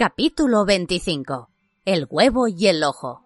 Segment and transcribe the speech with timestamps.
[0.00, 1.50] Capítulo 25.
[1.84, 3.24] El huevo y el ojo.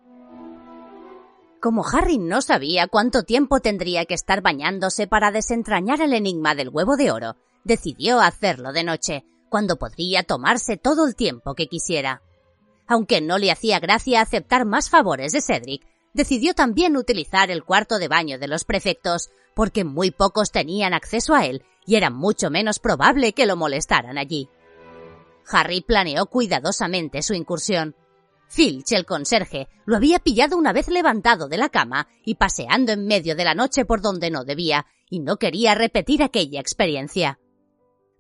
[1.61, 6.71] Como Harry no sabía cuánto tiempo tendría que estar bañándose para desentrañar el enigma del
[6.71, 12.23] huevo de oro, decidió hacerlo de noche, cuando podría tomarse todo el tiempo que quisiera.
[12.87, 17.99] Aunque no le hacía gracia aceptar más favores de Cedric, decidió también utilizar el cuarto
[17.99, 22.49] de baño de los prefectos, porque muy pocos tenían acceso a él y era mucho
[22.49, 24.49] menos probable que lo molestaran allí.
[25.51, 27.97] Harry planeó cuidadosamente su incursión.
[28.49, 33.07] Filch, el conserje, lo había pillado una vez levantado de la cama y paseando en
[33.07, 37.39] medio de la noche por donde no debía, y no quería repetir aquella experiencia.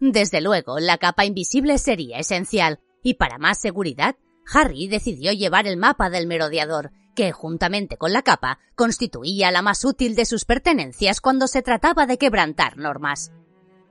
[0.00, 4.16] Desde luego, la capa invisible sería esencial, y para más seguridad,
[4.52, 9.84] Harry decidió llevar el mapa del merodeador, que, juntamente con la capa, constituía la más
[9.84, 13.32] útil de sus pertenencias cuando se trataba de quebrantar normas.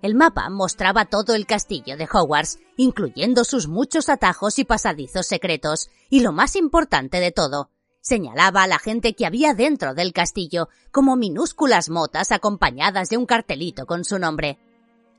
[0.02, 5.90] El mapa mostraba todo el castillo de Hogwarts, incluyendo sus muchos atajos y pasadizos secretos,
[6.10, 7.70] y lo más importante de todo,
[8.02, 13.28] señalaba a la gente que había dentro del castillo como minúsculas motas acompañadas de un
[13.28, 14.58] cartelito con su nombre.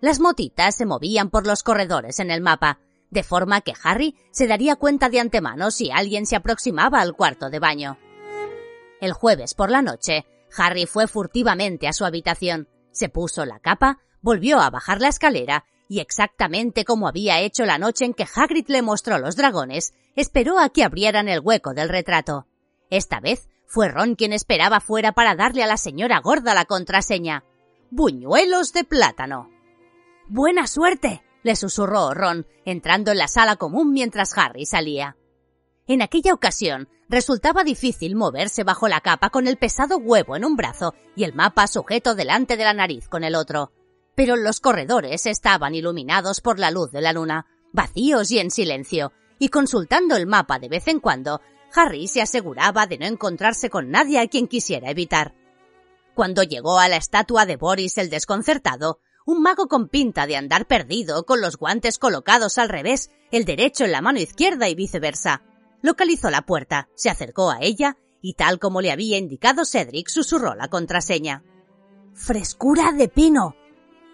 [0.00, 2.80] Las motitas se movían por los corredores en el mapa,
[3.11, 7.50] de forma que Harry se daría cuenta de antemano si alguien se aproximaba al cuarto
[7.50, 7.98] de baño.
[9.00, 14.00] El jueves por la noche, Harry fue furtivamente a su habitación, se puso la capa,
[14.23, 18.67] volvió a bajar la escalera y exactamente como había hecho la noche en que Hagrid
[18.69, 22.47] le mostró los dragones, esperó a que abrieran el hueco del retrato.
[22.89, 27.45] Esta vez fue Ron quien esperaba fuera para darle a la señora gorda la contraseña.
[27.91, 29.51] Buñuelos de plátano.
[30.29, 35.17] Buena suerte, le susurró Ron, entrando en la sala común mientras Harry salía.
[35.86, 40.57] En aquella ocasión, resultaba difícil moverse bajo la capa con el pesado huevo en un
[40.57, 43.73] brazo y el mapa sujeto delante de la nariz con el otro
[44.23, 49.11] pero los corredores estaban iluminados por la luz de la luna, vacíos y en silencio,
[49.41, 51.41] y consultando el mapa de vez en cuando,
[51.75, 55.35] Harry se aseguraba de no encontrarse con nadie a quien quisiera evitar.
[56.14, 60.69] Cuando llegó a la estatua de Boris el desconcertado, un mago con pinta de andar
[60.69, 65.42] perdido, con los guantes colocados al revés, el derecho en la mano izquierda y viceversa,
[65.80, 70.55] localizó la puerta, se acercó a ella y tal como le había indicado Cedric, susurró
[70.55, 71.42] la contraseña.
[72.14, 73.57] Frescura de pino,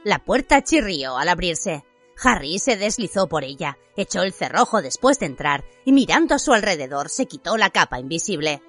[0.04, 1.84] la puerta chirrió al abrirse.
[2.22, 6.52] Harry se deslizó por ella, echó el cerrojo después de entrar y mirando a su
[6.52, 8.62] alrededor se quitó la capa invisible.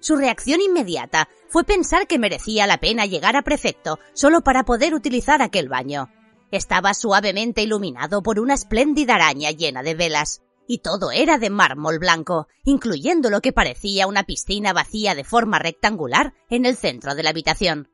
[0.00, 4.94] Su reacción inmediata fue pensar que merecía la pena llegar a prefecto solo para poder
[4.94, 6.10] utilizar aquel baño.
[6.50, 11.98] Estaba suavemente iluminado por una espléndida araña llena de velas, y todo era de mármol
[11.98, 17.22] blanco, incluyendo lo que parecía una piscina vacía de forma rectangular en el centro de
[17.22, 17.88] la habitación.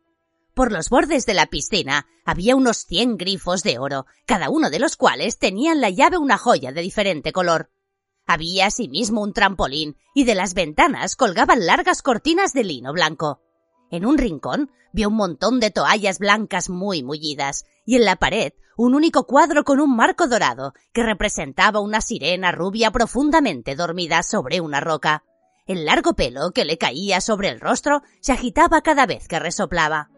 [0.54, 4.78] Por los bordes de la piscina había unos cien grifos de oro, cada uno de
[4.78, 7.72] los cuales tenía en la llave una joya de diferente color.
[8.24, 13.42] Había asimismo un trampolín y de las ventanas colgaban largas cortinas de lino blanco.
[13.90, 18.52] En un rincón vio un montón de toallas blancas muy mullidas y en la pared
[18.76, 24.60] un único cuadro con un marco dorado que representaba una sirena rubia profundamente dormida sobre
[24.60, 25.24] una roca.
[25.66, 30.10] El largo pelo que le caía sobre el rostro se agitaba cada vez que resoplaba.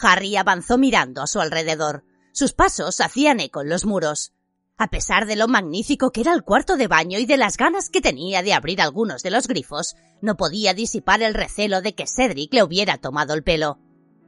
[0.00, 2.04] Harry avanzó mirando a su alrededor.
[2.32, 4.32] Sus pasos hacían eco en los muros.
[4.78, 7.88] A pesar de lo magnífico que era el cuarto de baño y de las ganas
[7.88, 12.06] que tenía de abrir algunos de los grifos, no podía disipar el recelo de que
[12.06, 13.78] Cedric le hubiera tomado el pelo.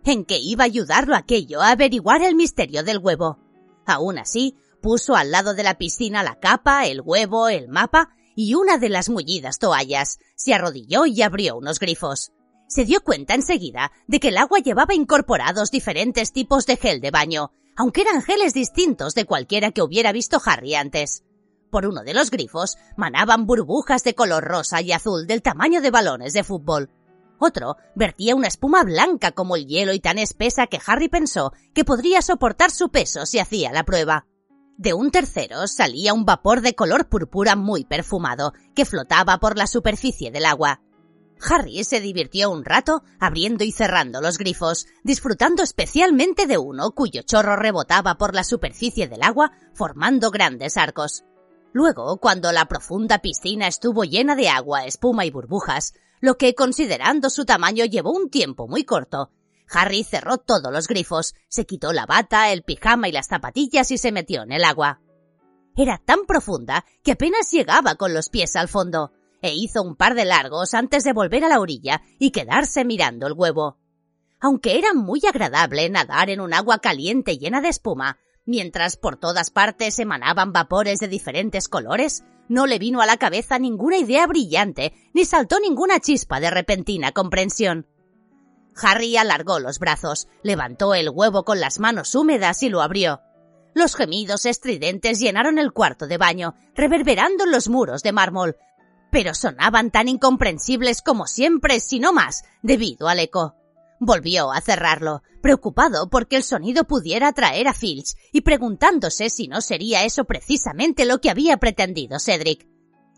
[0.04, 3.38] ¿En qué iba a ayudarlo aquello a averiguar el misterio del huevo?
[3.86, 8.54] Aún así, puso al lado de la piscina la capa, el huevo, el mapa y
[8.54, 12.32] una de las mullidas toallas, se arrodilló y abrió unos grifos
[12.68, 17.10] se dio cuenta enseguida de que el agua llevaba incorporados diferentes tipos de gel de
[17.10, 21.24] baño, aunque eran geles distintos de cualquiera que hubiera visto Harry antes.
[21.70, 25.90] Por uno de los grifos manaban burbujas de color rosa y azul del tamaño de
[25.90, 26.90] balones de fútbol.
[27.38, 31.84] Otro vertía una espuma blanca como el hielo y tan espesa que Harry pensó que
[31.84, 34.26] podría soportar su peso si hacía la prueba.
[34.76, 39.66] De un tercero salía un vapor de color púrpura muy perfumado que flotaba por la
[39.66, 40.80] superficie del agua.
[41.40, 47.22] Harry se divirtió un rato abriendo y cerrando los grifos, disfrutando especialmente de uno cuyo
[47.22, 51.24] chorro rebotaba por la superficie del agua, formando grandes arcos.
[51.72, 57.30] Luego, cuando la profunda piscina estuvo llena de agua, espuma y burbujas, lo que considerando
[57.30, 59.30] su tamaño llevó un tiempo muy corto,
[59.70, 63.98] Harry cerró todos los grifos, se quitó la bata, el pijama y las zapatillas y
[63.98, 65.00] se metió en el agua.
[65.76, 69.12] Era tan profunda que apenas llegaba con los pies al fondo
[69.44, 73.26] e hizo un par de largos antes de volver a la orilla y quedarse mirando
[73.26, 73.78] el huevo.
[74.40, 79.50] Aunque era muy agradable nadar en un agua caliente llena de espuma, Mientras por todas
[79.50, 84.92] partes emanaban vapores de diferentes colores, no le vino a la cabeza ninguna idea brillante,
[85.14, 87.86] ni saltó ninguna chispa de repentina comprensión.
[88.76, 93.22] Harry alargó los brazos, levantó el huevo con las manos húmedas y lo abrió.
[93.72, 98.56] Los gemidos estridentes llenaron el cuarto de baño, reverberando en los muros de mármol,
[99.14, 103.54] pero sonaban tan incomprensibles como siempre, si no más, debido al eco.
[104.00, 109.60] Volvió a cerrarlo, preocupado porque el sonido pudiera atraer a Filch y preguntándose si no
[109.60, 112.66] sería eso precisamente lo que había pretendido Cedric.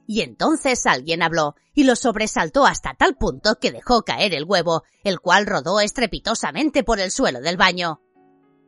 [0.07, 4.83] Y entonces alguien habló y lo sobresaltó hasta tal punto que dejó caer el huevo,
[5.03, 8.03] el cual rodó estrepitosamente por el suelo del baño.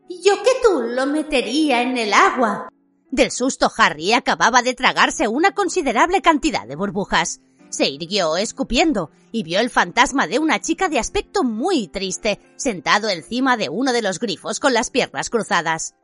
[0.08, 2.70] Yo que tú lo metería en el agua.
[3.10, 7.40] Del susto Harry acababa de tragarse una considerable cantidad de burbujas.
[7.70, 13.08] Se irguió escupiendo y vio el fantasma de una chica de aspecto muy triste, sentado
[13.08, 15.94] encima de uno de los grifos con las piernas cruzadas.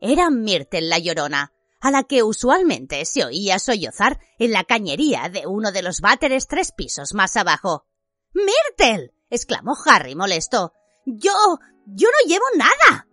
[0.00, 5.46] Era Myrtle la llorona, a la que usualmente se oía sollozar en la cañería de
[5.46, 7.86] uno de los váteres tres pisos más abajo.
[8.34, 9.12] ¡Myrtle!
[9.30, 10.72] exclamó Harry molesto.
[11.06, 11.58] Yo.
[11.86, 13.05] yo no llevo nada.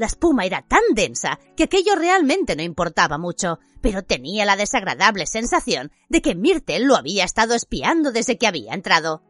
[0.00, 5.26] La espuma era tan densa que aquello realmente no importaba mucho, pero tenía la desagradable
[5.26, 9.22] sensación de que Myrtle lo había estado espiando desde que había entrado.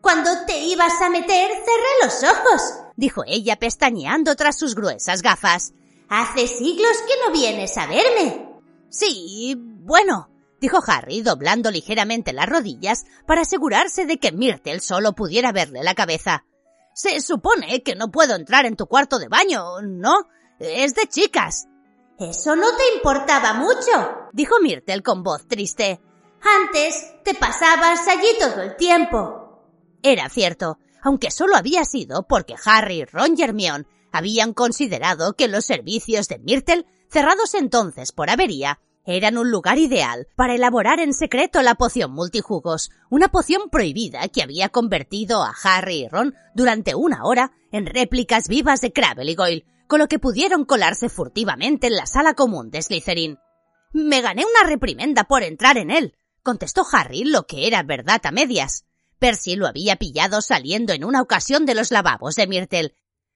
[0.00, 2.62] Cuando te ibas a meter, cerré los ojos,
[2.96, 5.72] dijo ella pestañeando tras sus gruesas gafas.
[6.08, 8.48] Hace siglos que no vienes a verme.
[8.90, 15.52] Sí, bueno, dijo Harry, doblando ligeramente las rodillas para asegurarse de que Myrtle solo pudiera
[15.52, 16.44] verle la cabeza.
[16.94, 20.28] Se supone que no puedo entrar en tu cuarto de baño, ¿no?
[20.58, 21.66] Es de chicas.
[22.18, 26.00] Eso no te importaba mucho, dijo Myrtle con voz triste.
[26.42, 29.42] Antes te pasabas allí todo el tiempo.
[30.02, 35.64] Era cierto, aunque solo había sido porque Harry, Ron y Hermione habían considerado que los
[35.64, 41.62] servicios de Myrtle, cerrados entonces por avería, eran un lugar ideal para elaborar en secreto
[41.62, 47.24] la poción multijugos, una poción prohibida que había convertido a Harry y Ron durante una
[47.24, 51.96] hora en réplicas vivas de Crabble y Goyle, con lo que pudieron colarse furtivamente en
[51.96, 53.38] la sala común de Slytherin.
[53.92, 58.30] Me gané una reprimenda por entrar en él, contestó Harry lo que era verdad a
[58.30, 58.84] medias.
[59.18, 62.94] Percy lo había pillado saliendo en una ocasión de los lavabos de Myrtle.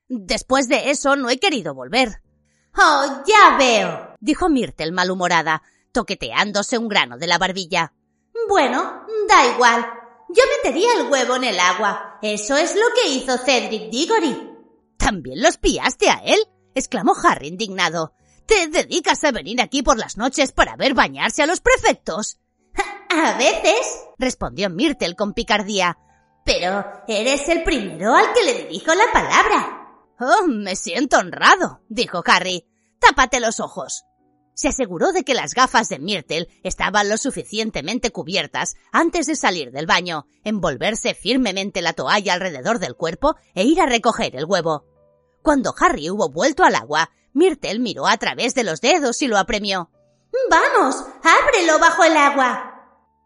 [0.08, 2.22] Después de eso no he querido volver.
[2.78, 5.62] Oh, ya veo, dijo Myrtle malhumorada,
[5.92, 7.94] toqueteándose un grano de la barbilla.
[8.48, 9.86] Bueno, da igual.
[10.28, 12.18] Yo metería el huevo en el agua.
[12.20, 14.36] Eso es lo que hizo Cedric Diggory.
[14.98, 16.40] ¿También lo espiaste a él?
[16.74, 18.12] exclamó Harry indignado.
[18.46, 22.38] ¿Te dedicas a venir aquí por las noches para ver bañarse a los prefectos?
[23.08, 25.96] A veces, respondió Myrtle con picardía.
[26.44, 29.88] Pero eres el primero al que le dirijo la palabra.
[30.18, 32.66] Oh, me siento honrado, dijo Harry.
[32.98, 34.04] Tápate los ojos.
[34.56, 39.70] Se aseguró de que las gafas de Myrtle estaban lo suficientemente cubiertas antes de salir
[39.70, 44.86] del baño, envolverse firmemente la toalla alrededor del cuerpo e ir a recoger el huevo.
[45.42, 49.36] Cuando Harry hubo vuelto al agua, Myrtle miró a través de los dedos y lo
[49.36, 49.90] apremió.
[50.50, 52.72] Vamos, ábrelo bajo el agua.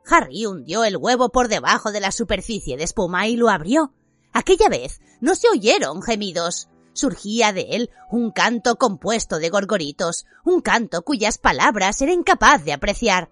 [0.06, 3.94] Harry hundió el huevo por debajo de la superficie de espuma y lo abrió.
[4.32, 6.68] Aquella vez no se oyeron gemidos
[7.00, 12.72] surgía de él un canto compuesto de gorgoritos, un canto cuyas palabras era incapaz de
[12.72, 13.30] apreciar.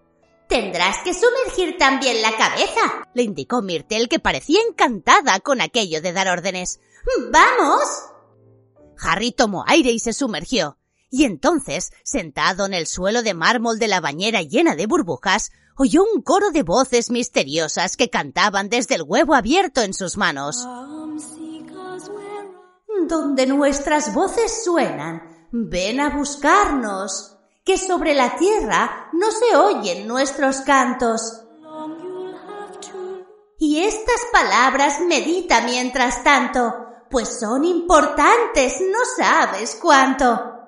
[0.49, 6.13] Tendrás que sumergir también la cabeza, le indicó Myrtle, que parecía encantada con aquello de
[6.13, 6.81] dar órdenes.
[7.31, 7.83] ¡Vamos!
[9.01, 10.79] Harry tomó aire y se sumergió.
[11.11, 16.03] Y entonces, sentado en el suelo de mármol de la bañera llena de burbujas, oyó
[16.03, 20.67] un coro de voces misteriosas que cantaban desde el huevo abierto en sus manos
[23.07, 30.63] donde nuestras voces suenan, ven a buscarnos, que sobre la tierra no se oyen nuestros
[30.63, 31.45] cantos.
[33.59, 36.73] Y estas palabras medita mientras tanto,
[37.11, 40.59] pues son importantes, no sabes cuánto.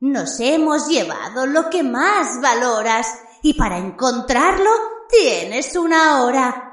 [0.00, 3.06] Nos hemos llevado lo que más valoras
[3.42, 4.70] y para encontrarlo
[5.08, 6.71] tienes una hora.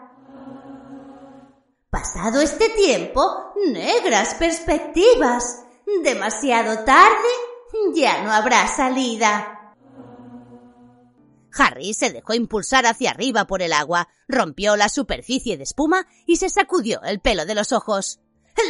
[1.90, 5.64] Pasado este tiempo, negras perspectivas.
[6.04, 7.28] Demasiado tarde,
[7.96, 9.76] ya no habrá salida.
[11.52, 16.36] Harry se dejó impulsar hacia arriba por el agua, rompió la superficie de espuma y
[16.36, 18.20] se sacudió el pelo de los ojos.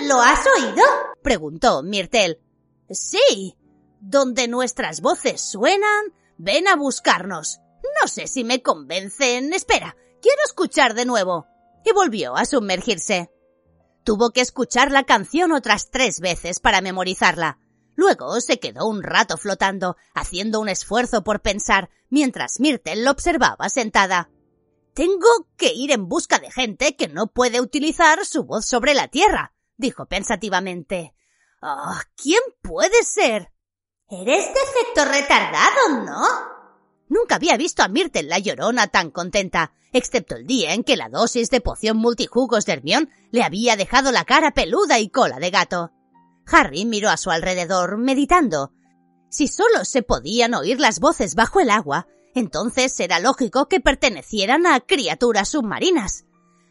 [0.04, 0.84] ¿Lo has oído?
[1.22, 2.40] preguntó Myrtle.
[2.90, 3.58] Sí.
[4.00, 7.60] Donde nuestras voces suenan, ven a buscarnos.
[8.02, 9.52] No sé si me convencen.
[9.52, 11.48] Espera, quiero escuchar de nuevo
[11.86, 13.32] y volvió a sumergirse.
[14.04, 17.60] Tuvo que escuchar la canción otras tres veces para memorizarla.
[17.96, 23.70] Luego se quedó un rato flotando, haciendo un esfuerzo por pensar, mientras Myrtle lo observaba
[23.70, 24.30] sentada.
[24.94, 29.10] Tengo que ir en busca de gente que no puede utilizar su voz sobre la
[29.10, 31.14] tierra, dijo pensativamente.
[31.62, 33.52] Ah, ¿Quién puede ser?
[34.10, 36.59] Eres de efecto retardado, ¿no?
[37.10, 41.10] Nunca había visto a Myrtle la llorona tan contenta, excepto el día en que la
[41.10, 45.50] dosis de poción multijugos de Hermión le había dejado la cara peluda y cola de
[45.50, 45.92] gato.
[46.46, 48.72] Harry miró a su alrededor, meditando.
[49.30, 54.68] Si solo se podían oír las voces bajo el agua, entonces era lógico que pertenecieran
[54.68, 56.26] a criaturas submarinas.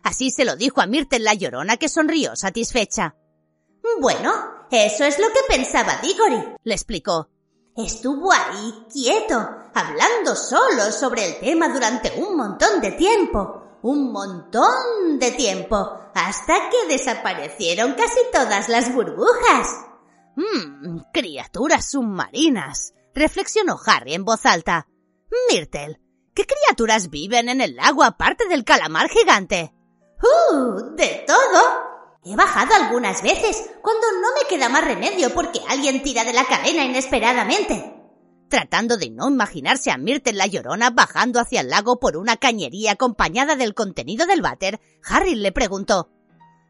[0.04, 3.16] Así se lo dijo a Myrtle la llorona que sonrió satisfecha.
[4.00, 4.32] Bueno,
[4.70, 7.28] eso es lo que pensaba Diggory, le explicó.
[7.78, 9.36] Estuvo ahí quieto,
[9.72, 16.70] hablando solo sobre el tema durante un montón de tiempo un montón de tiempo, hasta
[16.70, 19.68] que desaparecieron casi todas las burbujas.
[20.36, 24.88] Mmm, criaturas submarinas, reflexionó Harry en voz alta.
[25.50, 26.00] Myrtle,
[26.34, 29.74] ¿qué criaturas viven en el lago aparte del calamar gigante?
[30.22, 30.96] ¡Uh!
[30.96, 31.87] De todo.
[32.24, 36.44] He bajado algunas veces, cuando no me queda más remedio porque alguien tira de la
[36.44, 37.94] cadena inesperadamente.
[38.48, 42.92] Tratando de no imaginarse a Myrtle la llorona bajando hacia el lago por una cañería
[42.92, 46.10] acompañada del contenido del váter, Harry le preguntó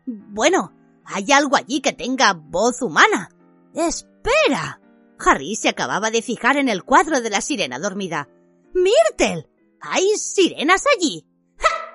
[0.06, 0.72] Bueno,
[1.04, 3.30] ¿hay algo allí que tenga voz humana?
[3.74, 4.80] ¡Espera!
[5.20, 8.28] Harry se acababa de fijar en el cuadro de la sirena dormida.
[8.74, 9.48] ¡Myrtle!
[9.80, 11.26] ¿Hay sirenas allí?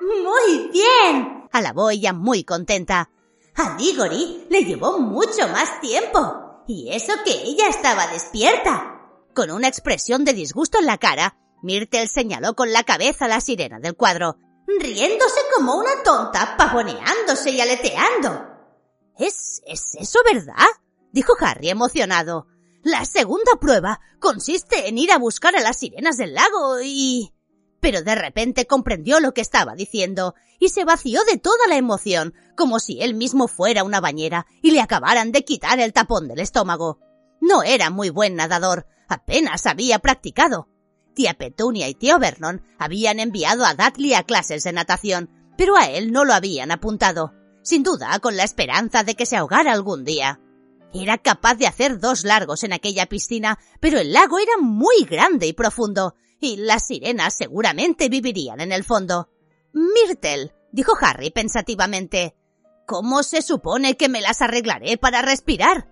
[0.02, 1.44] ¡Muy bien!
[1.52, 3.10] alabó ella muy contenta.
[3.56, 6.64] A Diggory le llevó mucho más tiempo.
[6.68, 9.02] Y eso que ella estaba despierta.
[9.34, 13.42] Con una expresión de disgusto en la cara, Myrtle señaló con la cabeza a la
[13.42, 14.38] sirena del cuadro,
[14.80, 18.48] riéndose como una tonta, pavoneándose y aleteando.
[19.18, 20.68] ¿Es, es eso verdad?
[21.12, 22.48] dijo Harry emocionado.
[22.84, 27.34] La segunda prueba consiste en ir a buscar a las sirenas del lago y...
[27.84, 32.34] Pero de repente comprendió lo que estaba diciendo y se vació de toda la emoción,
[32.56, 36.40] como si él mismo fuera una bañera y le acabaran de quitar el tapón del
[36.40, 37.02] estómago.
[37.42, 40.70] No era muy buen nadador, apenas había practicado.
[41.14, 45.90] Tía Petunia y tío Vernon habían enviado a Dudley a clases de natación, pero a
[45.90, 50.06] él no lo habían apuntado, sin duda con la esperanza de que se ahogara algún
[50.06, 50.40] día.
[50.94, 55.48] Era capaz de hacer dos largos en aquella piscina, pero el lago era muy grande
[55.48, 59.30] y profundo, y las sirenas seguramente vivirían en el fondo.
[59.74, 62.36] Myrtle, dijo Harry pensativamente,
[62.86, 65.90] ¿cómo se supone que me las arreglaré para respirar?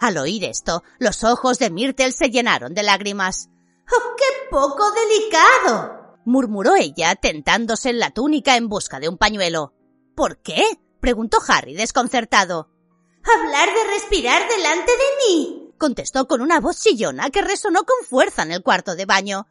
[0.00, 3.48] Al oír esto, los ojos de Myrtle se llenaron de lágrimas.
[3.86, 6.16] ¡Oh, qué poco delicado!
[6.24, 9.74] murmuró ella, tentándose en la túnica en busca de un pañuelo.
[10.16, 10.64] ¿Por qué?
[11.00, 12.70] preguntó Harry desconcertado.
[13.24, 18.42] Hablar de respirar delante de mí, contestó con una voz chillona que resonó con fuerza
[18.42, 19.46] en el cuarto de baño.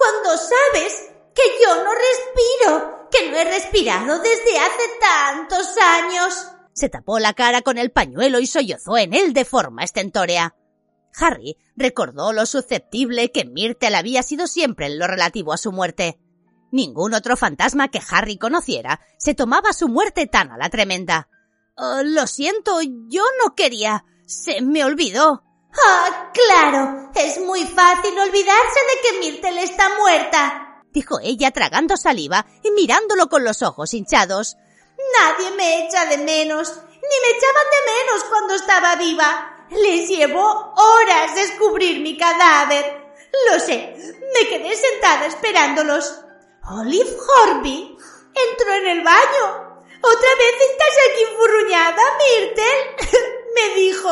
[0.00, 6.48] Cuando sabes que yo no respiro, que no he respirado desde hace tantos años.
[6.72, 10.56] Se tapó la cara con el pañuelo y sollozó en él de forma estentórea.
[11.18, 16.18] Harry recordó lo susceptible que Myrtle había sido siempre en lo relativo a su muerte.
[16.72, 21.28] Ningún otro fantasma que Harry conociera se tomaba su muerte tan a la tremenda.
[21.76, 24.06] Oh, lo siento, yo no quería.
[24.24, 25.44] Se me olvidó.
[25.72, 27.10] Ah, claro.
[27.14, 33.28] Es muy fácil olvidarse de que Myrtle está muerta, dijo ella tragando saliva y mirándolo
[33.28, 34.56] con los ojos hinchados.
[35.18, 39.66] Nadie me echa de menos, ni me echaban de menos cuando estaba viva.
[39.70, 43.14] Les llevó horas descubrir mi cadáver.
[43.50, 43.96] Lo sé,
[44.34, 46.20] me quedé sentada esperándolos.
[46.70, 47.96] Olive Horby
[48.50, 49.70] entró en el baño.
[50.02, 53.10] ¿Otra vez estás aquí enfurruñada, Myrtle?
[53.54, 54.08] me dijo.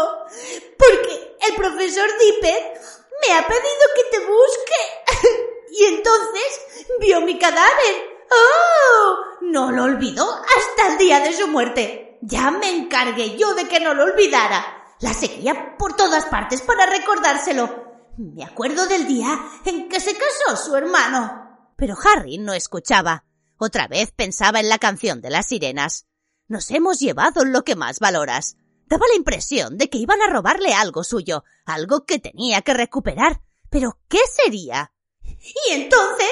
[0.77, 2.81] Porque el profesor Dipper
[3.27, 5.43] me ha pedido que te busque.
[5.71, 9.17] y entonces vio mi cadáver ¡Oh!
[9.43, 12.19] No lo olvidó hasta el día de su muerte.
[12.21, 14.97] Ya me encargué yo de que no lo olvidara.
[15.01, 17.87] La seguía por todas partes para recordárselo.
[18.17, 21.73] Me acuerdo del día en que se casó su hermano.
[21.77, 23.25] Pero Harry no escuchaba.
[23.57, 26.07] Otra vez pensaba en la canción de las sirenas.
[26.49, 28.57] Nos hemos llevado lo que más valoras.
[28.89, 33.43] Daba la impresión de que iban a robarle algo suyo, algo que tenía que recuperar.
[33.69, 34.93] Pero ¿qué sería?
[35.69, 36.31] Y entonces,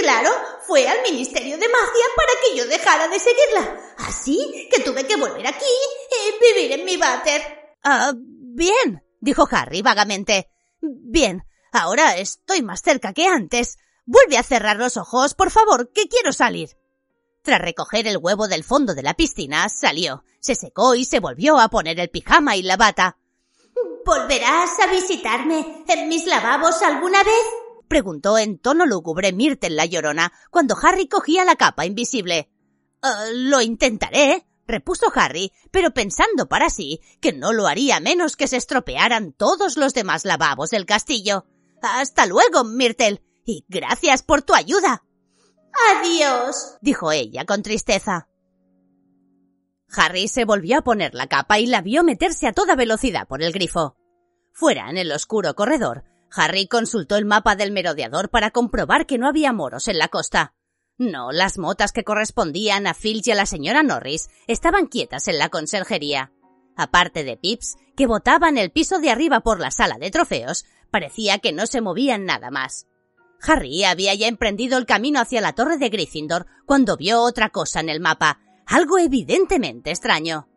[0.00, 0.30] claro,
[0.64, 3.94] fue al Ministerio de Magia para que yo dejara de seguirla.
[3.98, 7.42] Así que tuve que volver aquí y vivir en mi váter.
[7.82, 10.48] Ah, bien, dijo Harry vagamente.
[10.80, 13.76] Bien, ahora estoy más cerca que antes.
[14.06, 16.76] Vuelve a cerrar los ojos, por favor, que quiero salir.
[17.42, 21.58] Tras recoger el huevo del fondo de la piscina, salió, se secó y se volvió
[21.58, 23.18] a poner el pijama y la bata.
[24.04, 27.44] ¿Volverás a visitarme en mis lavabos alguna vez?
[27.88, 32.50] preguntó en tono lúgubre Myrtle la llorona cuando Harry cogía la capa invisible.
[33.02, 38.46] «Eh, lo intentaré, repuso Harry, pero pensando para sí que no lo haría menos que
[38.46, 41.46] se estropearan todos los demás lavabos del castillo.
[41.82, 45.04] Hasta luego, Myrtle, y gracias por tu ayuda.
[45.94, 48.28] Adiós, dijo ella con tristeza.
[49.90, 53.42] Harry se volvió a poner la capa y la vio meterse a toda velocidad por
[53.42, 53.96] el grifo.
[54.52, 59.28] Fuera, en el oscuro corredor, Harry consultó el mapa del merodeador para comprobar que no
[59.28, 60.54] había moros en la costa.
[60.98, 65.38] No, las motas que correspondían a Filch y a la señora Norris estaban quietas en
[65.38, 66.32] la conserjería.
[66.76, 70.64] Aparte de Pips, que botaba en el piso de arriba por la sala de trofeos,
[70.90, 72.86] parecía que no se movían nada más.
[73.40, 77.80] Harry había ya emprendido el camino hacia la torre de Gryffindor cuando vio otra cosa
[77.80, 80.48] en el mapa, algo evidentemente extraño.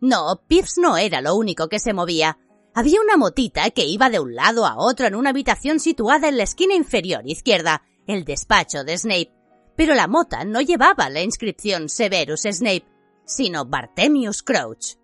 [0.00, 2.38] No, Pips no era lo único que se movía.
[2.74, 6.38] Había una motita que iba de un lado a otro en una habitación situada en
[6.38, 9.32] la esquina inferior izquierda, el despacho de Snape.
[9.76, 12.86] Pero la mota no llevaba la inscripción Severus Snape,
[13.24, 14.96] sino Bartemius Crouch.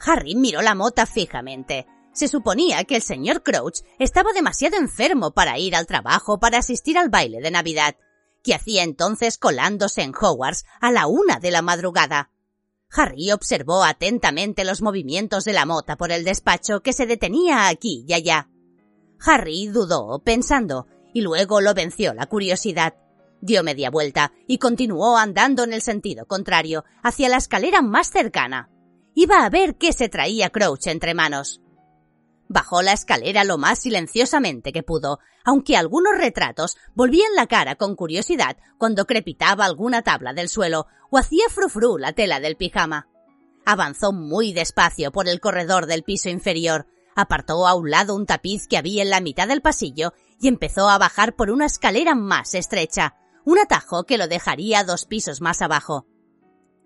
[0.00, 1.86] Harry miró la mota fijamente.
[2.12, 6.98] Se suponía que el señor Crouch estaba demasiado enfermo para ir al trabajo para asistir
[6.98, 7.96] al baile de Navidad,
[8.42, 12.30] que hacía entonces colándose en Hogwarts a la una de la madrugada.
[12.92, 18.04] Harry observó atentamente los movimientos de la mota por el despacho que se detenía aquí
[18.08, 18.48] y allá.
[19.24, 22.94] Harry dudó, pensando, y luego lo venció la curiosidad.
[23.40, 28.70] Dio media vuelta y continuó andando en el sentido contrario, hacia la escalera más cercana.
[29.14, 31.60] Iba a ver qué se traía Crouch entre manos.
[32.52, 37.94] Bajó la escalera lo más silenciosamente que pudo, aunque algunos retratos volvían la cara con
[37.94, 43.06] curiosidad cuando crepitaba alguna tabla del suelo o hacía frufru la tela del pijama.
[43.64, 48.66] Avanzó muy despacio por el corredor del piso inferior, apartó a un lado un tapiz
[48.66, 52.56] que había en la mitad del pasillo y empezó a bajar por una escalera más
[52.56, 56.04] estrecha, un atajo que lo dejaría dos pisos más abajo.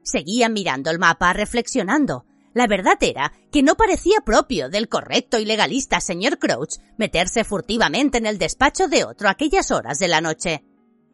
[0.02, 5.44] Seguía mirando el mapa, reflexionando, la verdad era que no parecía propio del correcto y
[5.44, 10.20] legalista señor Crouch meterse furtivamente en el despacho de otro a aquellas horas de la
[10.20, 10.64] noche.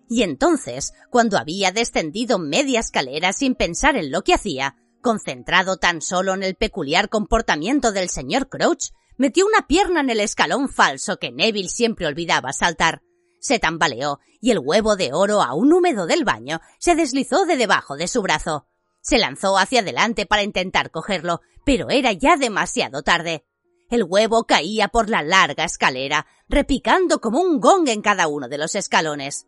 [0.08, 6.02] Y entonces, cuando había descendido media escalera sin pensar en lo que hacía, concentrado tan
[6.02, 11.18] solo en el peculiar comportamiento del señor Crouch, metió una pierna en el escalón falso
[11.18, 13.02] que Neville siempre olvidaba saltar.
[13.38, 17.96] Se tambaleó y el huevo de oro aún húmedo del baño se deslizó de debajo
[17.96, 18.66] de su brazo.
[19.00, 23.44] Se lanzó hacia adelante para intentar cogerlo, pero era ya demasiado tarde.
[23.90, 28.58] El huevo caía por la larga escalera, repicando como un gong en cada uno de
[28.58, 29.46] los escalones.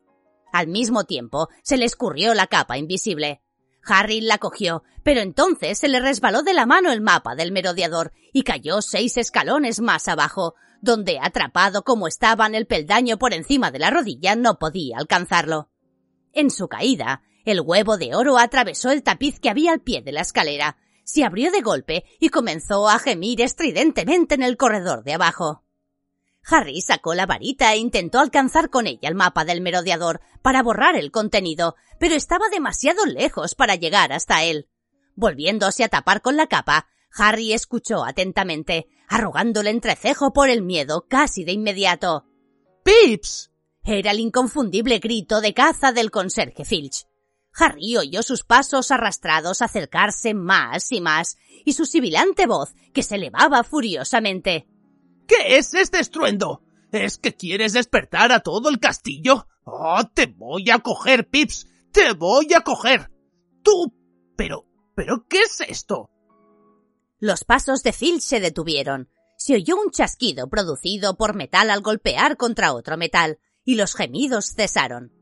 [0.52, 3.40] Al mismo tiempo, se le escurrió la capa invisible.
[3.84, 8.12] Harry la cogió, pero entonces se le resbaló de la mano el mapa del merodeador
[8.32, 13.70] y cayó seis escalones más abajo, donde, atrapado como estaba en el peldaño por encima
[13.70, 15.70] de la rodilla, no podía alcanzarlo.
[16.32, 20.12] En su caída, el huevo de oro atravesó el tapiz que había al pie de
[20.12, 25.14] la escalera, se abrió de golpe y comenzó a gemir estridentemente en el corredor de
[25.14, 25.64] abajo.
[26.44, 30.96] Harry sacó la varita e intentó alcanzar con ella el mapa del merodeador para borrar
[30.96, 34.68] el contenido, pero estaba demasiado lejos para llegar hasta él.
[35.14, 41.06] Volviéndose a tapar con la capa, Harry escuchó atentamente, arrugando el entrecejo por el miedo
[41.08, 42.26] casi de inmediato.
[42.82, 43.50] ¡Pips!
[43.84, 47.06] Era el inconfundible grito de caza del conserje Filch.
[47.54, 53.16] Harry oyó sus pasos arrastrados acercarse más y más, y su sibilante voz, que se
[53.16, 54.66] elevaba furiosamente.
[55.26, 56.62] ¿Qué es este estruendo?
[56.90, 59.46] ¿Es que quieres despertar a todo el castillo?
[59.64, 61.66] ¡Oh, te voy a coger, Pips!
[61.92, 63.10] ¡Te voy a coger!
[63.62, 63.94] ¡Tú!
[64.36, 64.66] Pero...
[64.94, 66.10] ¿Pero qué es esto?
[67.18, 69.08] Los pasos de Phil se detuvieron.
[69.38, 74.54] Se oyó un chasquido producido por metal al golpear contra otro metal, y los gemidos
[74.54, 75.12] cesaron.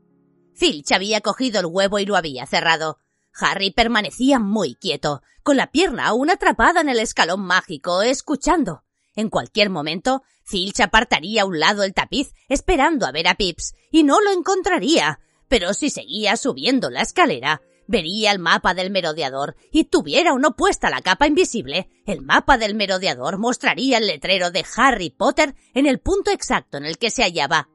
[0.61, 2.99] Filch había cogido el huevo y lo había cerrado.
[3.33, 8.83] Harry permanecía muy quieto, con la pierna aún atrapada en el escalón mágico, escuchando.
[9.15, 13.73] En cualquier momento, Filch apartaría a un lado el tapiz, esperando a ver a Pips,
[13.89, 15.19] y no lo encontraría.
[15.47, 20.55] Pero si seguía subiendo la escalera, vería el mapa del merodeador, y tuviera o no
[20.55, 25.87] puesta la capa invisible, el mapa del merodeador mostraría el letrero de Harry Potter en
[25.87, 27.67] el punto exacto en el que se hallaba.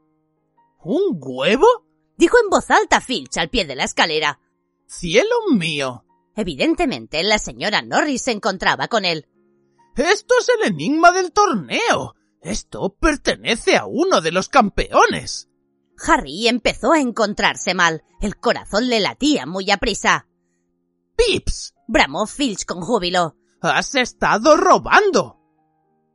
[0.85, 1.86] ¿Un huevo?
[2.17, 4.41] Dijo en voz alta Filch al pie de la escalera.
[4.87, 6.05] ¡Cielo mío!
[6.35, 9.27] Evidentemente, la señora Norris se encontraba con él.
[9.97, 12.15] Esto es el enigma del torneo.
[12.43, 15.49] Esto pertenece a uno de los campeones.
[16.07, 18.05] Harry empezó a encontrarse mal.
[18.21, 20.29] El corazón le latía muy aprisa.
[21.17, 21.75] ¡Pips!
[21.89, 23.37] bramó Filch con júbilo.
[23.63, 25.36] ¡Has estado robando!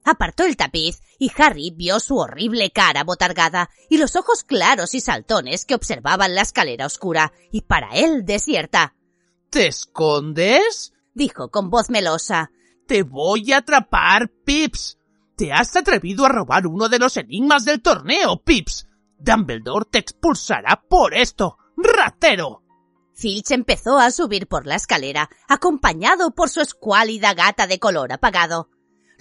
[0.04, 5.02] Apartó el tapiz y Harry vio su horrible cara botargada y los ojos claros y
[5.02, 8.96] saltones que observaban la escalera oscura y para él desierta.
[9.50, 10.94] ¿Te escondes?
[11.14, 12.52] dijo con voz melosa.
[12.88, 14.98] Te voy a atrapar, Pips.
[15.36, 18.88] Te has atrevido a robar uno de los enigmas del torneo, Pips.
[19.18, 21.58] Dumbledore te expulsará por esto.
[21.78, 22.64] ¡Ratero!
[23.14, 28.70] Filch empezó a subir por la escalera, acompañado por su escuálida gata de color apagado.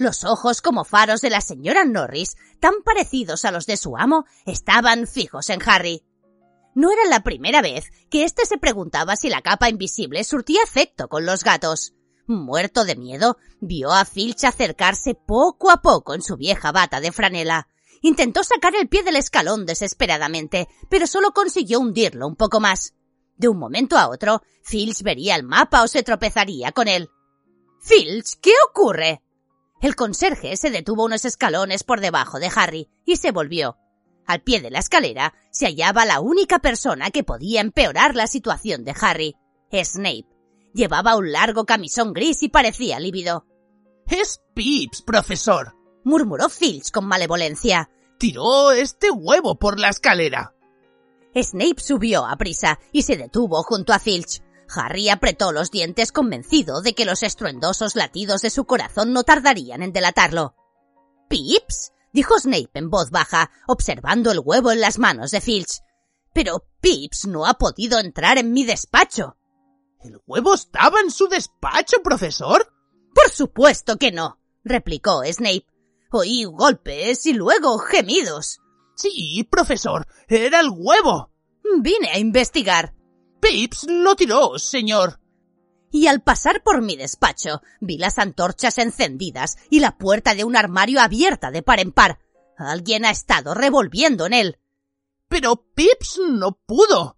[0.00, 4.24] Los ojos como faros de la señora Norris, tan parecidos a los de su amo,
[4.46, 6.06] estaban fijos en Harry.
[6.74, 11.08] No era la primera vez que éste se preguntaba si la capa invisible surtía efecto
[11.08, 11.92] con los gatos.
[12.26, 17.12] Muerto de miedo, vio a Filch acercarse poco a poco en su vieja bata de
[17.12, 17.68] franela.
[18.00, 22.94] Intentó sacar el pie del escalón desesperadamente, pero solo consiguió hundirlo un poco más.
[23.36, 27.10] De un momento a otro, Filch vería el mapa o se tropezaría con él.
[27.82, 29.20] Filch, ¿qué ocurre?
[29.80, 33.78] El conserje se detuvo unos escalones por debajo de Harry y se volvió.
[34.26, 38.84] Al pie de la escalera se hallaba la única persona que podía empeorar la situación
[38.84, 39.36] de Harry,
[39.72, 40.26] Snape.
[40.74, 43.46] Llevaba un largo camisón gris y parecía lívido.
[44.06, 47.90] Es Pips, profesor, murmuró Filch con malevolencia.
[48.18, 50.54] Tiró este huevo por la escalera.
[51.34, 54.42] Snape subió a prisa y se detuvo junto a Filch.
[54.74, 59.82] Harry apretó los dientes convencido de que los estruendosos latidos de su corazón no tardarían
[59.82, 60.54] en delatarlo.
[61.28, 61.92] ¿Pips?
[62.12, 65.80] dijo Snape en voz baja, observando el huevo en las manos de Filch.
[66.32, 69.36] Pero Pips no ha podido entrar en mi despacho.
[70.02, 72.72] ¿El huevo estaba en su despacho, profesor?
[73.14, 75.66] Por supuesto que no, replicó Snape.
[76.10, 78.60] Oí golpes y luego gemidos.
[78.96, 81.30] Sí, profesor, era el huevo.
[81.80, 82.94] Vine a investigar.
[83.40, 85.20] Pips lo tiró, señor.
[85.90, 90.56] Y al pasar por mi despacho, vi las antorchas encendidas y la puerta de un
[90.56, 92.20] armario abierta de par en par.
[92.56, 94.58] Alguien ha estado revolviendo en él.
[95.28, 97.16] Pero Pips no pudo.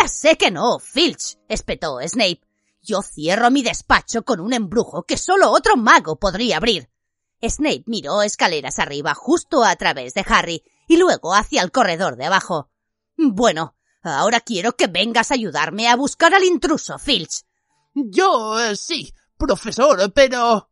[0.00, 2.40] Ya sé que no, Filch, espetó Snape.
[2.80, 6.90] Yo cierro mi despacho con un embrujo que solo otro mago podría abrir.
[7.42, 12.26] Snape miró escaleras arriba justo a través de Harry y luego hacia el corredor de
[12.26, 12.70] abajo.
[13.16, 17.44] Bueno, ahora quiero que vengas a ayudarme a buscar al intruso, Filch.
[17.94, 20.70] Yo eh, sí, profesor, pero.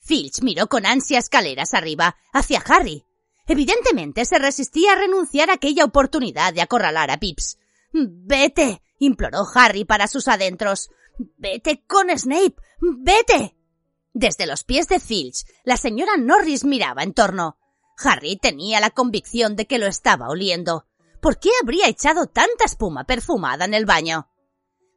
[0.00, 3.04] Filch miró con ansia escaleras arriba, hacia Harry.
[3.46, 7.58] Evidentemente se resistía a renunciar a aquella oportunidad de acorralar a Pips.
[7.92, 10.90] Vete, imploró Harry para sus adentros.
[11.36, 12.54] Vete con Snape.
[12.80, 13.56] Vete.
[14.12, 17.58] Desde los pies de Filch, la señora Norris miraba en torno.
[17.98, 20.86] Harry tenía la convicción de que lo estaba oliendo.
[21.20, 24.28] ¿Por qué habría echado tanta espuma perfumada en el baño?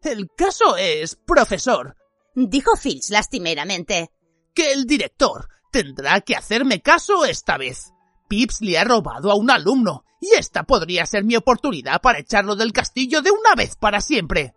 [0.02, 1.96] El caso es, profesor,
[2.36, 4.12] dijo Filch lastimeramente,
[4.54, 7.92] que el director tendrá que hacerme caso esta vez.
[8.28, 12.56] Pips le ha robado a un alumno, y esta podría ser mi oportunidad para echarlo
[12.56, 14.54] del castillo de una vez para siempre.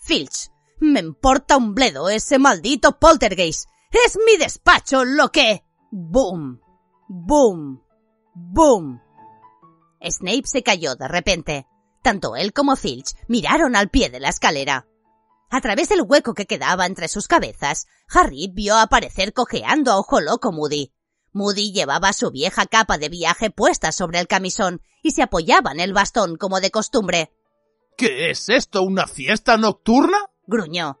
[0.00, 0.50] Filch,
[0.80, 3.68] me importa un bledo ese maldito poltergeist.
[3.90, 5.62] Es mi despacho lo que.
[5.92, 6.60] Boom.
[7.08, 7.80] Boom.
[8.34, 9.03] Boom.
[10.08, 11.66] Snape se cayó de repente.
[12.02, 14.86] Tanto él como Filch miraron al pie de la escalera.
[15.50, 20.20] A través del hueco que quedaba entre sus cabezas, Harry vio aparecer cojeando a ojo
[20.20, 20.92] loco Moody.
[21.32, 25.80] Moody llevaba su vieja capa de viaje puesta sobre el camisón y se apoyaba en
[25.80, 27.32] el bastón como de costumbre.
[27.96, 28.82] ¿Qué es esto?
[28.82, 30.18] ¿Una fiesta nocturna?
[30.46, 31.00] gruñó.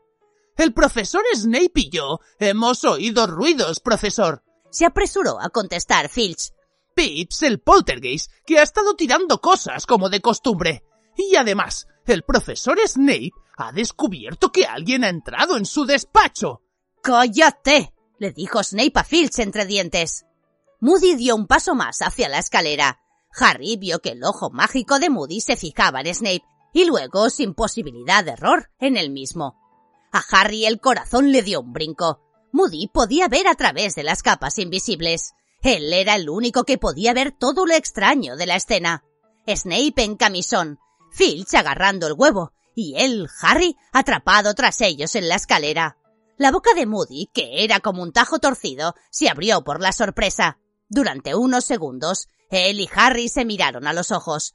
[0.56, 4.44] El profesor Snape y yo hemos oído ruidos, profesor.
[4.70, 6.52] Se apresuró a contestar Filch.
[6.94, 10.84] Pips, el poltergeist, que ha estado tirando cosas como de costumbre.
[11.16, 16.62] Y además, el profesor Snape ha descubierto que alguien ha entrado en su despacho.
[17.02, 17.94] ¡Cállate!
[18.18, 20.24] le dijo Snape a Filch entre dientes.
[20.80, 23.00] Moody dio un paso más hacia la escalera.
[23.36, 27.54] Harry vio que el ojo mágico de Moody se fijaba en Snape y luego, sin
[27.54, 29.56] posibilidad de error, en el mismo.
[30.12, 32.20] A Harry el corazón le dio un brinco.
[32.52, 35.34] Moody podía ver a través de las capas invisibles.
[35.64, 39.02] Él era el único que podía ver todo lo extraño de la escena.
[39.48, 40.78] Snape en camisón,
[41.10, 45.96] Filch agarrando el huevo, y él, Harry, atrapado tras ellos en la escalera.
[46.36, 50.58] La boca de Moody, que era como un tajo torcido, se abrió por la sorpresa.
[50.90, 54.52] Durante unos segundos, él y Harry se miraron a los ojos.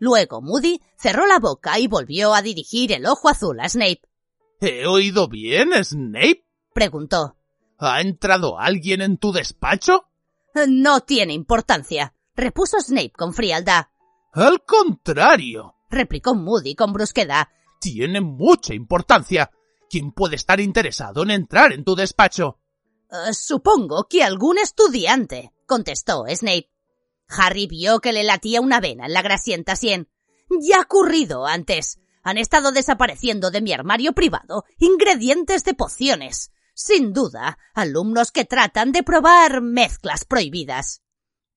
[0.00, 4.02] Luego Moody cerró la boca y volvió a dirigir el ojo azul a Snape.
[4.60, 6.44] ¿He oído bien, Snape?
[6.74, 7.36] preguntó.
[7.78, 10.09] ¿Ha entrado alguien en tu despacho?
[10.66, 13.86] No tiene importancia, repuso Snape con frialdad.
[14.32, 17.48] Al contrario, replicó Moody con brusquedad.
[17.80, 19.50] Tiene mucha importancia.
[19.88, 22.58] ¿Quién puede estar interesado en entrar en tu despacho?
[23.10, 26.70] Uh, supongo que algún estudiante, contestó Snape.
[27.28, 30.08] Harry vio que le latía una vena en la grasienta sien.
[30.60, 31.98] Ya ha ocurrido antes.
[32.22, 36.52] Han estado desapareciendo de mi armario privado ingredientes de pociones.
[36.82, 41.02] Sin duda, alumnos que tratan de probar mezclas prohibidas.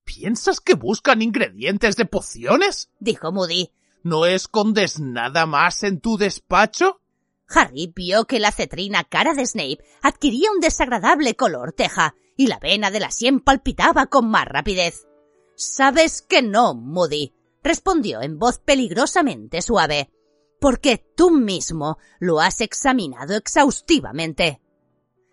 [0.04, 2.90] ¿Piensas que buscan ingredientes de pociones?
[3.00, 3.72] dijo Moody.
[4.04, 7.00] ¿No escondes nada más en tu despacho?
[7.48, 12.60] Harry vio que la cetrina cara de Snape adquiría un desagradable color teja y la
[12.60, 15.08] vena de la sien palpitaba con más rapidez.
[15.56, 17.34] Sabes que no, Moody,
[17.64, 20.12] respondió en voz peligrosamente suave,
[20.60, 24.60] porque tú mismo lo has examinado exhaustivamente.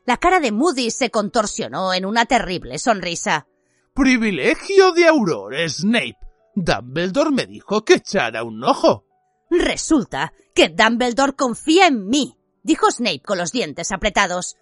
[0.06, 3.46] La cara de Moody se contorsionó en una terrible sonrisa.
[3.94, 6.16] Privilegio de Aurora, Snape.
[6.54, 9.04] Dumbledore me dijo que echara un ojo.
[9.50, 14.56] Resulta que Dumbledore confía en mí, dijo Snape con los dientes apretados.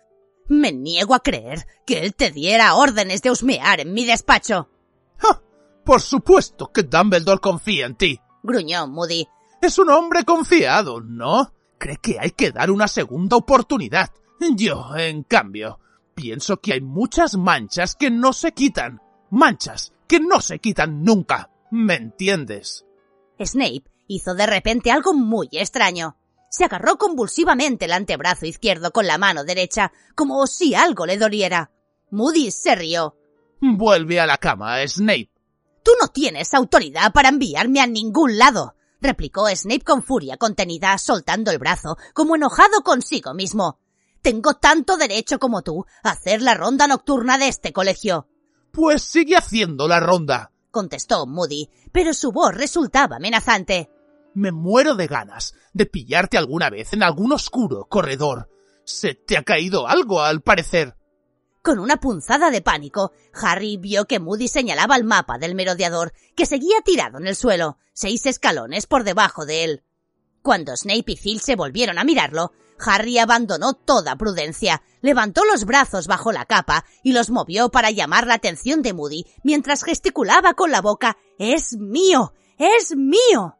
[0.48, 4.68] Me niego a creer que él te diera órdenes de husmear en mi despacho.
[5.18, 5.42] ¡Ja!
[5.84, 8.20] Por supuesto que Dumbledore confía en ti.
[8.42, 9.26] gruñó Moody.
[9.60, 11.52] Es un hombre confiado, ¿no?
[11.78, 14.10] Cree que hay que dar una segunda oportunidad.
[14.40, 15.78] Yo, en cambio,
[16.14, 19.00] pienso que hay muchas manchas que no se quitan.
[19.30, 21.50] Manchas que no se quitan nunca.
[21.70, 22.86] ¿Me entiendes?
[23.38, 26.16] Snape hizo de repente algo muy extraño.
[26.50, 31.70] Se agarró convulsivamente el antebrazo izquierdo con la mano derecha, como si algo le doliera.
[32.10, 33.16] Moody se rió.
[33.60, 35.30] Vuelve a la cama, Snape.
[35.84, 41.50] Tú no tienes autoridad para enviarme a ningún lado, replicó Snape con furia contenida, soltando
[41.50, 43.78] el brazo, como enojado consigo mismo.
[44.22, 48.28] Tengo tanto derecho como tú a hacer la ronda nocturna de este colegio.
[48.72, 53.90] Pues sigue haciendo la ronda, contestó Moody, pero su voz resultaba amenazante.
[54.34, 58.50] Me muero de ganas de pillarte alguna vez en algún oscuro corredor.
[58.84, 60.96] Se te ha caído algo, al parecer.
[61.62, 66.46] Con una punzada de pánico, Harry vio que Moody señalaba el mapa del merodeador, que
[66.46, 69.84] seguía tirado en el suelo, seis escalones por debajo de él.
[70.42, 76.06] Cuando Snape y Phil se volvieron a mirarlo, Harry abandonó toda prudencia, levantó los brazos
[76.06, 80.70] bajo la capa y los movió para llamar la atención de Moody mientras gesticulaba con
[80.70, 82.34] la boca ¡Es mío!
[82.56, 83.56] ¡Es mío!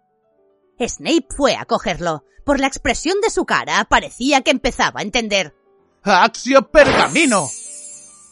[0.81, 2.25] Snape fue a cogerlo.
[2.45, 5.55] Por la expresión de su cara parecía que empezaba a entender.
[6.03, 7.49] ¡Axio Pergamino!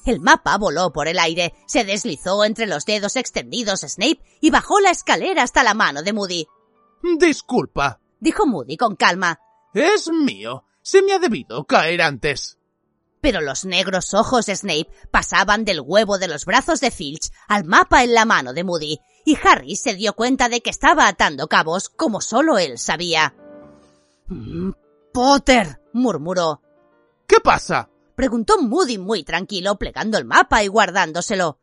[0.06, 4.78] El mapa voló por el aire, se deslizó entre los dedos extendidos Snape y bajó
[4.78, 6.46] la escalera hasta la mano de Moody.
[7.18, 9.40] Disculpa, dijo Moody con calma.
[9.74, 10.64] Es mío.
[10.82, 12.58] Se me ha debido caer antes.
[13.20, 17.64] Pero los negros ojos de Snape pasaban del huevo de los brazos de Filch al
[17.64, 21.48] mapa en la mano de Moody, y Harry se dio cuenta de que estaba atando
[21.48, 23.34] cabos como solo él sabía.
[24.28, 24.70] Mm,
[25.12, 26.62] Potter, murmuró.
[27.26, 27.90] ¿Qué pasa?
[28.14, 31.58] preguntó Moody muy tranquilo, plegando el mapa y guardándoselo.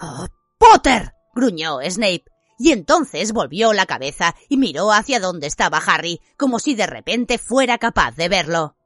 [0.00, 2.24] Oh, Potter, gruñó Snape.
[2.58, 7.38] Y entonces volvió la cabeza y miró hacia donde estaba Harry, como si de repente
[7.38, 8.76] fuera capaz de verlo.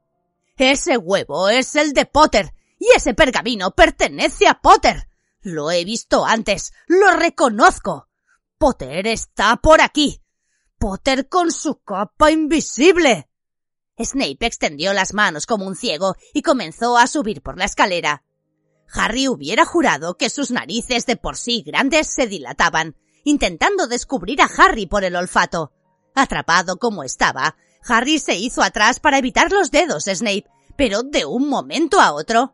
[0.57, 5.07] Ese huevo es el de Potter, y ese pergamino pertenece a Potter.
[5.41, 8.07] Lo he visto antes, lo reconozco.
[8.57, 10.21] Potter está por aquí.
[10.77, 13.27] Potter con su capa invisible.
[13.97, 18.23] Snape extendió las manos como un ciego y comenzó a subir por la escalera.
[18.93, 24.49] Harry hubiera jurado que sus narices de por sí grandes se dilataban, intentando descubrir a
[24.57, 25.71] Harry por el olfato.
[26.15, 27.55] Atrapado como estaba,
[27.87, 30.45] Harry se hizo atrás para evitar los dedos de Snape,
[30.77, 32.53] pero de un momento a otro.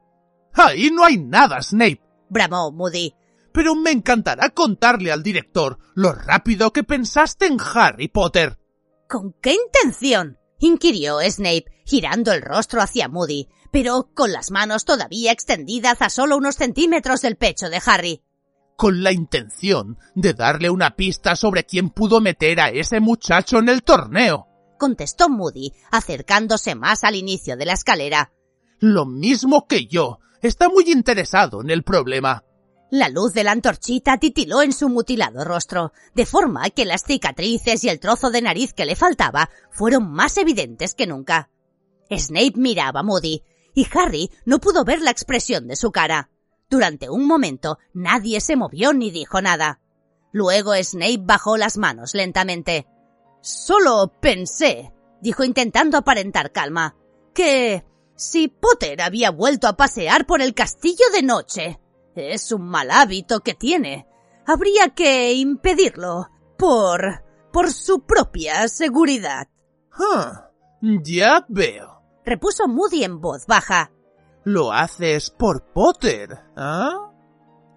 [0.53, 3.13] Ahí no hay nada, Snape, bramó Moody.
[3.51, 8.59] Pero me encantará contarle al director lo rápido que pensaste en Harry Potter.
[9.09, 10.37] ¿Con qué intención?
[10.59, 16.37] inquirió Snape, girando el rostro hacia Moody, pero con las manos todavía extendidas a solo
[16.37, 18.23] unos centímetros del pecho de Harry.
[18.77, 23.69] Con la intención de darle una pista sobre quién pudo meter a ese muchacho en
[23.69, 24.45] el torneo,
[24.77, 28.31] contestó Moody, acercándose más al inicio de la escalera.
[28.77, 30.19] Lo mismo que yo.
[30.43, 32.43] Está muy interesado en el problema.
[32.91, 37.83] La luz de la antorchita titiló en su mutilado rostro, de forma que las cicatrices
[37.83, 41.49] y el trozo de nariz que le faltaba fueron más evidentes que nunca.
[42.11, 43.41] Snape miraba a Moody,
[43.73, 46.29] y Harry no pudo ver la expresión de su cara.
[46.69, 49.79] Durante un momento nadie se movió ni dijo nada.
[50.31, 52.87] Luego Snape bajó las manos lentamente.
[53.41, 56.95] Solo pensé, dijo intentando aparentar calma,
[57.33, 61.79] que si Potter había vuelto a pasear por el castillo de noche,
[62.15, 64.07] es un mal hábito que tiene.
[64.45, 69.47] Habría que impedirlo por por su propia seguridad.
[69.91, 70.51] Ah,
[70.81, 73.91] ya veo, repuso Moody en voz baja.
[74.47, 77.11] Lo haces por Potter, ¿ah?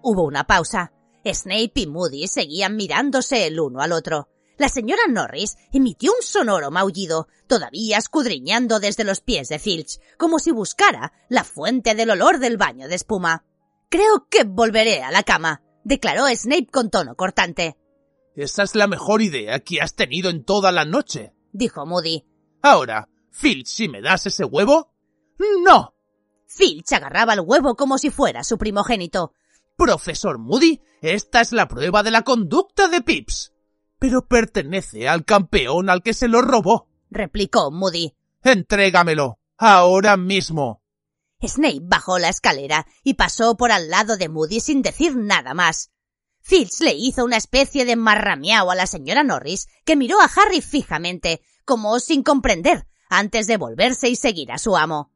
[0.03, 0.93] Hubo una pausa.
[1.25, 4.29] Snape y Moody seguían mirándose el uno al otro.
[4.57, 10.39] La señora Norris emitió un sonoro maullido, todavía escudriñando desde los pies de Filch, como
[10.39, 13.43] si buscara la fuente del olor del baño de espuma.
[13.89, 17.75] Creo que volveré a la cama, declaró Snape con tono cortante.
[18.33, 22.23] Esa es la mejor idea que has tenido en toda la noche, dijo Moody.
[22.61, 24.93] Ahora, Filch, si me das ese huevo.
[25.65, 25.95] No.
[26.53, 29.33] Filch agarraba el huevo como si fuera su primogénito.
[29.77, 33.53] Profesor Moody, esta es la prueba de la conducta de Pips.
[33.97, 38.15] Pero pertenece al campeón al que se lo robó, replicó Moody.
[38.43, 40.81] Entrégamelo, ahora mismo.
[41.41, 45.91] Snape bajó la escalera y pasó por al lado de Moody sin decir nada más.
[46.41, 50.61] Filch le hizo una especie de marramiao a la señora Norris, que miró a Harry
[50.61, 55.11] fijamente, como sin comprender, antes de volverse y seguir a su amo.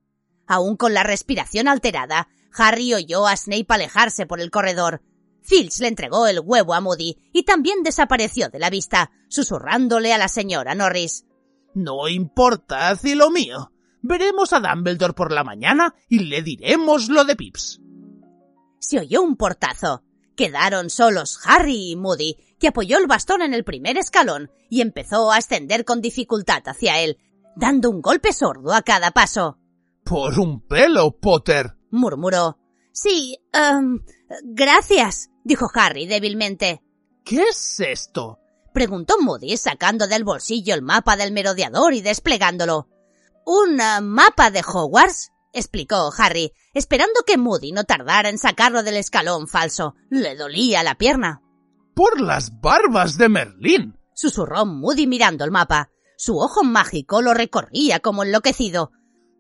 [0.47, 2.27] Aún con la respiración alterada,
[2.58, 5.01] Harry oyó a Snape alejarse por el corredor.
[5.41, 10.17] Filch le entregó el huevo a Moody y también desapareció de la vista, susurrándole a
[10.17, 11.25] la señora Norris.
[11.73, 13.71] No importa, cielo mío.
[14.01, 17.81] Veremos a Dumbledore por la mañana y le diremos lo de Pips.
[18.79, 20.03] Se oyó un portazo.
[20.36, 25.31] Quedaron solos Harry y Moody, que apoyó el bastón en el primer escalón y empezó
[25.31, 27.17] a ascender con dificultad hacia él,
[27.55, 29.58] dando un golpe sordo a cada paso.
[30.05, 31.75] Por un pelo, Potter.
[31.89, 32.59] murmuró.
[32.91, 33.99] Sí, um,
[34.43, 36.83] gracias, dijo Harry débilmente.
[37.25, 38.39] ¿Qué es esto?
[38.71, 42.87] preguntó Moody sacando del bolsillo el mapa del merodeador y desplegándolo.
[43.45, 45.31] ¿Un uh, mapa de Hogwarts?
[45.53, 49.95] explicó Harry, esperando que Moody no tardara en sacarlo del escalón falso.
[50.11, 51.41] Le dolía la pierna.
[51.95, 53.97] Por las barbas de Merlín.
[54.13, 55.89] susurró Moody mirando el mapa.
[56.17, 58.91] Su ojo mágico lo recorría como enloquecido.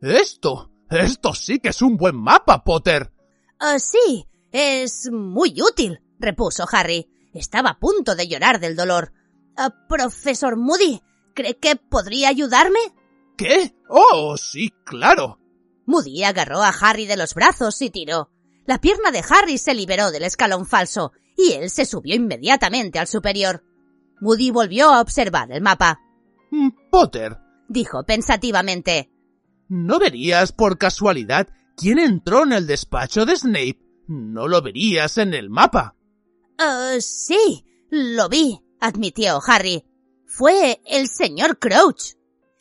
[0.05, 3.11] Esto, esto sí que es un buen mapa, Potter.
[3.59, 7.09] Ah, sí, es muy útil, repuso Harry.
[7.33, 9.13] Estaba a punto de llorar del dolor.
[9.57, 11.01] Ah, profesor Moody,
[11.33, 12.77] ¿cree que podría ayudarme?
[13.35, 13.75] ¿Qué?
[13.89, 15.39] Oh, sí, claro.
[15.87, 18.29] Moody agarró a Harry de los brazos y tiró.
[18.67, 23.07] La pierna de Harry se liberó del escalón falso y él se subió inmediatamente al
[23.07, 23.63] superior.
[24.21, 25.99] Moody volvió a observar el mapa.
[26.51, 29.09] Mm, Potter, dijo pensativamente.
[29.67, 33.79] ¿No verías por casualidad quién entró en el despacho de Snape?
[34.07, 35.95] No lo verías en el mapa.
[36.59, 39.83] Uh, sí, lo vi, admitió Harry.
[40.25, 42.13] Fue el señor Crouch.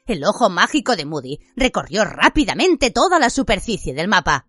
[0.07, 4.47] El ojo mágico de Moody recorrió rápidamente toda la superficie del mapa.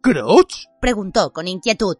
[0.00, 0.66] ¿Crouch?
[0.80, 1.96] preguntó con inquietud.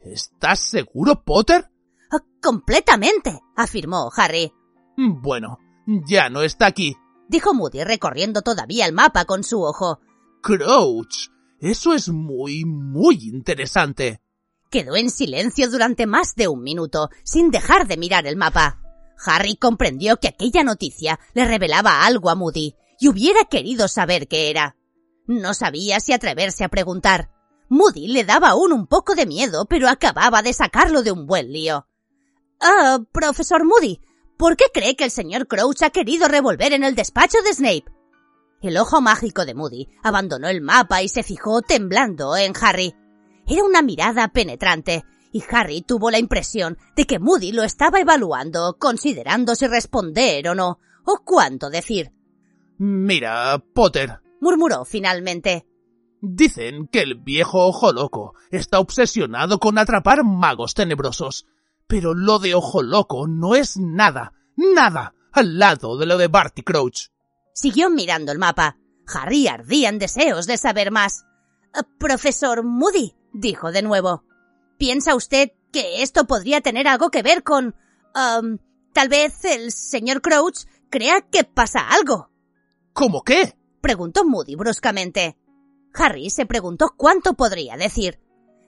[0.00, 1.70] ¿Estás seguro, Potter?
[2.10, 4.52] Uh, completamente, afirmó Harry.
[4.96, 6.96] Bueno, ya no está aquí,
[7.32, 9.98] dijo Moody recorriendo todavía el mapa con su ojo.
[10.42, 11.30] Crouch.
[11.58, 14.20] Eso es muy, muy interesante.
[14.70, 18.80] Quedó en silencio durante más de un minuto, sin dejar de mirar el mapa.
[19.24, 24.50] Harry comprendió que aquella noticia le revelaba algo a Moody, y hubiera querido saber qué
[24.50, 24.76] era.
[25.26, 27.30] No sabía si atreverse a preguntar.
[27.68, 31.52] Moody le daba aún un poco de miedo, pero acababa de sacarlo de un buen
[31.52, 31.86] lío.
[32.60, 34.00] Ah, profesor Moody,
[34.42, 37.84] ¿por qué cree que el señor Crouch ha querido revolver en el despacho de Snape?
[38.60, 42.92] El ojo mágico de Moody abandonó el mapa y se fijó temblando en Harry.
[43.46, 48.78] Era una mirada penetrante, y Harry tuvo la impresión de que Moody lo estaba evaluando,
[48.80, 52.10] considerando si responder o no, o cuánto decir.
[52.78, 55.68] Mira, Potter, murmuró finalmente.
[56.20, 61.46] Dicen que el viejo ojo loco está obsesionado con atrapar magos tenebrosos.
[61.92, 66.62] Pero lo de ojo loco no es nada, nada, al lado de lo de Barty
[66.62, 67.10] Crouch.
[67.52, 68.78] Siguió mirando el mapa.
[69.06, 71.26] Harry ardía en deseos de saber más.
[71.98, 74.24] Profesor Moody, dijo de nuevo.
[74.78, 77.76] ¿Piensa usted que esto podría tener algo que ver con...
[78.14, 78.56] Um,
[78.94, 82.30] tal vez el señor Crouch crea que pasa algo?
[82.94, 83.54] ¿Cómo qué?
[83.82, 85.36] preguntó Moody bruscamente.
[85.92, 88.18] Harry se preguntó cuánto podría decir.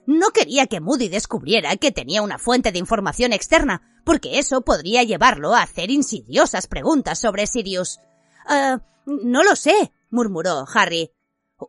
[0.07, 5.03] No quería que Moody descubriera que tenía una fuente de información externa, porque eso podría
[5.03, 7.99] llevarlo a hacer insidiosas preguntas sobre Sirius.
[8.47, 11.11] Uh, no lo sé, murmuró Harry.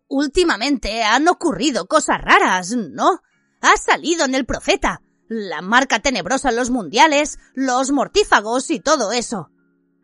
[0.09, 3.23] Últimamente han ocurrido cosas raras, ¿no?
[3.63, 5.03] Ha salido en el profeta.
[5.29, 9.51] La marca tenebrosa en los mundiales, los mortífagos y todo eso.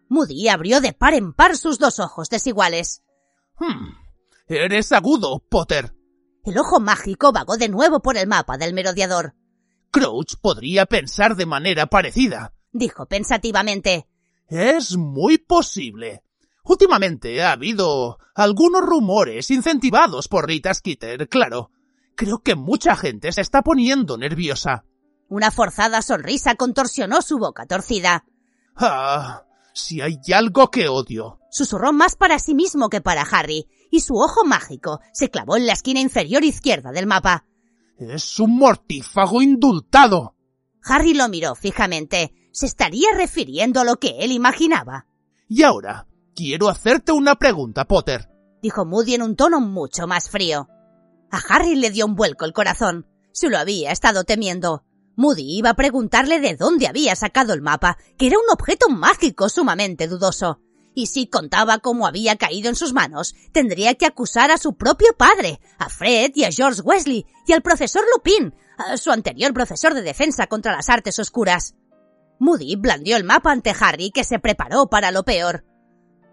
[0.09, 3.03] Moody abrió de par en par sus dos ojos desiguales.
[3.59, 3.95] Hmm.
[4.47, 5.95] Eres agudo, Potter.
[6.45, 9.35] El ojo mágico vagó de nuevo por el mapa del merodeador.
[9.91, 14.09] Crouch podría pensar de manera parecida, dijo pensativamente.
[14.49, 16.23] Es muy posible.
[16.65, 21.71] Últimamente ha habido algunos rumores incentivados por Rita Skeeter, claro,
[22.15, 24.85] Creo que mucha gente se está poniendo nerviosa.
[25.29, 28.25] Una forzada sonrisa contorsionó su boca torcida.
[28.77, 31.41] Ah, si hay algo que odio.
[31.51, 35.67] Susurró más para sí mismo que para Harry, y su ojo mágico se clavó en
[35.67, 37.45] la esquina inferior izquierda del mapa.
[37.99, 40.35] Es un mortífago indultado.
[40.83, 42.33] Harry lo miró fijamente.
[42.53, 45.07] Se estaría refiriendo a lo que él imaginaba.
[45.47, 48.31] Y ahora, quiero hacerte una pregunta, Potter.
[48.63, 50.69] Dijo Moody en un tono mucho más frío.
[51.31, 53.07] A Harry le dio un vuelco el corazón.
[53.33, 54.85] Se lo había estado temiendo.
[55.17, 59.51] Moody iba a preguntarle de dónde había sacado el mapa, que era un objeto mágico
[59.51, 60.61] sumamente dudoso.
[60.95, 65.15] Y si contaba cómo había caído en sus manos, tendría que acusar a su propio
[65.17, 69.95] padre, a Fred y a George Wesley, y al profesor Lupin, a su anterior profesor
[69.95, 71.75] de defensa contra las artes oscuras.
[72.39, 75.65] Moody blandió el mapa ante Harry, que se preparó para lo peor.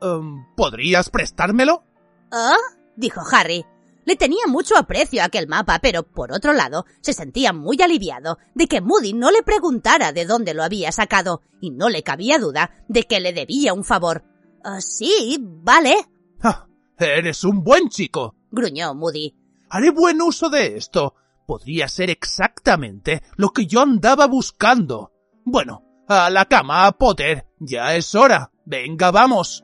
[0.02, 1.84] Um, ¿Podrías prestármelo?
[2.32, 2.58] ¿Ah?
[2.96, 3.66] dijo Harry.
[4.06, 8.40] Le tenía mucho aprecio a aquel mapa, pero por otro lado se sentía muy aliviado
[8.56, 12.40] de que Moody no le preguntara de dónde lo había sacado, y no le cabía
[12.40, 14.24] duda de que le debía un favor.
[14.64, 15.96] Ah, sí, vale.
[16.42, 19.36] Ah, eres un buen chico, gruñó Moody.
[19.70, 21.16] Haré buen uso de esto.
[21.46, 25.12] Podría ser exactamente lo que yo andaba buscando.
[25.46, 27.48] Bueno, a la cama, Potter.
[27.60, 28.52] Ya es hora.
[28.66, 29.64] Venga, vamos.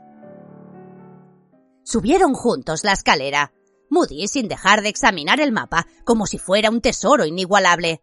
[1.83, 3.53] Subieron juntos la escalera.
[3.89, 8.01] Moody sin dejar de examinar el mapa como si fuera un tesoro inigualable.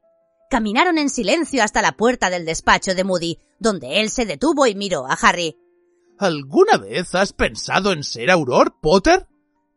[0.49, 4.75] Caminaron en silencio hasta la puerta del despacho de Moody, donde él se detuvo y
[4.75, 5.57] miró a Harry.
[6.23, 9.27] ¿Alguna vez has pensado en ser Auror, Potter?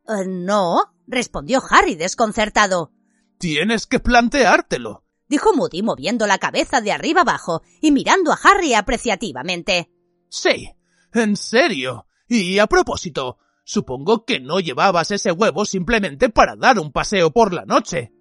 [0.08, 2.92] Uh, no, respondió Harry desconcertado.
[3.40, 8.76] Tienes que planteártelo, dijo Moody moviendo la cabeza de arriba abajo y mirando a Harry
[8.76, 9.92] apreciativamente.
[10.30, 10.70] Sí,
[11.16, 12.06] en serio.
[12.28, 17.56] Y a propósito, supongo que no llevabas ese huevo simplemente para dar un paseo por
[17.56, 18.14] la noche.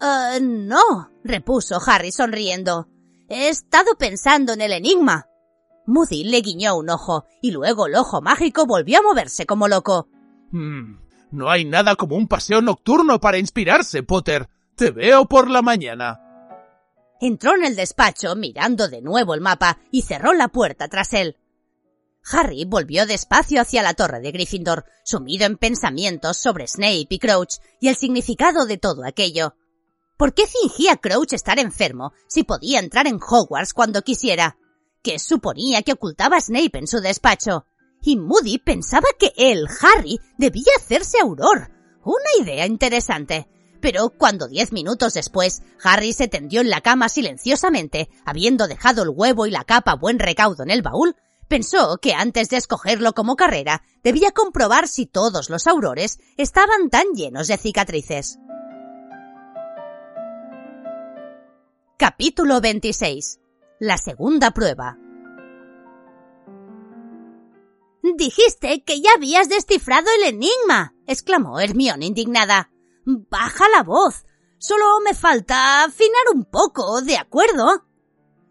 [0.00, 2.86] Uh, no, repuso Harry sonriendo.
[3.28, 5.26] He estado pensando en el enigma.
[5.86, 10.08] Moody le guiñó un ojo y luego el ojo mágico volvió a moverse como loco.
[10.50, 10.96] Hmm,
[11.30, 14.48] no hay nada como un paseo nocturno para inspirarse, Potter.
[14.76, 16.20] Te veo por la mañana.
[17.20, 21.36] Entró en el despacho mirando de nuevo el mapa y cerró la puerta tras él.
[22.30, 27.56] Harry volvió despacio hacia la torre de Gryffindor, sumido en pensamientos sobre Snape y Crouch
[27.80, 29.56] y el significado de todo aquello.
[30.16, 34.56] ¿Por qué fingía Crouch estar enfermo si podía entrar en Hogwarts cuando quisiera?
[35.02, 37.66] ¿Qué suponía que ocultaba Snape en su despacho?
[38.02, 41.72] Y Moody pensaba que él, Harry, debía hacerse auror.
[42.04, 43.48] Una idea interesante.
[43.80, 49.08] Pero cuando diez minutos después Harry se tendió en la cama silenciosamente, habiendo dejado el
[49.08, 51.16] huevo y la capa a buen recaudo en el baúl,
[51.48, 57.06] pensó que antes de escogerlo como carrera debía comprobar si todos los aurores estaban tan
[57.12, 58.38] llenos de cicatrices.
[61.98, 63.41] Capítulo 26
[63.84, 64.96] La segunda prueba
[68.16, 72.70] Dijiste que ya habías descifrado el enigma, exclamó Hermione indignada.
[73.04, 74.24] Baja la voz.
[74.58, 77.84] Solo me falta afinar un poco, ¿de acuerdo?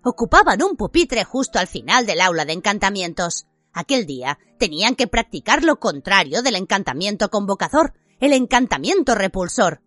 [0.03, 3.47] Ocupaban un pupitre justo al final del aula de encantamientos.
[3.71, 9.81] Aquel día tenían que practicar lo contrario del encantamiento convocador, el encantamiento repulsor.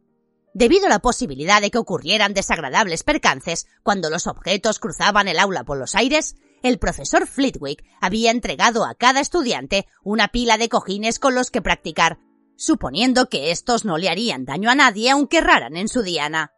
[0.54, 5.64] Debido a la posibilidad de que ocurrieran desagradables percances cuando los objetos cruzaban el aula
[5.64, 11.18] por los aires, el profesor Flitwick había entregado a cada estudiante una pila de cojines
[11.18, 12.20] con los que practicar,
[12.56, 16.52] suponiendo que estos no le harían daño a nadie aunque erraran en su diana.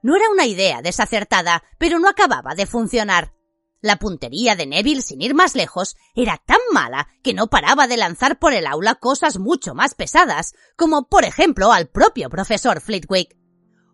[0.00, 3.34] No era una idea desacertada, pero no acababa de funcionar.
[3.82, 7.96] La puntería de Neville, sin ir más lejos, era tan mala que no paraba de
[7.96, 13.39] lanzar por el aula cosas mucho más pesadas, como por ejemplo al propio profesor Flitwick.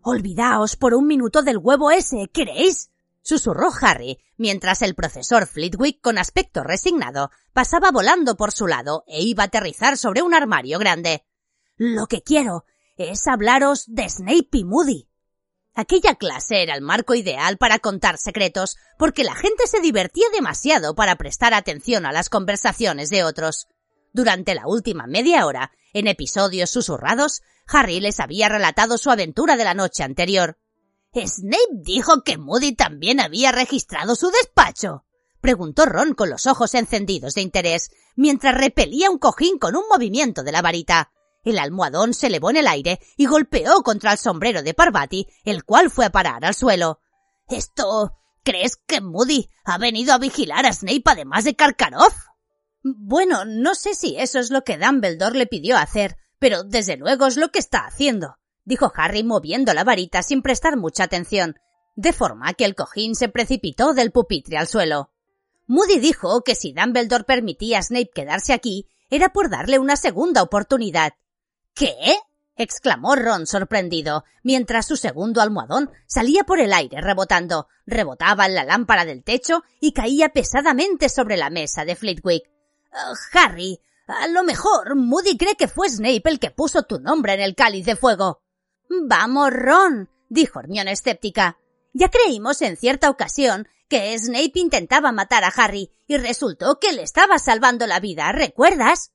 [0.08, 2.92] Olvidaos por un minuto del huevo ese, ¿queréis?
[3.22, 9.24] susurró Harry, mientras el profesor Flitwick, con aspecto resignado, pasaba volando por su lado e
[9.24, 11.26] iba a aterrizar sobre un armario grande.
[11.74, 15.08] Lo que quiero es hablaros de Snape y Moody.
[15.74, 20.94] Aquella clase era el marco ideal para contar secretos, porque la gente se divertía demasiado
[20.94, 23.66] para prestar atención a las conversaciones de otros.
[24.16, 29.64] Durante la última media hora, en episodios susurrados, Harry les había relatado su aventura de
[29.64, 30.58] la noche anterior.
[31.12, 35.04] ¿Snape dijo que Moody también había registrado su despacho?
[35.42, 40.44] preguntó Ron con los ojos encendidos de interés, mientras repelía un cojín con un movimiento
[40.44, 41.12] de la varita.
[41.44, 45.64] El almohadón se elevó en el aire y golpeó contra el sombrero de Parvati, el
[45.64, 47.00] cual fue a parar al suelo.
[47.48, 48.16] ¿Esto...
[48.42, 52.14] crees que Moody ha venido a vigilar a Snape además de Karkaroff?
[52.88, 57.26] Bueno, no sé si eso es lo que Dumbledore le pidió hacer, pero desde luego
[57.26, 58.36] es lo que está haciendo.
[58.64, 61.56] dijo Harry moviendo la varita sin prestar mucha atención,
[61.96, 65.10] de forma que el cojín se precipitó del pupitre al suelo.
[65.66, 70.44] Moody dijo que si Dumbledore permitía a Snape quedarse aquí, era por darle una segunda
[70.44, 71.14] oportunidad.
[71.74, 71.96] ¿Qué?
[72.54, 78.62] exclamó Ron sorprendido, mientras su segundo almohadón salía por el aire rebotando, rebotaba en la
[78.62, 82.48] lámpara del techo y caía pesadamente sobre la mesa de Flitwick.
[83.32, 87.40] Harry, a lo mejor Moody cree que fue Snape el que puso tu nombre en
[87.40, 88.42] el cáliz de fuego.
[88.88, 91.58] Vamos, Ron, dijo Hermione escéptica.
[91.92, 97.02] Ya creímos en cierta ocasión que Snape intentaba matar a Harry y resultó que le
[97.02, 99.12] estaba salvando la vida, ¿recuerdas?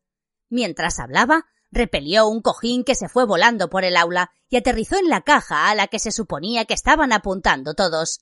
[0.49, 5.09] Mientras hablaba, repelió un cojín que se fue volando por el aula y aterrizó en
[5.09, 8.21] la caja a la que se suponía que estaban apuntando todos.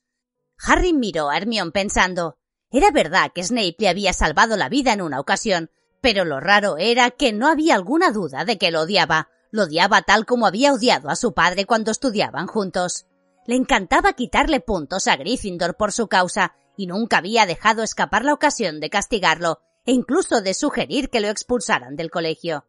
[0.58, 2.38] Harry miró a Hermione pensando.
[2.72, 6.78] Era verdad que Snape le había salvado la vida en una ocasión, pero lo raro
[6.78, 9.30] era que no había alguna duda de que lo odiaba.
[9.52, 13.08] Lo odiaba tal como había odiado a su padre cuando estudiaban juntos.
[13.48, 18.34] Le encantaba quitarle puntos a Gryffindor por su causa, y nunca había dejado escapar la
[18.34, 22.66] ocasión de castigarlo, e incluso de sugerir que lo expulsaran del colegio.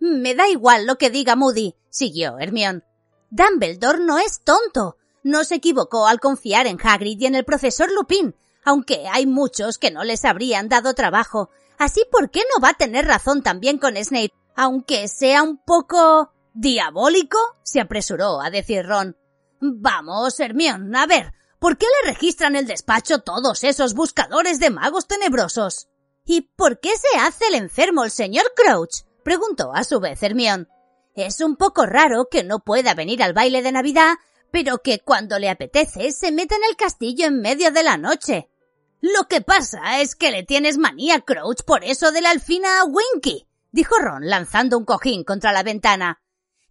[0.00, 2.82] Me da igual lo que diga Moody, siguió Hermione.
[3.30, 4.96] Dumbledore no es tonto.
[5.22, 8.34] No se equivocó al confiar en Hagrid y en el profesor Lupin,
[8.66, 11.50] aunque hay muchos que no les habrían dado trabajo.
[11.78, 16.32] Así, ¿por qué no va a tener razón también con Snape, aunque sea un poco...
[16.52, 17.38] diabólico?
[17.62, 19.16] se apresuró a decir Ron.
[19.60, 25.06] Vamos, Hermione, a ver, ¿por qué le registran el despacho todos esos buscadores de magos
[25.06, 25.86] tenebrosos?
[26.24, 29.04] ¿Y por qué se hace el enfermo el señor Crouch?
[29.22, 30.68] preguntó a su vez Hermión.
[31.14, 34.16] Es un poco raro que no pueda venir al baile de Navidad,
[34.50, 38.50] pero que cuando le apetece se meta en el castillo en medio de la noche.
[39.14, 43.46] Lo que pasa es que le tienes manía, Crouch, por eso de la alfina Winky,
[43.70, 46.20] dijo Ron lanzando un cojín contra la ventana.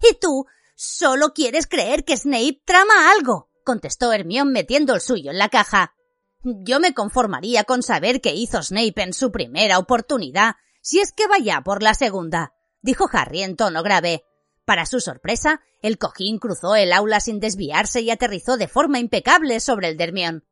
[0.01, 5.37] Y tú solo quieres creer que Snape trama algo, contestó Hermión metiendo el suyo en
[5.37, 5.95] la caja.
[6.43, 11.27] Yo me conformaría con saber qué hizo Snape en su primera oportunidad si es que
[11.27, 14.25] vaya por la segunda, dijo Harry en tono grave.
[14.65, 19.61] Para su sorpresa, el cojín cruzó el aula sin desviarse y aterrizó de forma impecable
[19.61, 20.43] sobre el Dermión.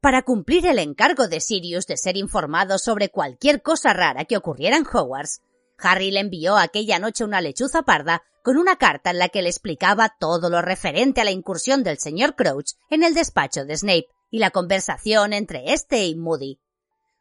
[0.00, 4.76] Para cumplir el encargo de Sirius de ser informado sobre cualquier cosa rara que ocurriera
[4.76, 5.40] en Hogwarts,
[5.78, 9.48] Harry le envió aquella noche una lechuza parda con una carta en la que le
[9.48, 14.06] explicaba todo lo referente a la incursión del señor Crouch en el despacho de Snape
[14.30, 16.60] y la conversación entre este y Moody.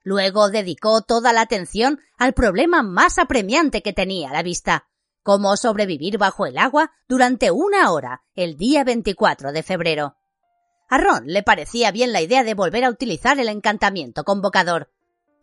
[0.04, 4.88] Luego dedicó toda la atención al problema más apremiante que tenía a la vista,
[5.24, 10.18] cómo sobrevivir bajo el agua durante una hora el día 24 de febrero.
[10.88, 14.92] A Ron le parecía bien la idea de volver a utilizar el encantamiento convocador.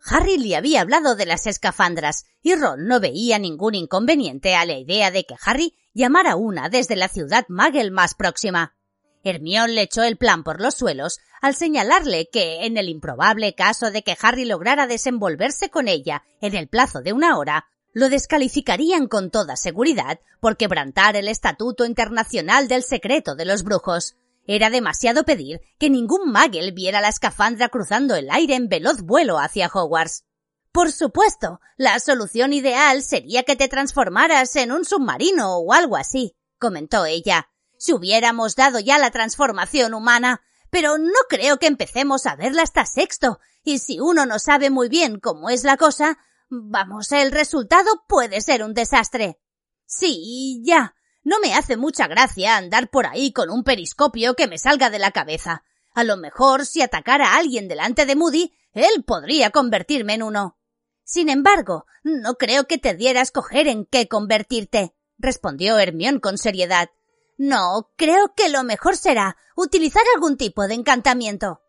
[0.05, 4.77] Harry le había hablado de las escafandras y Ron no veía ningún inconveniente a la
[4.77, 8.75] idea de que Harry llamara una desde la ciudad Muggle más próxima.
[9.23, 13.91] Hermión le echó el plan por los suelos al señalarle que, en el improbable caso
[13.91, 19.07] de que Harry lograra desenvolverse con ella en el plazo de una hora, lo descalificarían
[19.07, 24.15] con toda seguridad por quebrantar el Estatuto Internacional del Secreto de los Brujos.
[24.45, 29.39] Era demasiado pedir que ningún Muggle viera la escafandra cruzando el aire en veloz vuelo
[29.39, 30.25] hacia Hogwarts.
[30.71, 36.35] Por supuesto, la solución ideal sería que te transformaras en un submarino o algo así,
[36.57, 37.47] comentó ella
[37.83, 42.85] si hubiéramos dado ya la transformación humana, pero no creo que empecemos a verla hasta
[42.85, 46.17] sexto, y si uno no sabe muy bien cómo es la cosa,
[46.49, 49.37] vamos, el resultado puede ser un desastre.
[49.85, 50.95] Sí, ya.
[51.23, 54.99] No me hace mucha gracia andar por ahí con un periscopio que me salga de
[54.99, 55.63] la cabeza.
[55.93, 60.57] A lo mejor, si atacara a alguien delante de Moody, él podría convertirme en uno.
[61.03, 66.89] Sin embargo, no creo que te dieras coger en qué convertirte, respondió Hermión con seriedad.
[67.37, 71.61] No, creo que lo mejor será utilizar algún tipo de encantamiento.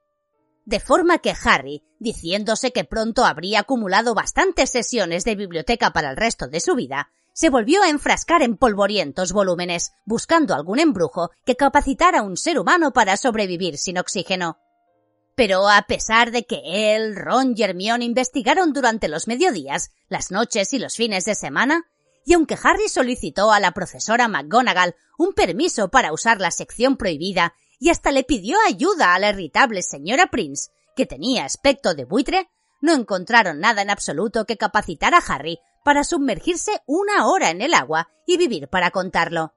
[0.65, 6.17] De forma que Harry, diciéndose que pronto habría acumulado bastantes sesiones de biblioteca para el
[6.17, 11.57] resto de su vida, se volvió a enfrascar en polvorientos volúmenes, buscando algún embrujo que
[11.57, 14.59] capacitara a un ser humano para sobrevivir sin oxígeno.
[15.35, 20.73] Pero a pesar de que él, Ron y Hermione investigaron durante los mediodías, las noches
[20.73, 21.87] y los fines de semana,
[22.25, 27.55] y aunque Harry solicitó a la profesora McGonagall un permiso para usar la sección prohibida
[27.81, 32.49] y hasta le pidió ayuda a la irritable señora Prince, que tenía aspecto de buitre,
[32.81, 37.75] no encontraron nada en absoluto que capacitara a Harry para sumergirse una hora en el
[37.75, 39.55] agua y vivir para contarlo.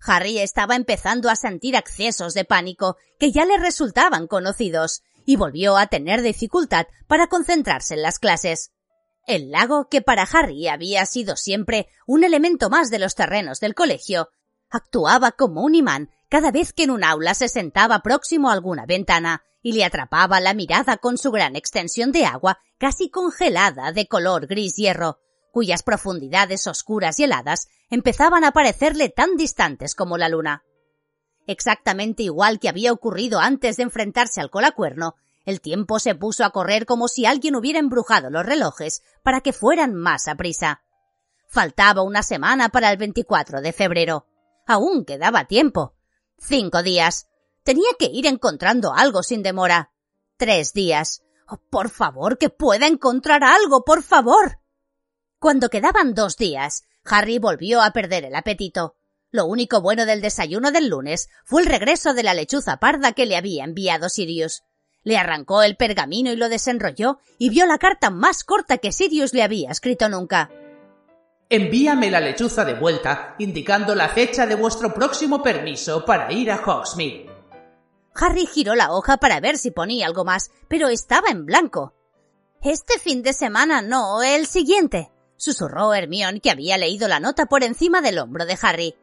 [0.00, 5.76] Harry estaba empezando a sentir accesos de pánico que ya le resultaban conocidos y volvió
[5.76, 8.70] a tener dificultad para concentrarse en las clases.
[9.26, 13.74] El lago, que para Harry había sido siempre un elemento más de los terrenos del
[13.74, 14.30] colegio,
[14.72, 18.86] Actuaba como un imán cada vez que en un aula se sentaba próximo a alguna
[18.86, 24.08] ventana y le atrapaba la mirada con su gran extensión de agua casi congelada de
[24.08, 25.18] color gris hierro,
[25.52, 30.64] cuyas profundidades oscuras y heladas empezaban a parecerle tan distantes como la luna.
[31.46, 36.50] Exactamente igual que había ocurrido antes de enfrentarse al colacuerno, el tiempo se puso a
[36.50, 40.82] correr como si alguien hubiera embrujado los relojes para que fueran más a prisa.
[41.48, 44.26] Faltaba una semana para el 24 de febrero.
[44.66, 45.94] Aún quedaba tiempo.
[46.38, 47.28] Cinco días.
[47.62, 49.92] Tenía que ir encontrando algo sin demora.
[50.38, 51.22] Tres días.
[51.48, 54.61] Oh, por favor, que pueda encontrar algo, por favor.
[55.42, 58.94] Cuando quedaban dos días, Harry volvió a perder el apetito.
[59.32, 63.26] Lo único bueno del desayuno del lunes fue el regreso de la lechuza parda que
[63.26, 64.62] le había enviado Sirius.
[65.02, 69.34] Le arrancó el pergamino y lo desenrolló y vio la carta más corta que Sirius
[69.34, 70.48] le había escrito nunca.
[71.48, 76.62] Envíame la lechuza de vuelta, indicando la fecha de vuestro próximo permiso para ir a
[76.64, 77.26] Hogsmeade.
[78.14, 81.94] Harry giró la hoja para ver si ponía algo más, pero estaba en blanco.
[82.62, 85.11] Este fin de semana no, el siguiente,
[85.42, 88.94] susurró Hermione, que había leído la nota por encima del hombro de Harry.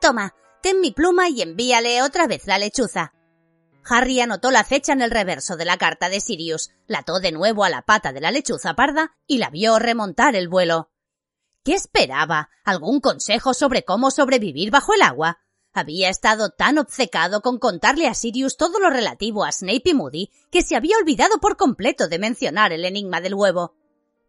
[0.00, 3.12] Toma, ten mi pluma y envíale otra vez la lechuza.
[3.84, 7.32] Harry anotó la fecha en el reverso de la carta de Sirius, la ató de
[7.32, 10.92] nuevo a la pata de la lechuza parda y la vio remontar el vuelo.
[11.64, 12.50] ¿Qué esperaba?
[12.64, 15.40] ¿Algún consejo sobre cómo sobrevivir bajo el agua?
[15.72, 20.30] Había estado tan obcecado con contarle a Sirius todo lo relativo a Snape y Moody
[20.52, 23.74] que se había olvidado por completo de mencionar el enigma del huevo.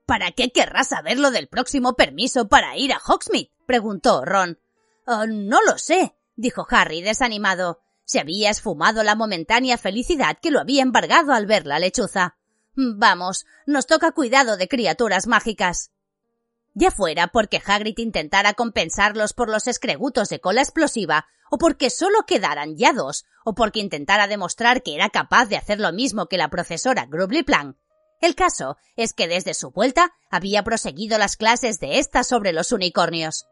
[0.05, 3.51] ¿Para qué querrá saber lo del próximo permiso para ir a Hogsmeade?
[3.65, 4.59] preguntó Ron.
[5.05, 7.81] Oh, no lo sé, dijo Harry desanimado.
[8.03, 12.35] Se había esfumado la momentánea felicidad que lo había embargado al ver la lechuza.
[12.75, 15.91] Vamos, nos toca cuidado de criaturas mágicas.
[16.73, 22.25] Ya fuera porque Hagrid intentara compensarlos por los escregutos de cola explosiva, o porque solo
[22.25, 26.37] quedaran ya dos, o porque intentara demostrar que era capaz de hacer lo mismo que
[26.37, 27.77] la profesora Grubbly Plan.
[28.23, 32.71] El caso es que desde su vuelta había proseguido las clases de esta sobre los
[32.71, 33.47] unicornios.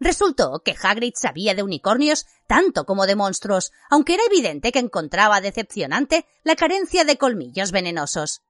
[0.00, 5.40] Resultó que Hagrid sabía de unicornios tanto como de monstruos, aunque era evidente que encontraba
[5.40, 8.42] decepcionante la carencia de colmillos venenosos.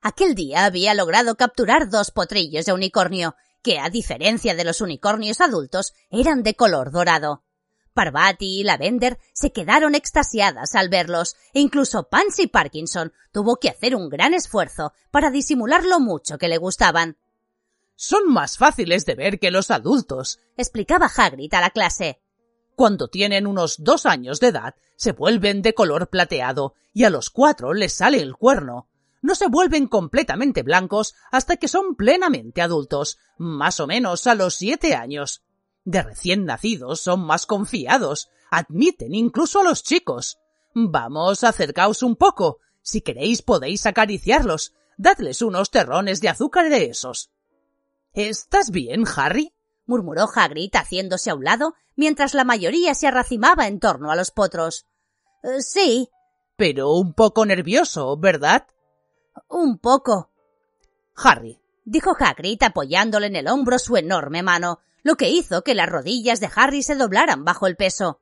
[0.00, 5.40] Aquel día había logrado capturar dos potrillos de unicornio, que, a diferencia de los unicornios
[5.40, 7.44] adultos, eran de color dorado.
[7.94, 13.96] Parvati y Lavender se quedaron extasiadas al verlos, e incluso Pansy Parkinson tuvo que hacer
[13.96, 17.16] un gran esfuerzo para disimular lo mucho que le gustaban.
[17.96, 22.20] Son más fáciles de ver que los adultos, explicaba Hagrid a la clase.
[22.74, 27.30] Cuando tienen unos dos años de edad, se vuelven de color plateado, y a los
[27.30, 28.88] cuatro les sale el cuerno.
[29.22, 34.56] No se vuelven completamente blancos hasta que son plenamente adultos, más o menos a los
[34.56, 35.44] siete años.
[35.84, 40.38] De recién nacidos son más confiados, admiten incluso a los chicos.
[40.74, 42.58] Vamos, acercaos un poco.
[42.82, 44.74] Si queréis podéis acariciarlos.
[44.96, 47.30] Dadles unos terrones de azúcar de esos.
[48.12, 49.52] ¿Estás bien, Harry?
[49.86, 54.30] murmuró Hagrid haciéndose a un lado, mientras la mayoría se arracimaba en torno a los
[54.30, 54.86] potros.
[55.42, 56.08] Eh, sí.
[56.56, 58.66] Pero un poco nervioso, ¿verdad?
[59.48, 60.30] Un poco.
[61.16, 65.88] Harry, dijo Hagrid apoyándole en el hombro su enorme mano, lo que hizo que las
[65.88, 68.20] rodillas de Harry se doblaran bajo el peso.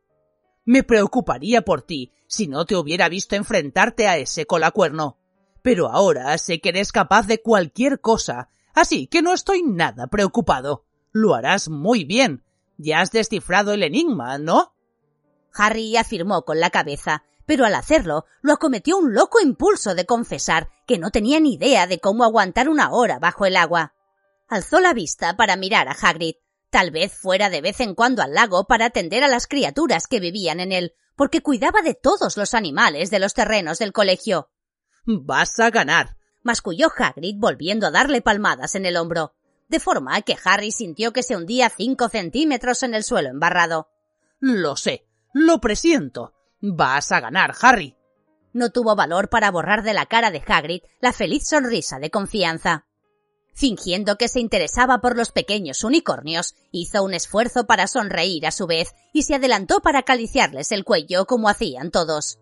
[0.67, 5.17] Me preocuparía por ti si no te hubiera visto enfrentarte a ese colacuerno.
[5.63, 10.85] Pero ahora sé que eres capaz de cualquier cosa Así que no estoy nada preocupado.
[11.13, 12.45] Lo harás muy bien.
[12.79, 14.75] Ya has descifrado el enigma, ¿no?
[15.55, 20.71] Harry afirmó con la cabeza, pero al hacerlo lo acometió un loco impulso de confesar
[20.87, 23.93] que no tenía ni idea de cómo aguantar una hora bajo el agua.
[24.49, 26.37] Alzó la vista para mirar a Hagrid.
[26.73, 30.21] Tal vez fuera de vez en cuando al lago para atender a las criaturas que
[30.21, 34.49] vivían en él, porque cuidaba de todos los animales de los terrenos del colegio.
[35.05, 39.35] Vas a ganar, masculló Hagrid volviendo a darle palmadas en el hombro,
[39.69, 43.91] de forma que Harry sintió que se hundía cinco centímetros en el suelo embarrado.
[44.41, 46.33] Lo sé, lo presiento.
[46.63, 47.99] Vas a ganar, Harry.
[48.55, 52.87] No tuvo valor para borrar de la cara de Hagrid la feliz sonrisa de confianza.
[53.55, 58.67] Fingiendo que se interesaba por los pequeños unicornios, hizo un esfuerzo para sonreír a su
[58.67, 62.39] vez y se adelantó para acariciarles el cuello como hacían todos.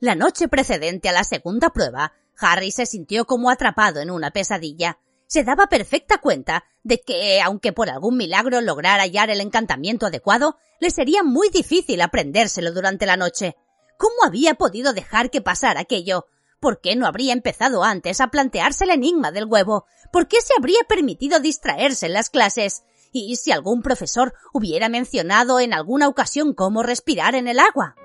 [0.00, 4.98] La noche precedente a la segunda prueba, Harry se sintió como atrapado en una pesadilla.
[5.26, 10.56] Se daba perfecta cuenta de que, aunque por algún milagro lograra hallar el encantamiento adecuado,
[10.80, 13.56] le sería muy difícil aprendérselo durante la noche.
[13.96, 16.26] ¿Cómo había podido dejar que pasara aquello?
[16.60, 19.86] ¿Por qué no habría empezado antes a plantearse el enigma del huevo?
[20.12, 22.82] ¿Por qué se habría permitido distraerse en las clases?
[23.12, 27.96] y si algún profesor hubiera mencionado en alguna ocasión cómo respirar en el agua.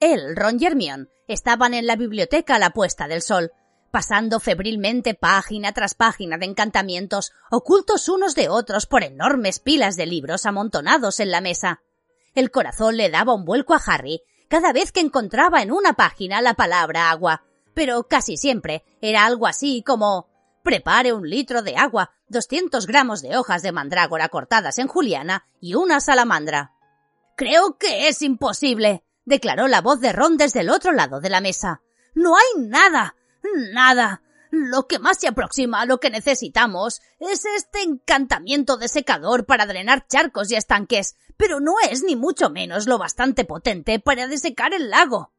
[0.00, 0.66] Él, Ron y
[1.26, 3.52] estaban en la biblioteca a la puesta del sol,
[3.90, 10.06] pasando febrilmente página tras página de encantamientos, ocultos unos de otros por enormes pilas de
[10.06, 11.82] libros amontonados en la mesa.
[12.34, 16.40] El corazón le daba un vuelco a Harry cada vez que encontraba en una página
[16.40, 17.42] la palabra agua,
[17.78, 20.28] pero casi siempre era algo así como
[20.64, 25.74] prepare un litro de agua, doscientos gramos de hojas de mandrágora cortadas en juliana y
[25.76, 26.72] una salamandra.
[27.36, 31.40] Creo que es imposible, declaró la voz de Ron desde el otro lado de la
[31.40, 31.80] mesa.
[32.14, 33.14] No hay nada.
[33.72, 34.22] Nada.
[34.50, 39.66] Lo que más se aproxima a lo que necesitamos es este encantamiento de secador para
[39.66, 44.74] drenar charcos y estanques, pero no es ni mucho menos lo bastante potente para desecar
[44.74, 45.32] el lago.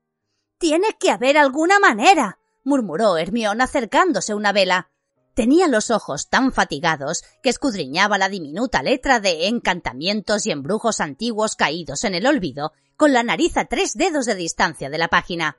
[0.60, 4.92] Tiene que haber alguna manera, murmuró Hermión acercándose una vela.
[5.34, 11.56] Tenía los ojos tan fatigados que escudriñaba la diminuta letra de encantamientos y embrujos antiguos
[11.56, 15.58] caídos en el olvido con la nariz a tres dedos de distancia de la página.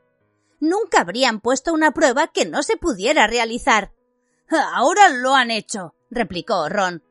[0.60, 3.94] Nunca habrían puesto una prueba que no se pudiera realizar.
[4.50, 7.02] Ahora lo han hecho, replicó Ron.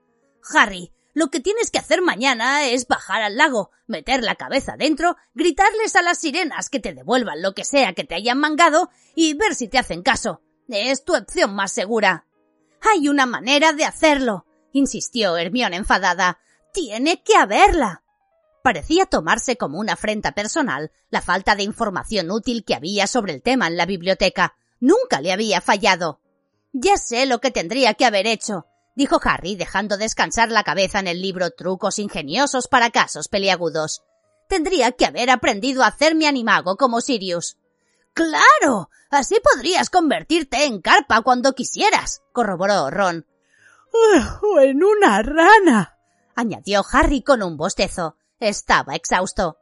[0.53, 5.17] Harry, lo que tienes que hacer mañana es bajar al lago, meter la cabeza dentro,
[5.33, 9.33] gritarles a las sirenas que te devuelvan lo que sea que te hayan mangado y
[9.33, 10.41] ver si te hacen caso.
[10.69, 12.25] Es tu opción más segura.
[12.89, 16.39] Hay una manera de hacerlo, insistió Hermione enfadada.
[16.71, 18.01] Tiene que haberla.
[18.63, 23.41] Parecía tomarse como una afrenta personal la falta de información útil que había sobre el
[23.41, 24.55] tema en la biblioteca.
[24.79, 26.21] Nunca le había fallado.
[26.71, 28.67] Ya sé lo que tendría que haber hecho,
[28.99, 34.03] dijo Harry dejando descansar la cabeza en el libro Trucos ingeniosos para casos peliagudos.
[34.49, 37.57] Tendría que haber aprendido a hacer mi animago como Sirius.
[38.13, 38.89] Claro.
[39.09, 43.25] Así podrías convertirte en carpa cuando quisieras, corroboró Ron.
[44.41, 45.97] O en una rana,
[46.35, 48.17] añadió Harry con un bostezo.
[48.41, 49.57] Estaba exhausto.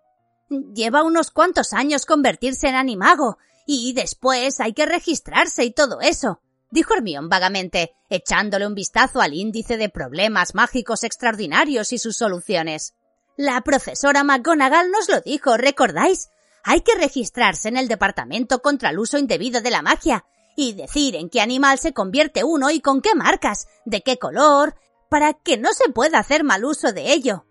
[0.50, 6.42] Lleva unos cuantos años convertirse en animago, y después hay que registrarse y todo eso,
[6.70, 12.94] dijo Hermión vagamente, echándole un vistazo al índice de problemas mágicos extraordinarios y sus soluciones.
[13.36, 16.30] La profesora McGonagall nos lo dijo, ¿recordáis?
[16.64, 21.16] Hay que registrarse en el Departamento contra el Uso Indebido de la Magia y decir
[21.16, 24.76] en qué animal se convierte uno y con qué marcas, de qué color,
[25.10, 27.46] para que no se pueda hacer mal uso de ello.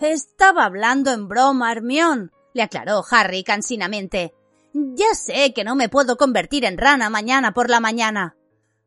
[0.00, 4.34] Estaba hablando en broma, Hermión, le aclaró Harry cansinamente.
[4.72, 8.36] Ya sé que no me puedo convertir en rana mañana por la mañana.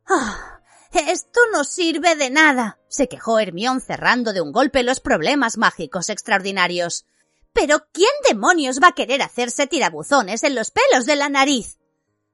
[0.08, 0.62] Ah,
[0.94, 6.10] esto no sirve de nada, se quejó Hermión cerrando de un golpe los problemas mágicos
[6.10, 7.06] extraordinarios.
[7.52, 11.80] Pero ¿quién demonios va a querer hacerse tirabuzones en los pelos de la nariz?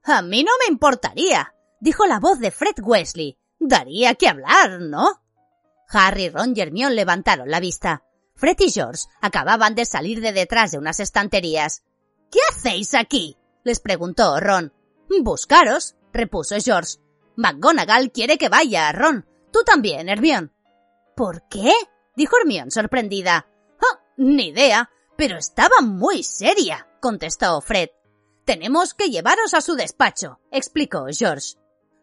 [0.04, 3.38] A mí no me importaría, dijo la voz de Fred Wesley.
[3.60, 5.22] Daría que hablar, ¿no?
[5.90, 8.04] Harry, Ron y Hermione levantaron la vista.
[8.36, 11.84] Fred y George acababan de salir de detrás de unas estanterías.
[12.32, 13.38] ¿Qué hacéis aquí?
[13.64, 14.74] les preguntó Ron.
[15.22, 16.98] Buscaros, repuso George.
[17.40, 19.26] McGonagall quiere que vaya, Ron.
[19.54, 20.50] Tú también, Hermione.
[21.16, 21.72] ¿Por qué?
[22.14, 23.48] dijo Hermione sorprendida.
[23.80, 27.92] Ah, ni idea, pero estaba muy seria, contestó Fred.
[28.44, 31.56] Tenemos que llevaros a su despacho, explicó George.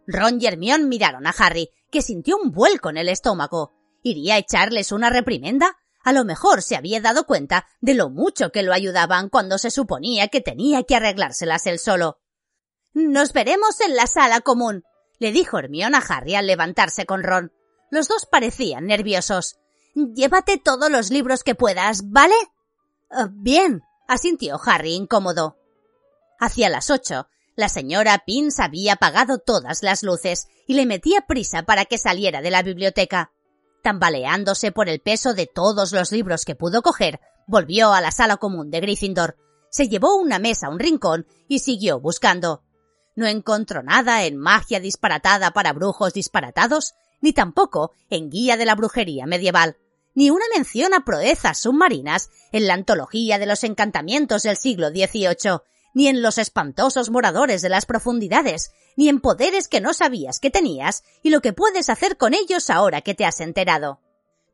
[0.06, 3.74] Ron y Hermione miraron a Harry, que sintió un vuelco en el estómago.
[4.02, 5.76] ¿Iría a echarles una reprimenda?
[6.02, 9.70] A lo mejor se había dado cuenta de lo mucho que lo ayudaban cuando se
[9.70, 12.20] suponía que tenía que arreglárselas él solo.
[12.94, 14.84] Nos veremos en la sala común,
[15.18, 17.52] le dijo Hermione a Harry al levantarse con Ron.
[17.90, 19.58] Los dos parecían nerviosos.
[19.94, 22.34] Llévate todos los libros que puedas, ¿vale?
[23.10, 25.56] Ah, bien, asintió Harry incómodo.
[26.38, 31.62] Hacia las ocho, la señora Pins había apagado todas las luces y le metía prisa
[31.62, 33.32] para que saliera de la biblioteca.
[33.82, 38.36] Tambaleándose por el peso de todos los libros que pudo coger, volvió a la sala
[38.36, 39.36] común de Gryffindor,
[39.70, 42.62] se llevó una mesa a un rincón y siguió buscando.
[43.16, 48.74] No encontró nada en magia disparatada para brujos disparatados, ni tampoco en guía de la
[48.74, 49.78] brujería medieval,
[50.14, 55.60] ni una mención a proezas submarinas en la antología de los encantamientos del siglo XVIII,
[55.94, 60.50] ni en los espantosos moradores de las profundidades, ni en poderes que no sabías que
[60.50, 64.00] tenías y lo que puedes hacer con ellos ahora que te has enterado.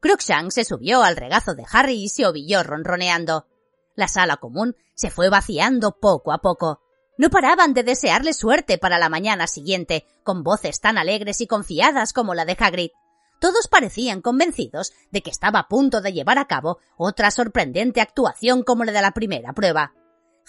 [0.00, 3.46] Crookshank se subió al regazo de Harry y se ovilló ronroneando.
[3.94, 6.80] La sala común se fue vaciando poco a poco.
[7.22, 12.12] No paraban de desearle suerte para la mañana siguiente, con voces tan alegres y confiadas
[12.12, 12.90] como la de Hagrid.
[13.38, 18.64] Todos parecían convencidos de que estaba a punto de llevar a cabo otra sorprendente actuación
[18.64, 19.94] como la de la primera prueba.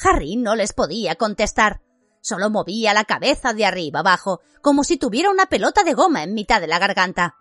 [0.04, 1.82] Harry no les podía contestar.
[2.22, 6.34] Solo movía la cabeza de arriba abajo, como si tuviera una pelota de goma en
[6.34, 7.36] mitad de la garganta.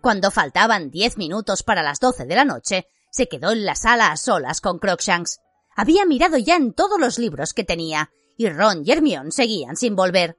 [0.00, 4.10] Cuando faltaban diez minutos para las doce de la noche, se quedó en la sala
[4.10, 5.38] a solas con Crookshanks.
[5.76, 9.94] Había mirado ya en todos los libros que tenía, y Ron y Hermione seguían sin
[9.94, 10.38] volver.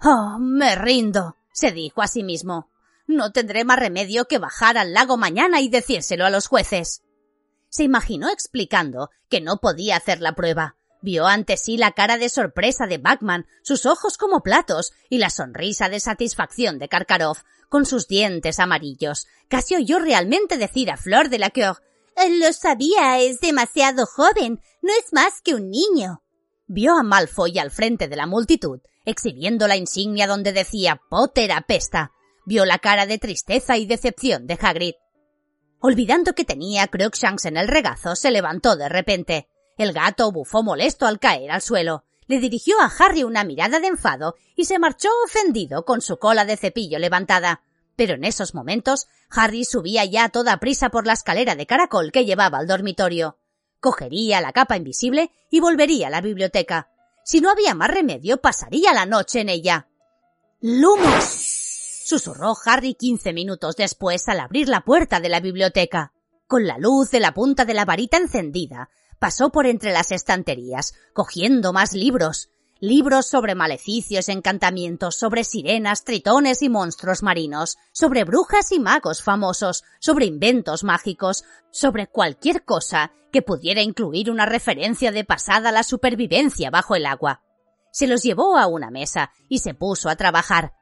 [0.00, 2.70] Oh, me rindo, se dijo a sí mismo.
[3.06, 7.02] No tendré más remedio que bajar al lago mañana y decírselo a los jueces.
[7.68, 10.76] Se imaginó explicando que no podía hacer la prueba.
[11.02, 15.30] Vio ante sí la cara de sorpresa de Bachman, sus ojos como platos y la
[15.30, 19.26] sonrisa de satisfacción de Karkaroff, con sus dientes amarillos.
[19.48, 21.82] Casi oyó realmente decir a Flor de la Coeur
[22.16, 26.22] Lo sabía, es demasiado joven, no es más que un niño.
[26.66, 32.12] Vio a Malfoy al frente de la multitud, exhibiendo la insignia donde decía Potter apesta.
[32.46, 34.94] Vio la cara de tristeza y decepción de Hagrid.
[35.80, 39.48] Olvidando que tenía Crookshanks en el regazo, se levantó de repente.
[39.76, 42.04] El gato bufó molesto al caer al suelo.
[42.28, 46.44] Le dirigió a Harry una mirada de enfado y se marchó ofendido con su cola
[46.44, 47.62] de cepillo levantada.
[47.96, 52.12] Pero en esos momentos, Harry subía ya a toda prisa por la escalera de caracol
[52.12, 53.38] que llevaba al dormitorio.
[53.82, 56.88] Cogería la capa invisible y volvería a la biblioteca.
[57.24, 59.88] Si no había más remedio, pasaría la noche en ella.
[60.60, 61.24] ¡Lumos!
[62.04, 66.12] susurró Harry quince minutos después al abrir la puerta de la biblioteca.
[66.46, 70.94] Con la luz de la punta de la varita encendida, pasó por entre las estanterías,
[71.12, 72.50] cogiendo más libros.
[72.84, 79.84] Libros sobre maleficios, encantamientos, sobre sirenas, tritones y monstruos marinos, sobre brujas y magos famosos,
[80.00, 85.84] sobre inventos mágicos, sobre cualquier cosa que pudiera incluir una referencia de pasada a la
[85.84, 87.44] supervivencia bajo el agua.
[87.92, 90.72] Se los llevó a una mesa y se puso a trabajar,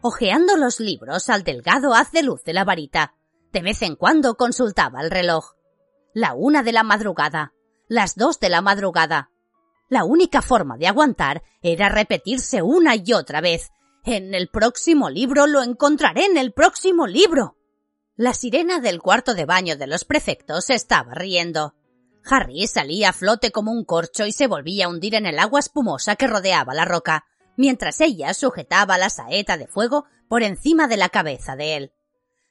[0.00, 3.14] ojeando los libros al delgado haz de luz de la varita.
[3.52, 5.52] De vez en cuando consultaba el reloj.
[6.12, 7.52] La una de la madrugada,
[7.86, 9.30] las dos de la madrugada.
[9.88, 13.70] La única forma de aguantar era repetirse una y otra vez.
[14.04, 17.56] En el próximo libro lo encontraré en el próximo libro.
[18.16, 21.74] La sirena del cuarto de baño de los prefectos estaba riendo.
[22.24, 25.60] Harry salía a flote como un corcho y se volvía a hundir en el agua
[25.60, 27.24] espumosa que rodeaba la roca
[27.56, 31.92] mientras ella sujetaba la saeta de fuego por encima de la cabeza de él.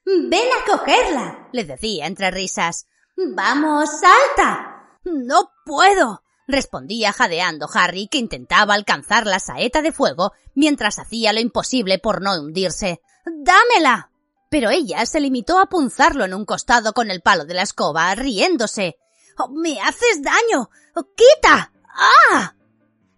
[0.05, 2.88] Ven a cogerla, le decía entre risas.
[3.15, 4.99] Vamos, salta.
[5.03, 11.39] No puedo, respondía jadeando Harry, que intentaba alcanzar la saeta de fuego mientras hacía lo
[11.39, 13.01] imposible por no hundirse.
[13.25, 14.11] ¡Dámela!
[14.49, 18.13] Pero ella se limitó a punzarlo en un costado con el palo de la escoba,
[18.15, 18.97] riéndose.
[19.37, 20.69] Oh, ¡Me haces daño!
[21.15, 21.73] ¡Quita!
[21.89, 22.55] ¡Ah!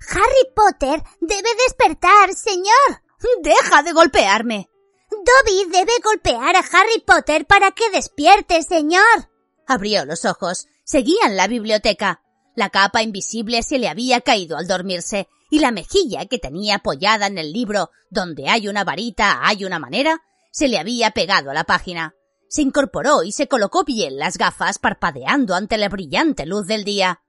[0.09, 3.03] Harry Potter debe despertar, señor.
[3.41, 4.69] Deja de golpearme.
[5.09, 9.29] Dobby debe golpear a Harry Potter para que despierte, señor.
[9.67, 10.67] Abrió los ojos.
[10.83, 12.21] Seguía en la biblioteca.
[12.57, 17.27] La capa invisible se le había caído al dormirse, y la mejilla que tenía apoyada
[17.27, 21.53] en el libro Donde hay una varita hay una manera, se le había pegado a
[21.53, 22.15] la página.
[22.49, 27.21] Se incorporó y se colocó bien las gafas parpadeando ante la brillante luz del día.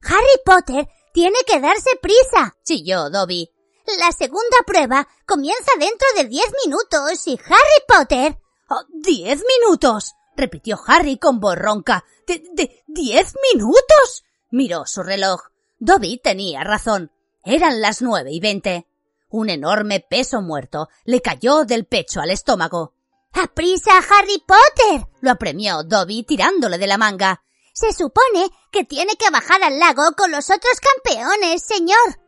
[0.00, 3.50] Harry Potter tiene que darse prisa, chilló Dobby.
[3.98, 8.38] La segunda prueba comienza dentro de diez minutos y Harry Potter.
[8.70, 10.14] Oh, ¡Diez minutos!
[10.36, 12.02] repitió Harry con voz ronca.
[12.26, 14.24] ¿De, de diez minutos?
[14.50, 15.40] Miró su reloj.
[15.78, 17.10] Dobby tenía razón.
[17.44, 18.86] Eran las nueve y veinte.
[19.28, 22.94] Un enorme peso muerto le cayó del pecho al estómago.
[23.32, 25.06] ¡Aprisa, Harry Potter!
[25.20, 27.42] lo apremió Dobby tirándole de la manga.
[27.72, 32.20] Se supone que tiene que bajar al lago con los otros campeones, señor.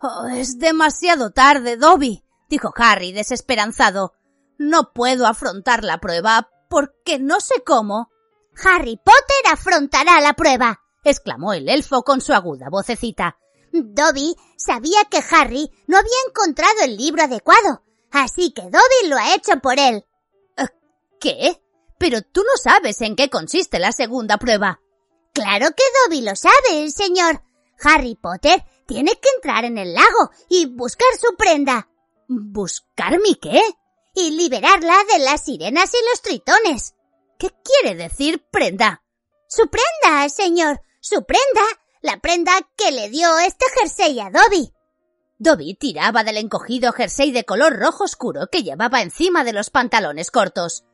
[0.00, 4.14] Oh, es demasiado tarde, Dobby, dijo Harry desesperanzado.
[4.58, 8.10] No puedo afrontar la prueba porque no sé cómo.
[8.64, 10.80] Harry Potter afrontará la prueba,
[11.10, 13.38] exclamó el elfo con su aguda vocecita.
[13.72, 19.34] Dobby sabía que Harry no había encontrado el libro adecuado, así que Dobby lo ha
[19.34, 20.04] hecho por él.
[21.20, 21.62] ¿Qué?
[21.98, 24.80] Pero tú no sabes en qué consiste la segunda prueba.
[25.32, 27.42] Claro que Dobby lo sabe, señor.
[27.82, 31.88] Harry Potter tiene que entrar en el lago y buscar su prenda.
[32.28, 33.60] ¿Buscar mi qué?
[34.14, 36.94] Y liberarla de las sirenas y los tritones.
[37.38, 39.02] ¿Qué quiere decir prenda?
[39.48, 40.80] Su prenda, señor.
[41.08, 41.62] Su prenda.
[42.02, 44.72] La prenda que le dio este jersey a Dobby.
[45.38, 50.32] Dobby tiraba del encogido jersey de color rojo oscuro que llevaba encima de los pantalones
[50.32, 50.84] cortos.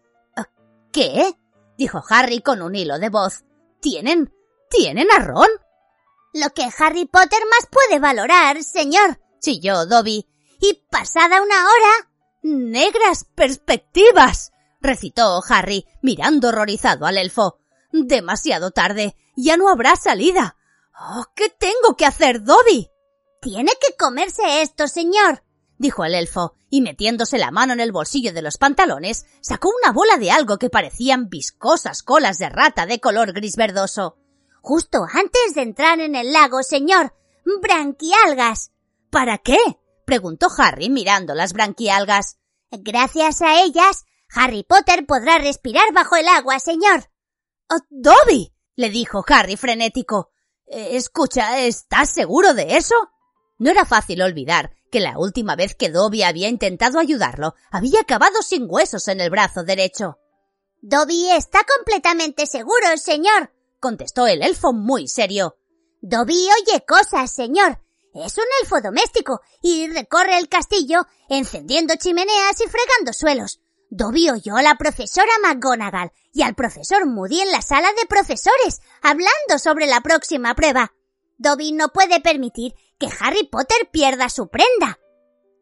[0.92, 1.32] ¿Qué?
[1.78, 3.44] dijo Harry con un hilo de voz.
[3.80, 4.30] ¿Tienen?
[4.68, 5.48] ¿Tienen a Ron?
[6.34, 10.28] Lo que Harry Potter más puede valorar, señor, chilló Dobby.
[10.60, 12.10] Y pasada una hora.
[12.42, 14.52] Negras perspectivas.
[14.78, 17.60] recitó Harry, mirando horrorizado al elfo.
[17.92, 19.16] Demasiado tarde.
[19.36, 20.56] Ya no habrá salida.
[20.98, 22.90] Oh, ¿qué tengo que hacer, Dobby?
[23.40, 25.42] Tiene que comerse esto, señor,
[25.82, 29.92] dijo el elfo, y metiéndose la mano en el bolsillo de los pantalones, sacó una
[29.92, 34.16] bola de algo que parecían viscosas colas de rata de color gris verdoso.
[34.62, 37.14] Justo antes de entrar en el lago, señor.
[37.60, 38.70] Branquialgas.
[39.10, 39.58] ¿Para qué?
[40.06, 42.38] preguntó Harry mirando las branquialgas.
[42.70, 44.04] Gracias a ellas,
[44.34, 47.10] Harry Potter podrá respirar bajo el agua, señor.
[47.68, 50.30] Oh, Dobby, le dijo Harry frenético.
[50.66, 52.94] Eh, escucha, ¿estás seguro de eso?
[53.58, 58.42] No era fácil olvidar que la última vez que Dobby había intentado ayudarlo, había acabado
[58.42, 60.18] sin huesos en el brazo derecho.
[60.82, 65.56] Dobby está completamente seguro, señor, contestó el elfo muy serio.
[66.00, 67.80] Dobby oye cosas, señor.
[68.14, 73.61] Es un elfo doméstico y recorre el castillo encendiendo chimeneas y fregando suelos.
[73.94, 78.80] Dobby oyó a la profesora McGonagall y al profesor Moody en la sala de profesores
[79.02, 80.94] hablando sobre la próxima prueba.
[81.36, 84.98] Dobby no puede permitir que Harry Potter pierda su prenda.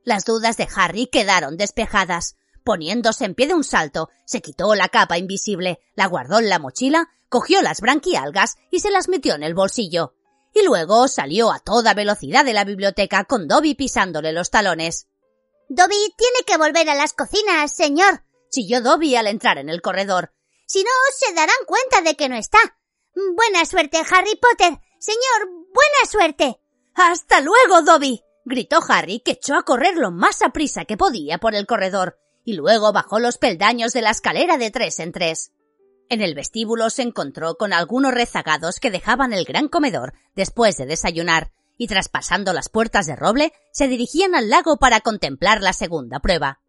[0.05, 2.37] Las dudas de Harry quedaron despejadas.
[2.63, 6.61] Poniéndose en pie de un salto, se quitó la capa invisible, la guardó en la
[6.61, 10.15] mochila, cogió las branquialgas y se las metió en el bolsillo.
[10.55, 15.09] Y luego salió a toda velocidad de la biblioteca con Dobby pisándole los talones.
[15.73, 20.35] Dobby tiene que volver a las cocinas, señor, chilló Dobby al entrar en el corredor.
[20.67, 22.59] Si no, se darán cuenta de que no está.
[23.15, 24.81] Buena suerte, Harry Potter.
[24.99, 26.61] Señor, buena suerte.
[26.97, 28.21] Hasta luego, Dobby.
[28.45, 32.19] gritó Harry, que echó a correr lo más a prisa que podía por el corredor,
[32.45, 35.53] y luego bajó los peldaños de la escalera de tres en tres.
[36.09, 40.87] En el vestíbulo se encontró con algunos rezagados que dejaban el gran comedor después de
[40.87, 46.21] desayunar, y traspasando las puertas de roble, se dirigían al lago para contemplar la segunda
[46.21, 46.61] prueba.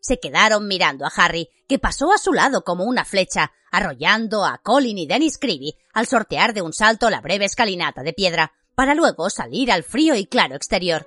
[0.00, 4.56] Se quedaron mirando a Harry, que pasó a su lado como una flecha, arrollando a
[4.56, 8.94] Colin y Dennis Creevy al sortear de un salto la breve escalinata de piedra, para
[8.94, 11.06] luego salir al frío y claro exterior.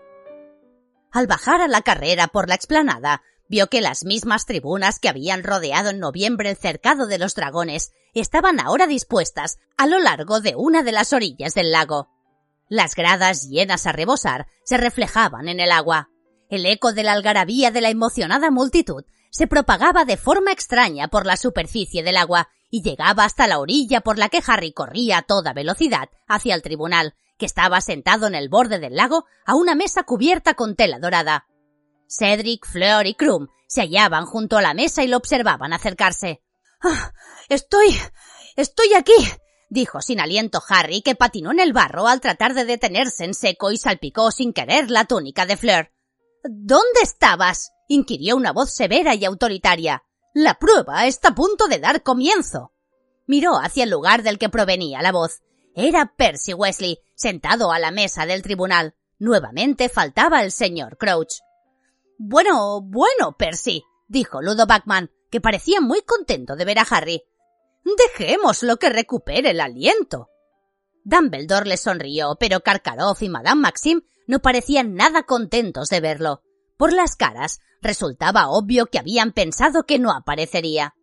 [1.12, 5.42] Al bajar a la carrera por la explanada, vio que las mismas tribunas que habían
[5.42, 10.54] rodeado en noviembre el cercado de los dragones estaban ahora dispuestas a lo largo de
[10.56, 12.10] una de las orillas del lago.
[12.70, 16.10] Las gradas llenas a rebosar se reflejaban en el agua.
[16.50, 21.26] El eco de la algarabía de la emocionada multitud se propagaba de forma extraña por
[21.26, 25.22] la superficie del agua y llegaba hasta la orilla por la que Harry corría a
[25.24, 29.74] toda velocidad hacia el tribunal, que estaba sentado en el borde del lago a una
[29.74, 31.48] mesa cubierta con tela dorada.
[32.08, 36.44] Cedric, Fleur y Krum se hallaban junto a la mesa y lo observaban acercarse.
[36.82, 37.14] Ah,
[37.50, 37.98] estoy.
[38.56, 39.14] estoy aquí.
[39.70, 43.72] Dijo sin aliento Harry, que patinó en el barro al tratar de detenerse en seco
[43.72, 45.92] y salpicó sin querer la túnica de Fleur.
[46.44, 47.72] ¿Dónde estabas?
[47.88, 50.04] inquirió una voz severa y autoritaria.
[50.34, 52.72] La prueba está a punto de dar comienzo.
[53.26, 55.42] Miró hacia el lugar del que provenía la voz.
[55.76, 58.96] Era Percy Wesley, sentado a la mesa del tribunal.
[59.18, 61.40] Nuevamente faltaba el señor Crouch.
[62.18, 67.24] Bueno, bueno, Percy, dijo Ludo Backman, que parecía muy contento de ver a Harry.
[67.84, 70.30] Dejémoslo que recupere el aliento.
[71.04, 76.44] Dumbledore le sonrió, pero Karkaroff y Madame Maxim no parecían nada contentos de verlo.
[76.78, 80.96] Por las caras resultaba obvio que habían pensado que no aparecería.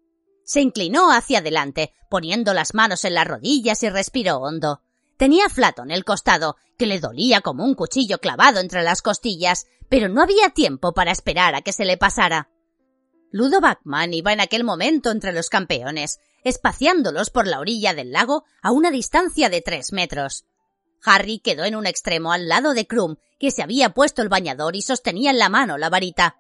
[0.45, 4.83] Se inclinó hacia adelante, poniendo las manos en las rodillas y respiró hondo.
[5.17, 9.67] Tenía Flato en el costado, que le dolía como un cuchillo clavado entre las costillas,
[9.89, 12.51] pero no había tiempo para esperar a que se le pasara.
[13.33, 18.45] Ludo Backman iba en aquel momento entre los campeones, espaciándolos por la orilla del lago
[18.63, 20.45] a una distancia de tres metros.
[21.05, 24.77] Harry quedó en un extremo al lado de Krum, que se había puesto el bañador
[24.77, 26.37] y sostenía en la mano la varita.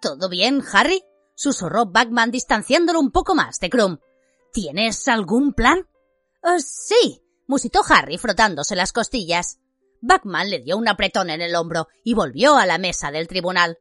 [0.00, 1.02] ¿Todo bien, Harry?
[1.34, 3.98] susurró Bagman distanciándolo un poco más de Krum.
[4.52, 5.88] ¿Tienes algún plan?
[6.44, 9.58] Oh, sí, musitó Harry frotándose las costillas.
[10.00, 13.80] Bagman le dio un apretón en el hombro y volvió a la mesa del tribunal.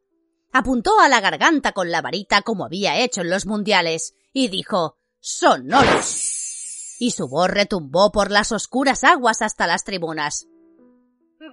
[0.51, 4.97] Apuntó a la garganta con la varita como había hecho en los mundiales y dijo
[5.23, 10.47] Sonoros y su voz retumbó por las oscuras aguas hasta las tribunas.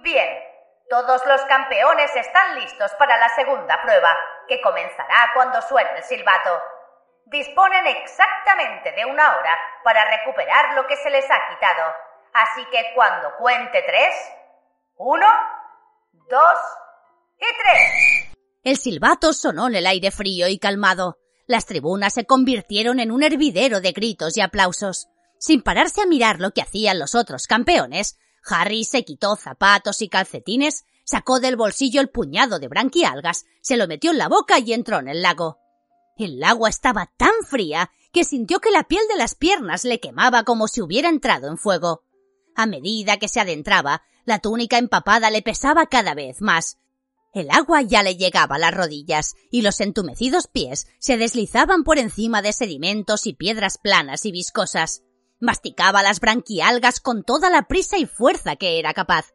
[0.01, 0.27] Bien,
[0.89, 4.17] todos los campeones están listos para la segunda prueba,
[4.47, 6.59] que comenzará cuando suene el silbato.
[7.27, 11.93] Disponen exactamente de una hora para recuperar lo que se les ha quitado.
[12.33, 14.15] Así que cuando cuente tres,
[14.95, 15.27] uno,
[16.27, 16.59] dos
[17.37, 18.31] y tres.
[18.63, 21.19] El silbato sonó en el aire frío y calmado.
[21.49, 25.07] Las tribunas se convirtieron en un hervidero de gritos y aplausos.
[25.39, 30.09] Sin pararse a mirar lo que hacían los otros campeones, Harry se quitó zapatos y
[30.09, 34.73] calcetines, sacó del bolsillo el puñado de branquialgas, se lo metió en la boca y
[34.73, 35.57] entró en el lago.
[36.17, 40.43] El agua estaba tan fría que sintió que la piel de las piernas le quemaba
[40.43, 42.03] como si hubiera entrado en fuego.
[42.55, 46.77] A medida que se adentraba, la túnica empapada le pesaba cada vez más.
[47.31, 51.99] El agua ya le llegaba a las rodillas y los entumecidos pies se deslizaban por
[51.99, 55.03] encima de sedimentos y piedras planas y viscosas.
[55.39, 59.27] Masticaba las branquialgas con toda la prisa y fuerza que era capaz.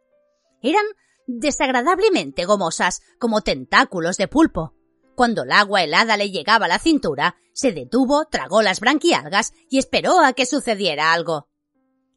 [0.61, 0.85] Eran
[1.27, 4.75] desagradablemente gomosas, como tentáculos de pulpo.
[5.15, 9.79] Cuando el agua helada le llegaba a la cintura, se detuvo, tragó las branquialgas y
[9.79, 11.49] esperó a que sucediera algo.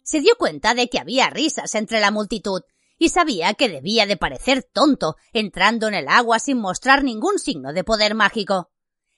[0.04, 2.62] Se dio cuenta de que había risas entre la multitud
[2.98, 7.74] y sabía que debía de parecer tonto entrando en el agua sin mostrar ningún signo
[7.74, 8.72] de poder mágico.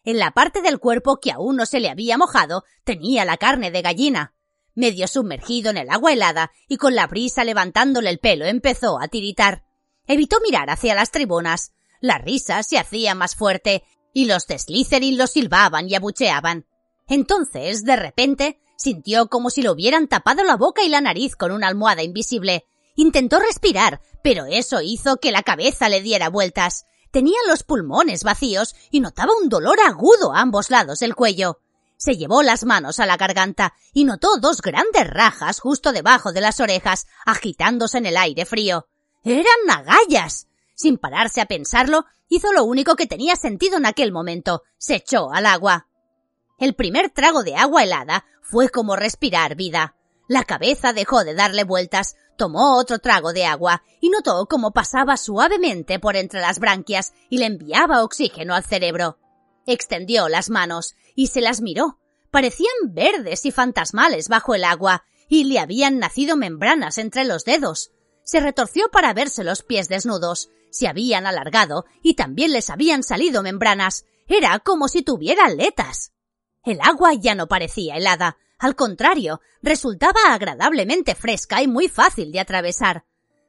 [0.04, 3.72] En la parte del cuerpo que aún no se le había mojado tenía la carne
[3.72, 4.34] de gallina.
[4.76, 9.08] Medio sumergido en el agua helada y con la brisa levantándole el pelo empezó a
[9.08, 9.64] tiritar.
[10.08, 11.74] Evitó mirar hacia las tribunas.
[12.02, 16.66] La risa se hacía más fuerte y los de Slytherin lo silbaban y abucheaban.
[17.08, 21.52] Entonces, de repente, sintió como si le hubieran tapado la boca y la nariz con
[21.52, 22.66] una almohada invisible
[22.96, 26.86] Intentó respirar, pero eso hizo que la cabeza le diera vueltas.
[27.12, 31.60] Tenía los pulmones vacíos y notaba un dolor agudo a ambos lados del cuello.
[31.98, 36.42] Se llevó las manos a la garganta y notó dos grandes rajas justo debajo de
[36.42, 38.88] las orejas, agitándose en el aire frío.
[39.24, 40.48] Eran agallas.
[40.76, 44.64] Sin pararse a pensarlo, hizo lo único que tenía sentido en aquel momento.
[44.78, 45.88] Se echó al agua.
[46.58, 49.96] El primer trago de agua helada fue como respirar vida.
[50.30, 55.18] La cabeza dejó de darle vueltas, tomó otro trago de agua y notó cómo pasaba
[55.18, 59.18] suavemente por entre las branquias y le enviaba oxígeno al cerebro.
[59.66, 61.98] Extendió las manos y se las miró.
[62.30, 67.90] Parecían verdes y fantasmales bajo el agua, y le habían nacido membranas entre los dedos.
[68.24, 70.52] Se retorció para verse los pies desnudos.
[70.70, 74.06] Se habían alargado y también les habían salido membranas.
[74.28, 76.14] Era como si tuviera aletas.
[76.64, 82.42] El agua ya no parecía helada, al contrario, resultaba agradablemente fresca y muy fácil de
[82.42, 83.06] atravesar.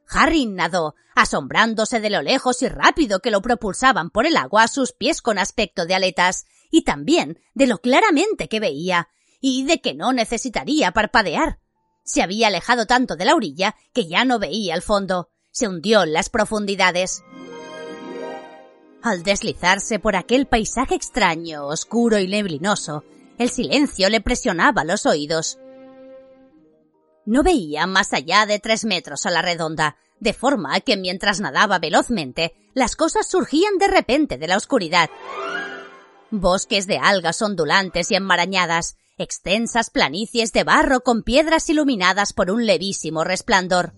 [0.07, 4.67] Harry nadó, asombrándose de lo lejos y rápido que lo propulsaban por el agua a
[4.69, 9.09] sus pies con aspecto de aletas, y también de lo claramente que veía,
[9.41, 11.59] y de que no necesitaría parpadear.
[12.03, 15.29] Se había alejado tanto de la orilla que ya no veía el fondo.
[15.51, 17.23] Se hundió en las profundidades.
[19.03, 23.03] Al deslizarse por aquel paisaje extraño, oscuro y neblinoso,
[23.37, 25.57] el silencio le presionaba los oídos.
[27.25, 31.79] No veía más allá de tres metros a la redonda, de forma que mientras nadaba
[31.79, 35.09] velozmente, las cosas surgían de repente de la oscuridad.
[36.29, 42.65] Bosques de algas ondulantes y enmarañadas, extensas planicies de barro con piedras iluminadas por un
[42.65, 43.93] levísimo resplandor.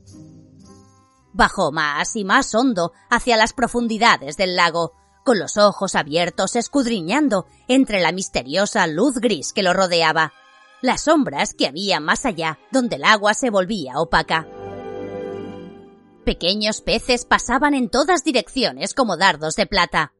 [1.34, 4.94] Bajó más y más hondo hacia las profundidades del lago,
[5.24, 10.34] con los ojos abiertos escudriñando entre la misteriosa luz gris que lo rodeaba,
[10.82, 14.48] las sombras que había más allá, donde el agua se volvía opaca.
[16.26, 20.14] Pequeños peces pasaban en todas direcciones como dardos de plata.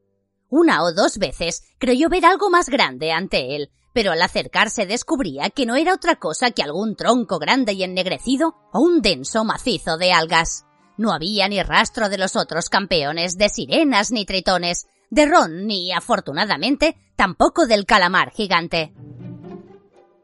[0.48, 5.50] Una o dos veces creyó ver algo más grande ante él, pero al acercarse descubría
[5.50, 9.96] que no era otra cosa que algún tronco grande y ennegrecido o un denso macizo
[9.96, 10.64] de algas.
[10.96, 15.92] No había ni rastro de los otros campeones, de sirenas ni tritones, de Ron ni,
[15.92, 18.92] afortunadamente, tampoco del calamar gigante.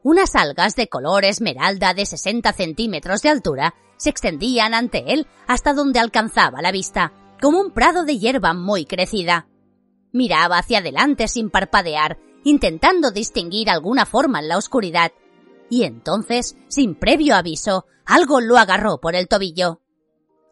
[0.03, 5.73] Unas algas de color esmeralda de 60 centímetros de altura se extendían ante él hasta
[5.73, 9.47] donde alcanzaba la vista, como un prado de hierba muy crecida.
[10.11, 15.11] Miraba hacia adelante sin parpadear, intentando distinguir alguna forma en la oscuridad.
[15.69, 19.80] Y entonces, sin previo aviso, algo lo agarró por el tobillo.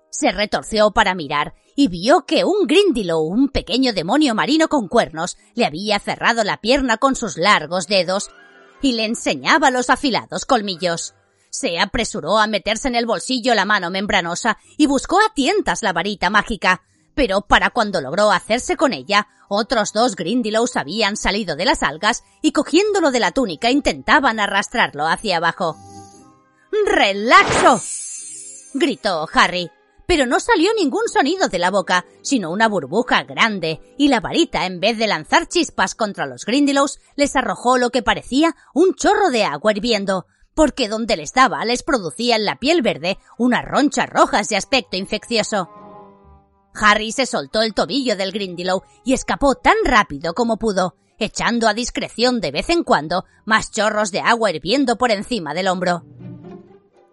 [0.09, 5.37] Se retorció para mirar y vio que un Grindylow, un pequeño demonio marino con cuernos,
[5.55, 8.31] le había cerrado la pierna con sus largos dedos
[8.81, 11.15] y le enseñaba los afilados colmillos.
[11.49, 15.93] Se apresuró a meterse en el bolsillo la mano membranosa y buscó a tientas la
[15.93, 16.81] varita mágica,
[17.15, 22.23] pero para cuando logró hacerse con ella, otros dos Grindylows habían salido de las algas
[22.41, 25.77] y cogiéndolo de la túnica intentaban arrastrarlo hacia abajo.
[26.85, 27.81] ¡Relaxo!
[28.73, 29.71] gritó Harry
[30.09, 34.65] pero no salió ningún sonido de la boca, sino una burbuja grande, y la varita,
[34.65, 39.29] en vez de lanzar chispas contra los Grindylows, les arrojó lo que parecía un chorro
[39.29, 40.25] de agua hirviendo,
[40.55, 44.97] porque donde les daba les producía en la piel verde unas ronchas rojas de aspecto
[44.97, 45.69] infeccioso.
[46.73, 51.75] Harry se soltó el tobillo del Grindylow y escapó tan rápido como pudo, echando a
[51.75, 56.03] discreción de vez en cuando más chorros de agua hirviendo por encima del hombro.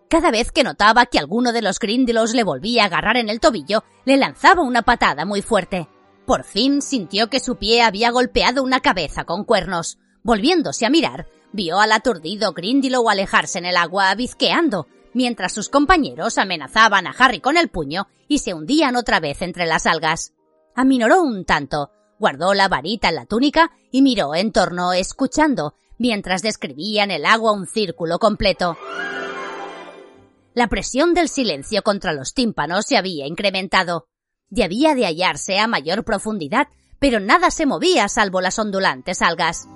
[0.08, 3.40] Cada vez que notaba que alguno de los Grindylows le volvía a agarrar en el
[3.40, 5.88] tobillo, le lanzaba una patada muy fuerte.
[6.24, 9.98] Por fin sintió que su pie había golpeado una cabeza con cuernos.
[10.22, 16.38] Volviéndose a mirar, vio al aturdido Grindylow alejarse en el agua bizqueando, mientras sus compañeros
[16.38, 20.34] amenazaban a Harry con el puño y se hundían otra vez entre las algas.
[20.76, 26.42] Aminoró un tanto, guardó la varita en la túnica y miró en torno escuchando, mientras
[26.42, 28.76] describía en el agua un círculo completo.
[30.56, 34.08] La presión del silencio contra los tímpanos se había incrementado.
[34.48, 36.68] Debía de hallarse a mayor profundidad,
[36.98, 39.68] pero nada se movía salvo las ondulantes algas.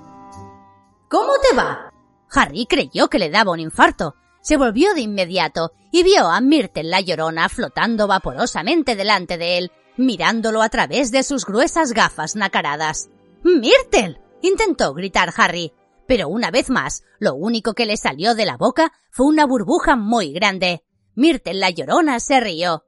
[1.10, 1.92] ¿Cómo te va?
[2.30, 4.14] Harry creyó que le daba un infarto.
[4.40, 9.72] Se volvió de inmediato y vio a Myrtle la llorona flotando vaporosamente delante de él,
[9.98, 13.10] mirándolo a través de sus gruesas gafas nacaradas.
[13.42, 14.18] ¡Myrtle!
[14.40, 15.74] intentó gritar Harry,
[16.10, 19.94] pero una vez más, lo único que le salió de la boca fue una burbuja
[19.94, 20.84] muy grande.
[21.14, 22.84] Myrtle la llorona se rió.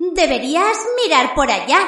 [0.00, 1.78] Deberías mirar por allá,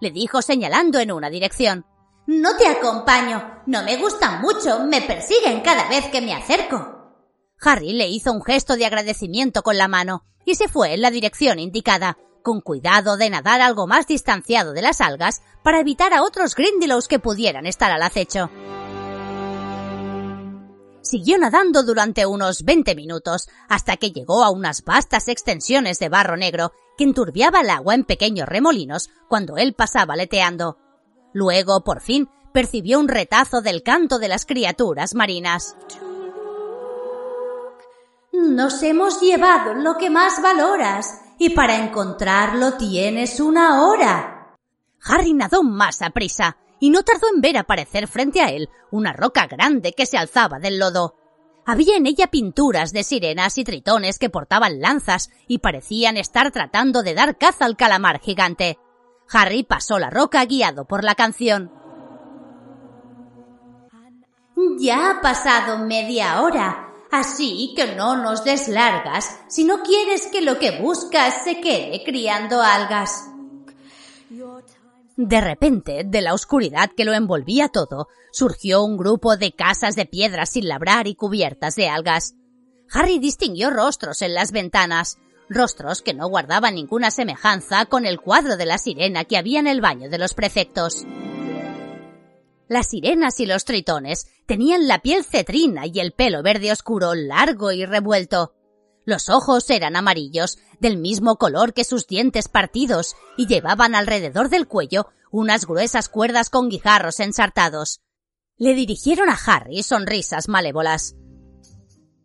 [0.00, 1.84] le dijo señalando en una dirección.
[2.28, 3.64] No te acompaño.
[3.66, 4.84] No me gustan mucho.
[4.84, 7.16] Me persiguen cada vez que me acerco.
[7.60, 11.10] Harry le hizo un gesto de agradecimiento con la mano y se fue en la
[11.10, 16.22] dirección indicada, con cuidado de nadar algo más distanciado de las algas para evitar a
[16.22, 18.48] otros Grindylows que pudieran estar al acecho.
[21.06, 26.36] Siguió nadando durante unos 20 minutos hasta que llegó a unas vastas extensiones de barro
[26.36, 30.78] negro que enturbiaba el agua en pequeños remolinos cuando él pasaba aleteando.
[31.32, 35.76] Luego, por fin, percibió un retazo del canto de las criaturas marinas.
[38.32, 44.56] Nos hemos llevado lo que más valoras, y para encontrarlo tienes una hora.
[45.04, 49.12] Harry nadó más a prisa, y no tardó en ver aparecer frente a él una
[49.12, 51.16] roca grande que se alzaba del lodo.
[51.64, 57.02] Había en ella pinturas de sirenas y tritones que portaban lanzas y parecían estar tratando
[57.02, 58.78] de dar caza al calamar gigante.
[59.28, 61.72] Harry pasó la roca guiado por la canción.
[64.78, 70.42] Ya ha pasado media hora, así que no nos des largas si no quieres que
[70.42, 73.28] lo que buscas se quede criando algas.
[75.16, 80.04] De repente, de la oscuridad que lo envolvía todo, surgió un grupo de casas de
[80.04, 82.34] piedra sin labrar y cubiertas de algas.
[82.92, 85.16] Harry distinguió rostros en las ventanas,
[85.48, 89.68] rostros que no guardaban ninguna semejanza con el cuadro de la sirena que había en
[89.68, 91.06] el baño de los prefectos.
[92.68, 97.72] Las sirenas y los tritones tenían la piel cetrina y el pelo verde oscuro largo
[97.72, 98.55] y revuelto.
[99.06, 104.66] Los ojos eran amarillos, del mismo color que sus dientes partidos, y llevaban alrededor del
[104.66, 108.00] cuello unas gruesas cuerdas con guijarros ensartados.
[108.58, 111.14] Le dirigieron a Harry sonrisas malévolas.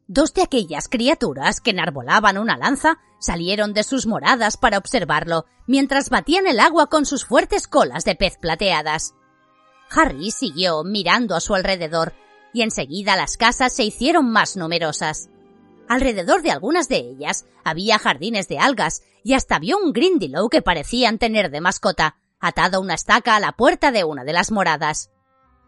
[0.07, 6.09] Dos de aquellas criaturas que enarbolaban una lanza salieron de sus moradas para observarlo, mientras
[6.09, 9.13] batían el agua con sus fuertes colas de pez plateadas.
[9.91, 12.13] Harry siguió mirando a su alrededor,
[12.53, 15.29] y enseguida las casas se hicieron más numerosas.
[15.91, 20.61] Alrededor de algunas de ellas había jardines de algas, y hasta vio un Grindylow que
[20.61, 25.11] parecían tener de mascota, atado una estaca a la puerta de una de las moradas.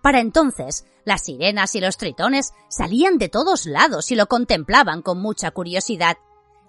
[0.01, 5.21] Para entonces, las sirenas y los tritones salían de todos lados y lo contemplaban con
[5.21, 6.15] mucha curiosidad.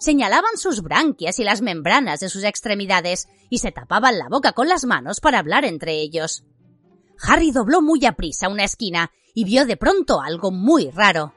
[0.00, 4.66] Señalaban sus branquias y las membranas de sus extremidades y se tapaban la boca con
[4.66, 6.42] las manos para hablar entre ellos.
[7.22, 11.34] Harry dobló muy aprisa una esquina y vio de pronto algo muy raro.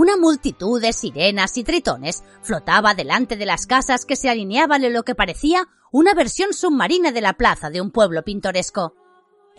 [0.00, 4.94] Una multitud de sirenas y tritones flotaba delante de las casas que se alineaban en
[4.94, 8.94] lo que parecía una versión submarina de la plaza de un pueblo pintoresco.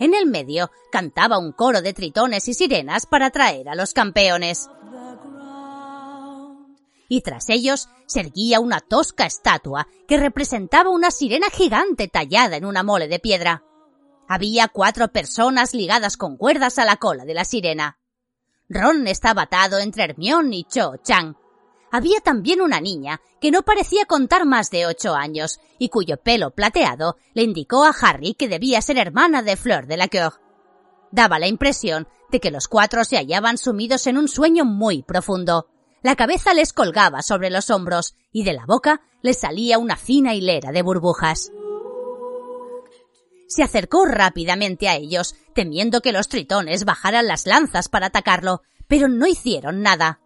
[0.00, 4.68] En el medio cantaba un coro de tritones y sirenas para atraer a los campeones.
[7.08, 12.64] Y tras ellos se erguía una tosca estatua que representaba una sirena gigante tallada en
[12.64, 13.62] una mole de piedra.
[14.26, 18.01] Había cuatro personas ligadas con cuerdas a la cola de la sirena.
[18.72, 21.36] Ron estaba atado entre Hermione y Cho Chang,
[21.94, 26.50] había también una niña que no parecía contar más de ocho años y cuyo pelo
[26.50, 30.40] plateado le indicó a Harry que debía ser hermana de Fleur de la Coeur.
[31.10, 35.68] Daba la impresión de que los cuatro se hallaban sumidos en un sueño muy profundo.
[36.00, 40.34] La cabeza les colgaba sobre los hombros y de la boca les salía una fina
[40.34, 41.52] hilera de burbujas.
[43.52, 49.08] Se acercó rápidamente a ellos, temiendo que los tritones bajaran las lanzas para atacarlo, pero
[49.08, 50.20] no hicieron nada.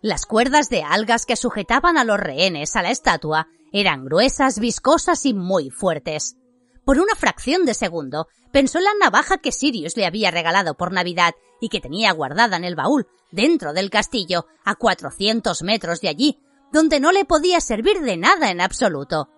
[0.00, 5.26] Las cuerdas de algas que sujetaban a los rehenes a la estatua eran gruesas, viscosas
[5.26, 6.36] y muy fuertes.
[6.84, 10.92] Por una fracción de segundo pensó en la navaja que Sirius le había regalado por
[10.92, 16.10] Navidad y que tenía guardada en el baúl, dentro del castillo, a cuatrocientos metros de
[16.10, 16.38] allí,
[16.72, 19.30] donde no le podía servir de nada en absoluto.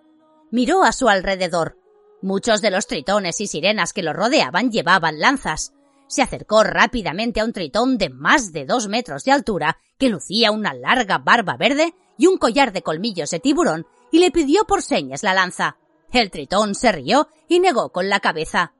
[0.51, 1.78] Miró a su alrededor.
[2.21, 5.73] Muchos de los tritones y sirenas que lo rodeaban llevaban lanzas
[6.09, 10.51] se acercó rápidamente a un tritón de más de dos metros de altura que lucía
[10.51, 14.81] una larga barba verde y un collar de colmillos de tiburón y le pidió por
[14.81, 15.77] señas la lanza.
[16.11, 18.73] El tritón se rió y negó con la cabeza.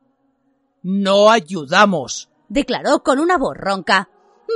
[0.81, 4.09] No ayudamos, declaró con una voz ronca.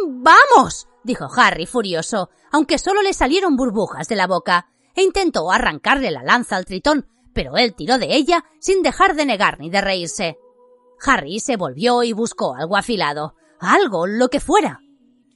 [0.08, 0.88] ¡Vamos!
[1.04, 6.24] dijo Harry furioso, aunque solo le salieron burbujas de la boca, e intentó arrancarle la
[6.24, 10.38] lanza al tritón, pero él tiró de ella sin dejar de negar ni de reírse.
[11.06, 14.80] Harry se volvió y buscó algo afilado, algo, lo que fuera.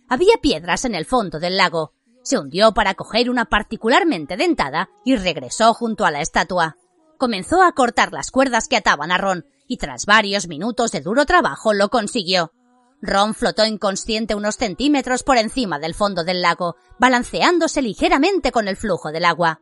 [0.07, 1.93] Había piedras en el fondo del lago.
[2.23, 6.77] Se hundió para coger una particularmente dentada y regresó junto a la estatua.
[7.17, 11.25] Comenzó a cortar las cuerdas que ataban a Ron, y tras varios minutos de duro
[11.25, 12.51] trabajo lo consiguió.
[13.01, 18.75] Ron flotó inconsciente unos centímetros por encima del fondo del lago, balanceándose ligeramente con el
[18.75, 19.61] flujo del agua.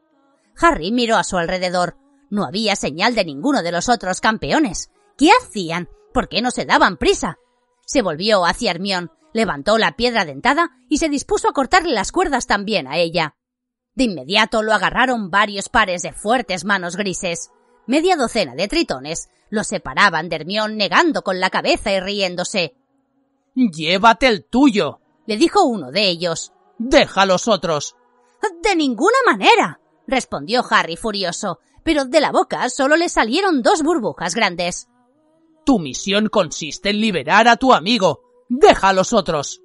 [0.59, 1.97] Harry miró a su alrededor.
[2.35, 4.91] No había señal de ninguno de los otros campeones.
[5.17, 5.87] ¿Qué hacían?
[6.13, 7.37] ¿Por qué no se daban prisa?
[7.85, 12.45] Se volvió hacia Hermión, levantó la piedra dentada y se dispuso a cortarle las cuerdas
[12.45, 13.37] también a ella.
[13.93, 17.51] De inmediato lo agarraron varios pares de fuertes manos grises.
[17.87, 22.75] Media docena de tritones lo separaban de Hermión negando con la cabeza y riéndose.
[23.55, 26.51] Llévate el tuyo, le dijo uno de ellos.
[26.79, 27.95] Deja a los otros.
[28.61, 34.33] De ninguna manera, respondió Harry furioso, pero de la boca solo le salieron dos burbujas
[34.33, 34.89] grandes.
[35.65, 38.21] Tu misión consiste en liberar a tu amigo.
[38.49, 39.61] Deja a los otros.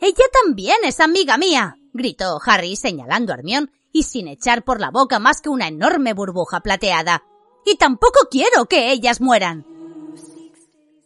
[0.00, 4.90] Ella también es amiga mía, gritó Harry señalando a Hermión y sin echar por la
[4.90, 7.22] boca más que una enorme burbuja plateada.
[7.66, 9.66] Y tampoco quiero que ellas mueran.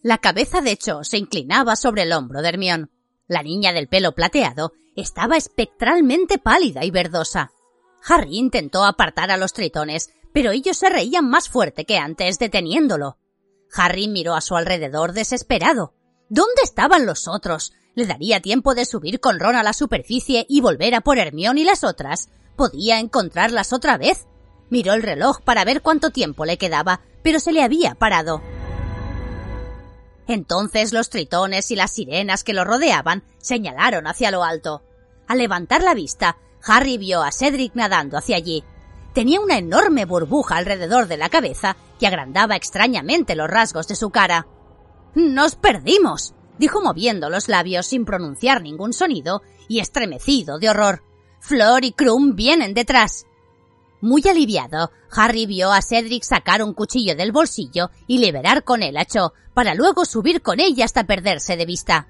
[0.02, 2.93] La cabeza de Cho se inclinaba sobre el hombro de Hermión.
[3.27, 7.51] La niña del pelo plateado estaba espectralmente pálida y verdosa.
[8.09, 13.17] Harry intentó apartar a los tritones, pero ellos se reían más fuerte que antes, deteniéndolo.
[13.73, 15.95] Harry miró a su alrededor desesperado.
[16.29, 17.73] ¿Dónde estaban los otros?
[17.95, 21.57] ¿Le daría tiempo de subir con Ron a la superficie y volver a por Hermión
[21.57, 22.29] y las otras?
[22.55, 24.27] ¿Podía encontrarlas otra vez?
[24.69, 28.43] Miró el reloj para ver cuánto tiempo le quedaba, pero se le había parado.
[30.29, 34.83] Entonces los tritones y las sirenas que lo rodeaban señalaron hacia lo alto.
[35.29, 38.65] Al levantar la vista, Harry vio a Cedric nadando hacia allí.
[39.16, 44.10] Tenía una enorme burbuja alrededor de la cabeza que agrandaba extrañamente los rasgos de su
[44.10, 44.47] cara.
[45.14, 51.02] Nos perdimos, dijo moviendo los labios sin pronunciar ningún sonido y estremecido de horror.
[51.40, 53.24] Flor y Krum vienen detrás.
[54.02, 58.98] Muy aliviado, Harry vio a Cedric sacar un cuchillo del bolsillo y liberar con él
[58.98, 62.06] a Cho, para luego subir con ella hasta perderse de vista.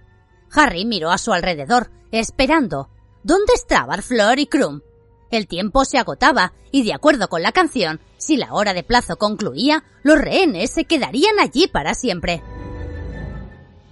[0.50, 2.90] Harry miró a su alrededor, esperando.
[3.22, 4.80] ¿Dónde estaban Flor y Krum?
[5.30, 9.16] El tiempo se agotaba, y de acuerdo con la canción, si la hora de plazo
[9.16, 12.42] concluía, los rehenes se quedarían allí para siempre.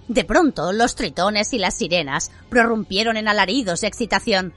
[0.07, 4.53] De pronto, los tritones y las sirenas prorrumpieron en alaridos de excitación.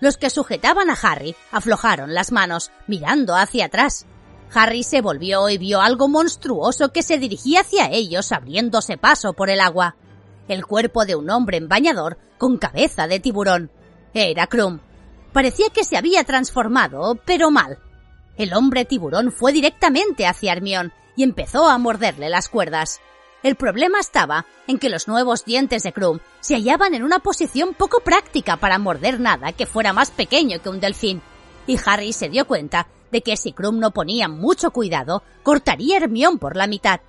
[0.00, 4.06] Los que sujetaban a Harry aflojaron las manos, mirando hacia atrás.
[4.54, 9.50] Harry se volvió y vio algo monstruoso que se dirigía hacia ellos abriéndose paso por
[9.50, 9.96] el agua.
[10.48, 13.70] El cuerpo de un hombre en bañador con cabeza de tiburón.
[14.14, 14.80] Era Krum.
[15.32, 17.78] Parecía que se había transformado, pero mal.
[18.36, 23.00] El hombre tiburón fue directamente hacia Hermión y empezó a morderle las cuerdas.
[23.42, 27.74] El problema estaba en que los nuevos dientes de Krum se hallaban en una posición
[27.74, 31.22] poco práctica para morder nada que fuera más pequeño que un delfín,
[31.66, 36.38] y Harry se dio cuenta de que si Krum no ponía mucho cuidado, cortaría Hermión
[36.38, 37.00] por la mitad.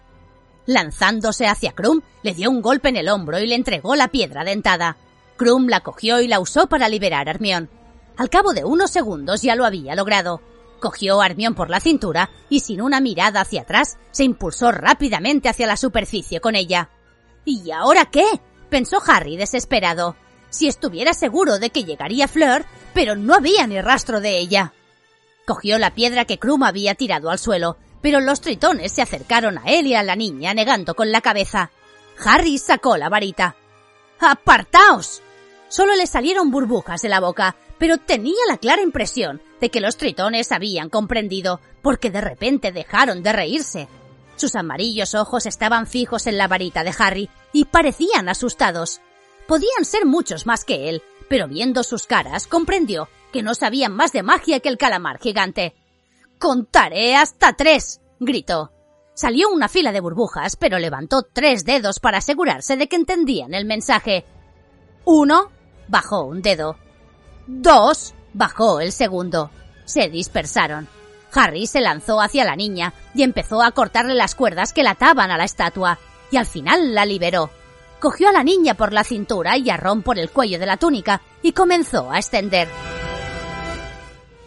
[0.65, 4.43] Lanzándose hacia Krum, le dio un golpe en el hombro y le entregó la piedra
[4.43, 4.97] dentada.
[5.37, 7.69] Krum la cogió y la usó para liberar a Hermión.
[8.17, 10.41] Al cabo de unos segundos ya lo había logrado.
[10.79, 15.49] Cogió a Hermión por la cintura y sin una mirada hacia atrás se impulsó rápidamente
[15.49, 16.89] hacia la superficie con ella.
[17.45, 18.25] ¿Y ahora qué?
[18.69, 20.15] pensó Harry desesperado.
[20.49, 24.73] Si estuviera seguro de que llegaría Fleur, pero no había ni rastro de ella.
[25.45, 29.63] Cogió la piedra que Krum había tirado al suelo, pero los tritones se acercaron a
[29.71, 31.71] él y a la niña negando con la cabeza.
[32.23, 33.55] Harry sacó la varita.
[34.19, 35.21] ¡Apartaos!
[35.69, 39.97] Solo le salieron burbujas de la boca, pero tenía la clara impresión de que los
[39.97, 43.87] tritones habían comprendido, porque de repente dejaron de reírse.
[44.35, 49.01] Sus amarillos ojos estaban fijos en la varita de Harry y parecían asustados.
[49.47, 54.11] Podían ser muchos más que él, pero viendo sus caras comprendió que no sabían más
[54.11, 55.75] de magia que el calamar gigante.
[56.39, 58.71] Contaré hasta tres, gritó.
[59.15, 63.65] Salió una fila de burbujas, pero levantó tres dedos para asegurarse de que entendían el
[63.65, 64.25] mensaje.
[65.05, 65.51] Uno,
[65.87, 66.77] bajó un dedo.
[67.47, 69.51] Dos, Bajó el segundo.
[69.85, 70.87] Se dispersaron.
[71.33, 75.31] Harry se lanzó hacia la niña y empezó a cortarle las cuerdas que la ataban
[75.31, 75.99] a la estatua,
[76.31, 77.51] y al final la liberó.
[77.99, 80.77] Cogió a la niña por la cintura y a Ron por el cuello de la
[80.77, 82.67] túnica y comenzó a extender.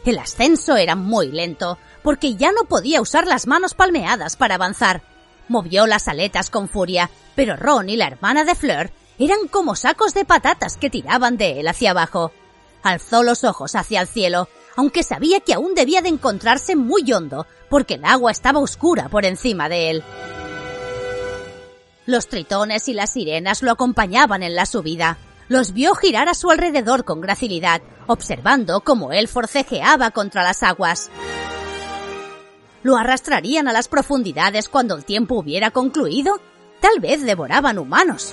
[0.05, 5.03] El ascenso era muy lento, porque ya no podía usar las manos palmeadas para avanzar.
[5.49, 10.13] Movió las aletas con furia, pero Ron y la hermana de Fleur eran como sacos
[10.13, 12.33] de patatas que tiraban de él hacia abajo.
[12.87, 17.45] Alzó los ojos hacia el cielo, aunque sabía que aún debía de encontrarse muy hondo,
[17.69, 20.05] porque el agua estaba oscura por encima de él.
[22.07, 25.19] Los tritones y las sirenas lo acompañaban en la subida.
[25.49, 31.11] Los vio girar a su alrededor con gracilidad, observando cómo él forcejeaba contra las aguas.
[32.85, 36.39] ¿Lo arrastrarían a las profundidades cuando el tiempo hubiera concluido?
[36.81, 38.33] Tal vez devoraban humanos.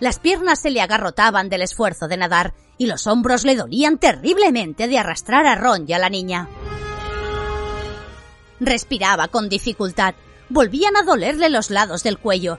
[0.00, 4.88] Las piernas se le agarrotaban del esfuerzo de nadar y los hombros le dolían terriblemente
[4.88, 6.48] de arrastrar a Ron y a la niña.
[8.58, 10.14] Respiraba con dificultad,
[10.48, 12.58] volvían a dolerle los lados del cuello,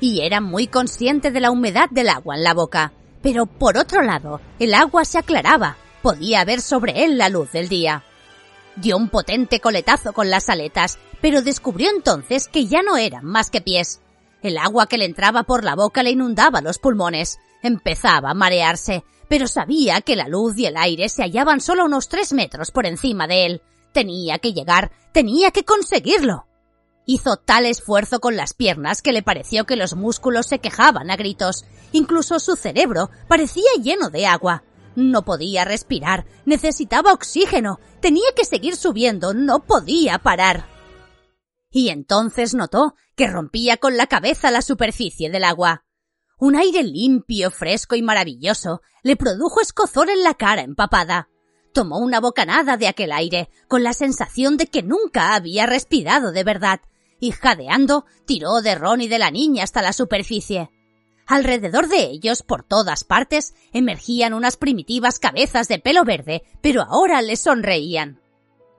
[0.00, 2.92] y era muy consciente de la humedad del agua en la boca.
[3.22, 7.68] Pero por otro lado, el agua se aclaraba, podía ver sobre él la luz del
[7.68, 8.02] día.
[8.76, 13.50] Dio un potente coletazo con las aletas, pero descubrió entonces que ya no eran más
[13.50, 14.00] que pies.
[14.42, 17.38] El agua que le entraba por la boca le inundaba los pulmones.
[17.62, 22.08] Empezaba a marearse, pero sabía que la luz y el aire se hallaban solo unos
[22.08, 23.62] tres metros por encima de él.
[23.92, 26.46] Tenía que llegar, tenía que conseguirlo.
[27.04, 31.16] Hizo tal esfuerzo con las piernas que le pareció que los músculos se quejaban a
[31.16, 31.64] gritos.
[31.92, 34.62] Incluso su cerebro parecía lleno de agua.
[34.96, 40.69] No podía respirar, necesitaba oxígeno, tenía que seguir subiendo, no podía parar.
[41.70, 45.84] Y entonces notó que rompía con la cabeza la superficie del agua.
[46.38, 51.28] Un aire limpio, fresco y maravilloso le produjo escozor en la cara empapada.
[51.72, 56.42] Tomó una bocanada de aquel aire, con la sensación de que nunca había respirado de
[56.42, 56.80] verdad,
[57.20, 60.70] y jadeando tiró de Ron y de la niña hasta la superficie.
[61.26, 67.22] Alrededor de ellos, por todas partes, emergían unas primitivas cabezas de pelo verde, pero ahora
[67.22, 68.20] les sonreían.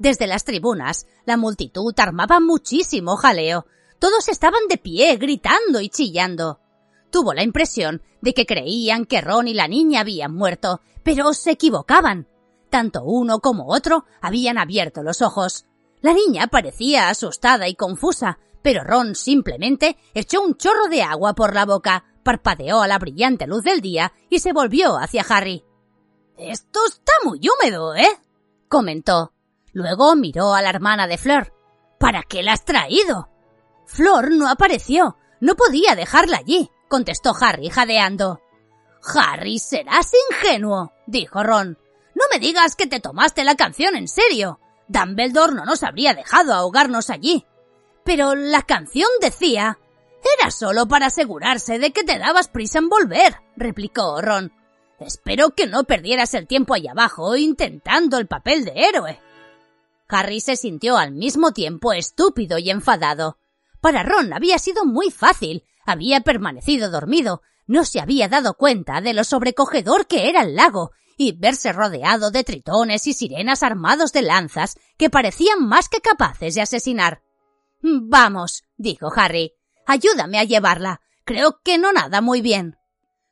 [0.01, 3.67] Desde las tribunas, la multitud armaba muchísimo jaleo.
[3.99, 6.59] Todos estaban de pie, gritando y chillando.
[7.11, 11.51] Tuvo la impresión de que creían que Ron y la niña habían muerto, pero se
[11.51, 12.27] equivocaban.
[12.71, 15.65] Tanto uno como otro habían abierto los ojos.
[16.01, 21.53] La niña parecía asustada y confusa, pero Ron simplemente echó un chorro de agua por
[21.53, 25.63] la boca, parpadeó a la brillante luz del día y se volvió hacia Harry.
[26.39, 28.09] Esto está muy húmedo, ¿eh?
[28.67, 29.30] comentó.
[29.73, 31.53] Luego miró a la hermana de Flor.
[31.99, 33.29] ¿Para qué la has traído?
[33.85, 35.17] Flor no apareció.
[35.39, 38.41] No podía dejarla allí, contestó Harry jadeando.
[39.15, 41.77] Harry, serás ingenuo, dijo Ron.
[42.13, 44.59] No me digas que te tomaste la canción en serio.
[44.87, 47.45] Dumbledore no nos habría dejado ahogarnos allí.
[48.03, 49.77] Pero la canción decía...
[50.39, 54.53] Era solo para asegurarse de que te dabas prisa en volver, replicó Ron.
[54.99, 59.19] Espero que no perdieras el tiempo allá abajo intentando el papel de héroe.
[60.11, 63.37] Harry se sintió al mismo tiempo estúpido y enfadado.
[63.79, 65.63] Para Ron había sido muy fácil.
[65.85, 67.41] Había permanecido dormido.
[67.65, 72.31] No se había dado cuenta de lo sobrecogedor que era el lago y verse rodeado
[72.31, 77.21] de tritones y sirenas armados de lanzas que parecían más que capaces de asesinar.
[77.81, 79.53] Vamos, dijo Harry,
[79.85, 81.01] ayúdame a llevarla.
[81.23, 82.77] Creo que no nada muy bien.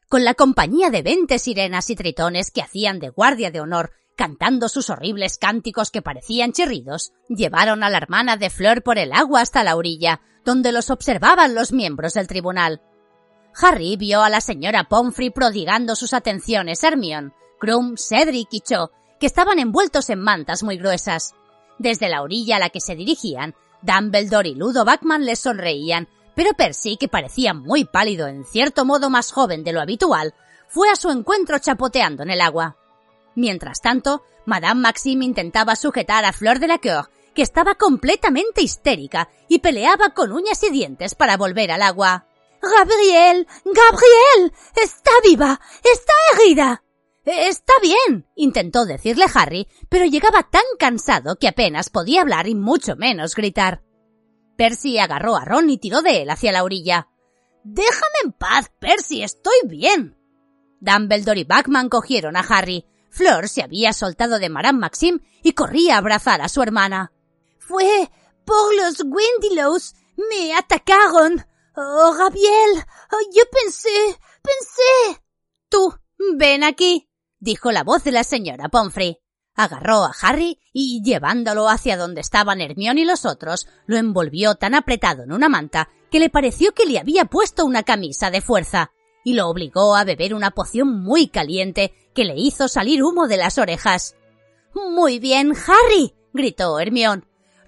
[0.07, 4.68] Con la compañía de veinte sirenas y tritones que hacían de guardia de honor, cantando
[4.68, 9.40] sus horribles cánticos que parecían chirridos, llevaron a la hermana de Fleur por el agua
[9.40, 12.82] hasta la orilla, donde los observaban los miembros del tribunal.
[13.56, 17.32] Harry vio a la señora Pomfrey prodigando sus atenciones a Hermione,
[17.62, 18.91] Krum, Cedric y Cho,
[19.22, 21.34] que estaban envueltos en mantas muy gruesas.
[21.78, 26.52] Desde la orilla a la que se dirigían, Dumbledore y Ludo Backman les sonreían, pero
[26.56, 30.34] Percy, que parecía muy pálido, en cierto modo más joven de lo habitual,
[30.68, 32.76] fue a su encuentro chapoteando en el agua.
[33.35, 39.30] Mientras tanto, Madame Maxime intentaba sujetar a Flor de la Coeur, que estaba completamente histérica
[39.47, 42.26] y peleaba con uñas y dientes para volver al agua.
[42.61, 43.47] Gabriel.
[43.65, 44.53] Gabriel.
[44.76, 45.60] Está viva.
[45.84, 46.84] Está herida.
[47.26, 52.95] Está bien, intentó decirle Harry, pero llegaba tan cansado que apenas podía hablar y mucho
[52.95, 53.84] menos gritar.
[54.57, 57.07] Percy agarró a Ron y tiró de él hacia la orilla.
[57.64, 60.18] Déjame en paz, Percy, estoy bien.
[60.80, 62.85] Dumbledore y Backman cogieron a Harry.
[63.10, 67.11] Flor se había soltado de Madame Maxim y corría a abrazar a su hermana.
[67.57, 68.10] Fue
[68.45, 69.95] por los Windilows.
[70.15, 71.45] Me atacaron.
[71.76, 72.86] Oh, Gabriel.
[73.11, 73.90] Oh, yo pensé.
[74.41, 75.22] pensé.
[75.69, 75.94] Tú,
[76.38, 77.10] ven aquí
[77.40, 79.18] dijo la voz de la señora Pomfrey.
[79.56, 84.73] Agarró a Harry y, llevándolo hacia donde estaban Hermione y los otros, lo envolvió tan
[84.73, 88.91] apretado en una manta que le pareció que le había puesto una camisa de fuerza,
[89.30, 93.38] y lo obligó a beber una poción muy caliente que le hizo salir humo de
[93.38, 94.15] las orejas.
[94.73, 97.27] Muy bien, Harry, gritó Hermión.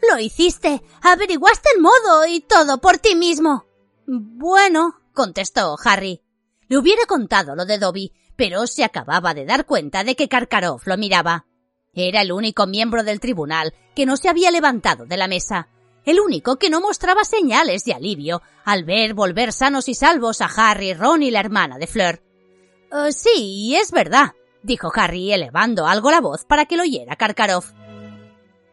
[0.10, 3.68] Lo hiciste, averiguaste el modo y todo por ti mismo.
[4.08, 6.24] Bueno, contestó Harry.
[6.68, 10.88] Le hubiera contado lo de Dobby, pero se acababa de dar cuenta de que Karkaroff
[10.88, 11.46] lo miraba.
[11.94, 15.68] Era el único miembro del tribunal que no se había levantado de la mesa,
[16.06, 20.50] el único que no mostraba señales de alivio al ver volver sanos y salvos a
[20.56, 22.24] Harry, Ron y la hermana de Fleur.
[22.92, 24.34] Eh, sí, es verdad,
[24.64, 27.72] dijo Harry elevando algo la voz para que lo oyera Karkaroff.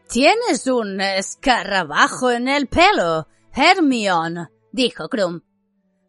[0.09, 5.41] Tienes un escarabajo en el pelo, Hermione, dijo Krum.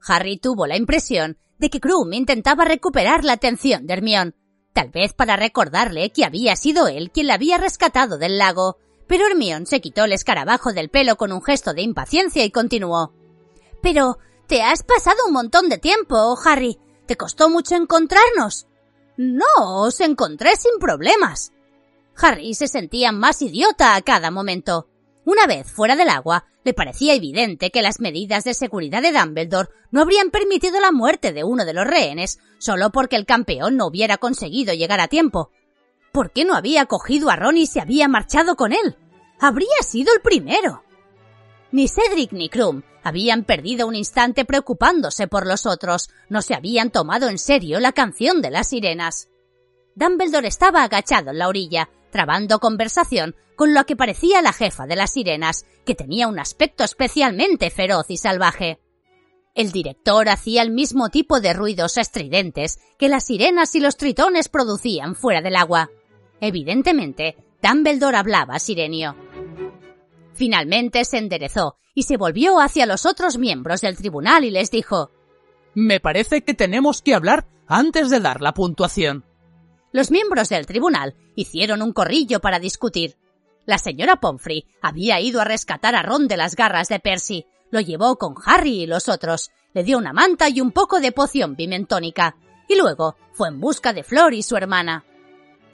[0.07, 4.33] Harry tuvo la impresión de que Krum intentaba recuperar la atención de Hermione,
[4.73, 8.79] tal vez para recordarle que había sido él quien la había rescatado del lago,
[9.11, 13.13] pero Hermione se quitó el escarabajo del pelo con un gesto de impaciencia y continuó.
[13.83, 16.79] Pero te has pasado un montón de tiempo, Harry.
[17.07, 18.69] ¿Te costó mucho encontrarnos?
[19.17, 21.53] No, os encontré sin problemas.
[22.23, 24.87] Harry se sentía más idiota a cada momento.
[25.25, 29.71] Una vez fuera del agua, le parecía evidente que las medidas de seguridad de Dumbledore
[29.91, 33.87] no habrían permitido la muerte de uno de los rehenes solo porque el campeón no
[33.87, 35.51] hubiera conseguido llegar a tiempo.
[36.13, 38.97] ¿Por qué no había cogido a Ron y se había marchado con él?
[39.39, 40.83] Habría sido el primero.
[41.73, 46.91] Ni Cedric ni Krum habían perdido un instante preocupándose por los otros, no se habían
[46.91, 49.29] tomado en serio la canción de las sirenas.
[49.95, 54.97] Dumbledore estaba agachado en la orilla, trabando conversación con lo que parecía la jefa de
[54.97, 58.81] las sirenas, que tenía un aspecto especialmente feroz y salvaje.
[59.55, 64.49] El director hacía el mismo tipo de ruidos estridentes que las sirenas y los tritones
[64.49, 65.91] producían fuera del agua.
[66.41, 69.15] Evidentemente, Dumbledore hablaba sirenio.
[70.35, 75.11] Finalmente se enderezó y se volvió hacia los otros miembros del tribunal y les dijo
[75.75, 79.25] Me parece que tenemos que hablar antes de dar la puntuación.
[79.93, 83.17] Los miembros del tribunal hicieron un corrillo para discutir.
[83.67, 87.81] La señora Pomfrey había ido a rescatar a Ron de las garras de Percy, lo
[87.81, 91.55] llevó con Harry y los otros, le dio una manta y un poco de poción
[91.55, 92.37] pimentónica,
[92.69, 95.05] y luego fue en busca de Flor y su hermana.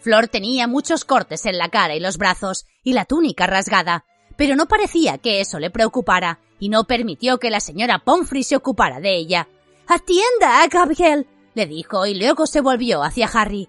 [0.07, 4.05] Flor tenía muchos cortes en la cara y los brazos, y la túnica rasgada,
[4.37, 8.55] pero no parecía que eso le preocupara, y no permitió que la señora Pomfrey se
[8.55, 9.49] ocupara de ella.
[9.89, 13.69] Atienda, Gabriel, le dijo, y luego se volvió hacia Harry.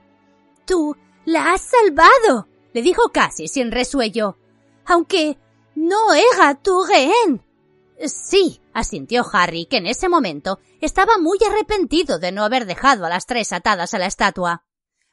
[0.68, 0.96] Tú
[1.26, 4.38] la has salvado, le dijo casi sin resuello.
[4.86, 5.40] Aunque
[5.74, 7.44] no era tu rehén.
[8.06, 13.10] Sí, asintió Harry, que en ese momento estaba muy arrepentido de no haber dejado a
[13.10, 14.67] las tres atadas a la estatua.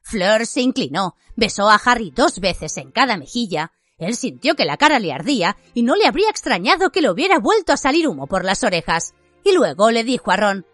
[0.04, 3.72] Fleur se inclinó, besó a Harry dos veces en cada mejilla.
[3.96, 7.38] Él sintió que la cara le ardía y no le habría extrañado que le hubiera
[7.38, 9.14] vuelto a salir humo por las orejas.
[9.44, 10.66] Y luego le dijo a Ron,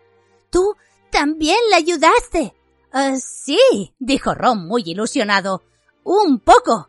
[0.50, 0.74] Tú
[1.10, 2.54] también le ayudaste.
[2.92, 5.62] Ah, sí, dijo Ron muy ilusionado.
[6.02, 6.88] Un poco.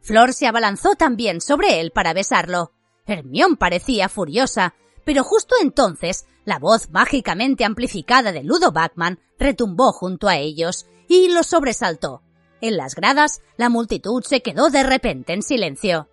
[0.00, 2.72] Flor se abalanzó también sobre él para besarlo.
[3.04, 10.28] Hermión parecía furiosa, pero justo entonces la voz mágicamente amplificada de Ludo Backman retumbó junto
[10.28, 12.22] a ellos y los sobresaltó.
[12.60, 16.06] En las gradas, la multitud se quedó de repente en silencio.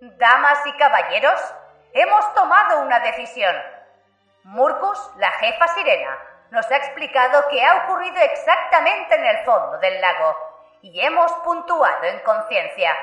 [0.00, 1.40] Damas y caballeros,
[1.92, 3.54] hemos tomado una decisión.
[4.44, 6.16] Murcus, la jefa sirena,
[6.52, 10.36] nos ha explicado qué ha ocurrido exactamente en el fondo del lago
[10.82, 12.94] y hemos puntuado en conciencia.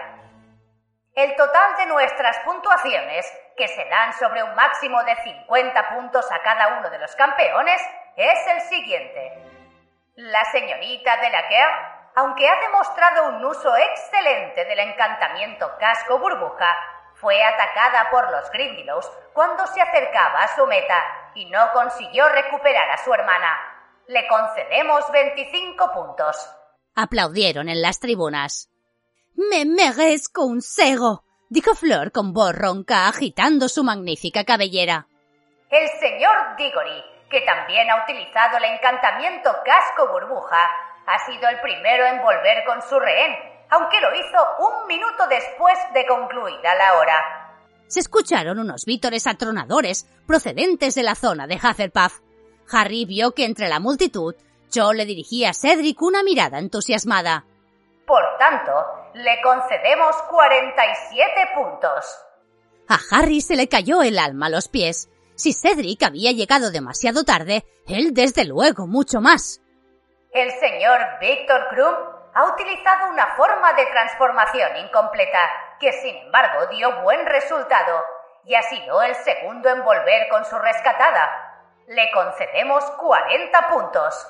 [1.16, 6.42] El total de nuestras puntuaciones, que se dan sobre un máximo de 50 puntos a
[6.42, 7.82] cada uno de los campeones,
[8.16, 9.55] es el siguiente.
[10.16, 11.44] La señorita de la
[12.16, 16.74] aunque ha demostrado un uso excelente del encantamiento casco burbuja,
[17.16, 21.04] fue atacada por los Grindylows cuando se acercaba a su meta
[21.36, 23.58] y no consiguió recuperar a su hermana.
[24.08, 26.50] Le concedemos 25 puntos.
[26.96, 28.70] Aplaudieron en las tribunas.
[29.36, 35.08] Me merezco un cero, dijo Flor con voz ronca agitando su magnífica cabellera.
[35.70, 40.70] El señor Diggory, que también ha utilizado el encantamiento casco burbuja,
[41.06, 43.36] ha sido el primero en volver con su rehén,
[43.70, 47.46] aunque lo hizo un minuto después de concluida la hora.
[47.88, 52.20] Se escucharon unos vítores atronadores procedentes de la zona de Hufflepuff.
[52.72, 54.36] Harry vio que entre la multitud,
[54.74, 57.46] Joe le dirigía a Cedric una mirada entusiasmada.
[58.08, 58.72] Por tanto,
[59.14, 62.06] le concedemos 47 puntos.
[62.88, 65.10] A Harry se le cayó el alma a los pies.
[65.36, 69.62] Si Cedric había llegado demasiado tarde, él desde luego mucho más.
[70.32, 71.94] El señor Víctor Krum
[72.34, 75.40] ha utilizado una forma de transformación incompleta,
[75.80, 78.02] que sin embargo dio buen resultado,
[78.46, 81.64] y ha sido el segundo en volver con su rescatada.
[81.88, 84.28] Le concedemos 40 puntos.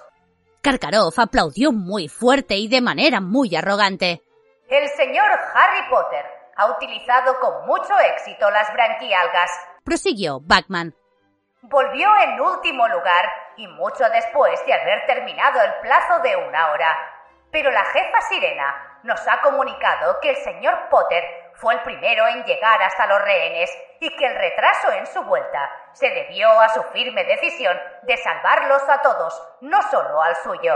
[0.61, 4.23] Karkaroff aplaudió muy fuerte y de manera muy arrogante.
[4.67, 6.25] El señor Harry Potter
[6.55, 9.51] ha utilizado con mucho éxito las branquialgas.
[9.85, 10.95] Prosiguió Backman.
[11.61, 16.97] Volvió en último lugar y mucho después de haber terminado el plazo de una hora.
[17.51, 22.43] Pero la jefa Sirena nos ha comunicado que el señor Potter fue el primero en
[22.45, 23.69] llegar hasta los rehenes
[24.01, 28.81] y que el retraso en su vuelta se debió a su firme decisión de salvarlos
[28.89, 30.73] a todos, no solo al suyo.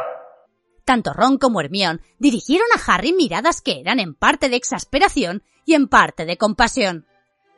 [0.86, 5.74] Tanto Ron como Hermione dirigieron a Harry miradas que eran en parte de exasperación y
[5.74, 7.09] en parte de compasión.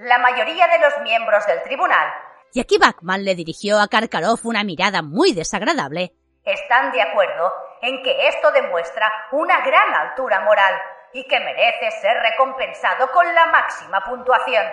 [0.01, 2.07] La mayoría de los miembros del tribunal
[2.53, 6.13] y aquí Bachman le dirigió a Karkaroff una mirada muy desagradable.
[6.43, 7.51] Están de acuerdo
[7.81, 10.73] en que esto demuestra una gran altura moral
[11.13, 14.65] y que merece ser recompensado con la máxima puntuación.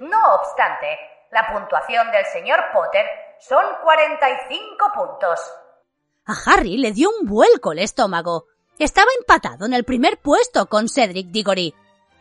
[0.00, 0.98] No obstante,
[1.30, 3.06] la puntuación del señor Potter
[3.40, 5.40] son 45 puntos.
[6.24, 8.46] A Harry le dio un vuelco el estómago.
[8.78, 11.74] Estaba empatado en el primer puesto con Cedric Diggory.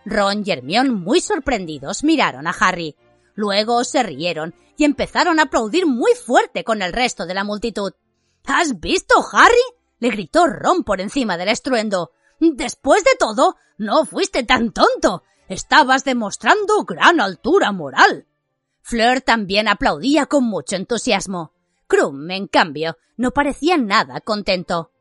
[0.07, 2.95] Ron y Hermione, muy sorprendidos, miraron a Harry.
[3.35, 7.93] Luego se rieron y empezaron a aplaudir muy fuerte con el resto de la multitud.
[8.45, 9.55] ¿Has visto, Harry?
[9.99, 12.11] le gritó Ron por encima del estruendo.
[12.39, 15.23] Después de todo, no fuiste tan tonto.
[15.49, 18.27] Estabas demostrando gran altura moral.
[18.81, 21.51] Fleur también aplaudía con mucho entusiasmo.
[21.87, 24.91] Krum, en cambio, no parecía nada contento.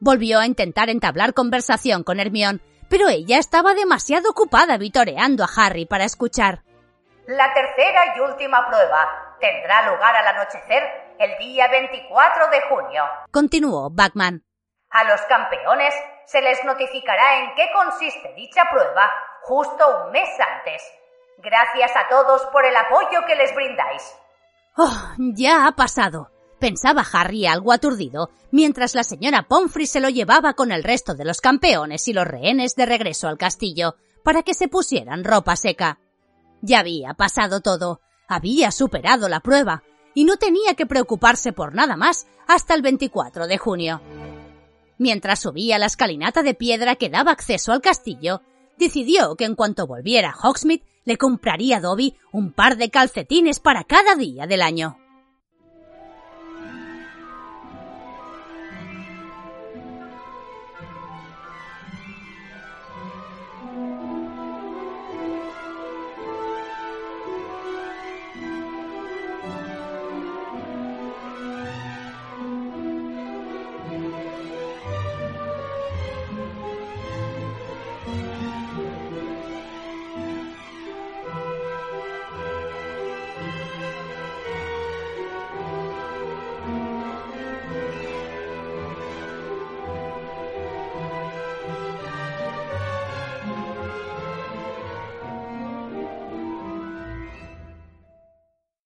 [0.00, 5.86] Volvió a intentar entablar conversación con Hermione, pero ella estaba demasiado ocupada vitoreando a Harry
[5.86, 6.62] para escuchar.
[7.26, 10.82] La tercera y última prueba tendrá lugar al anochecer
[11.18, 13.04] el día 24 de junio.
[13.30, 14.44] Continuó Bachman.
[14.90, 15.94] A los campeones
[16.26, 19.10] se les notificará en qué consiste dicha prueba
[19.42, 20.82] justo un mes antes.
[21.38, 24.16] Gracias a todos por el apoyo que les brindáis.
[24.76, 30.54] Oh, ya ha pasado, pensaba Harry algo aturdido, mientras la señora Pomfrey se lo llevaba
[30.54, 34.54] con el resto de los campeones y los rehenes de regreso al castillo, para que
[34.54, 35.98] se pusieran ropa seca.
[36.62, 39.82] Ya había pasado todo, había superado la prueba
[40.14, 44.00] y no tenía que preocuparse por nada más hasta el 24 de junio.
[44.98, 48.42] Mientras subía la escalinata de piedra que daba acceso al castillo,
[48.78, 53.60] decidió que en cuanto volviera a Hogsmeade le compraría a Dobby un par de calcetines
[53.60, 54.96] para cada día del año.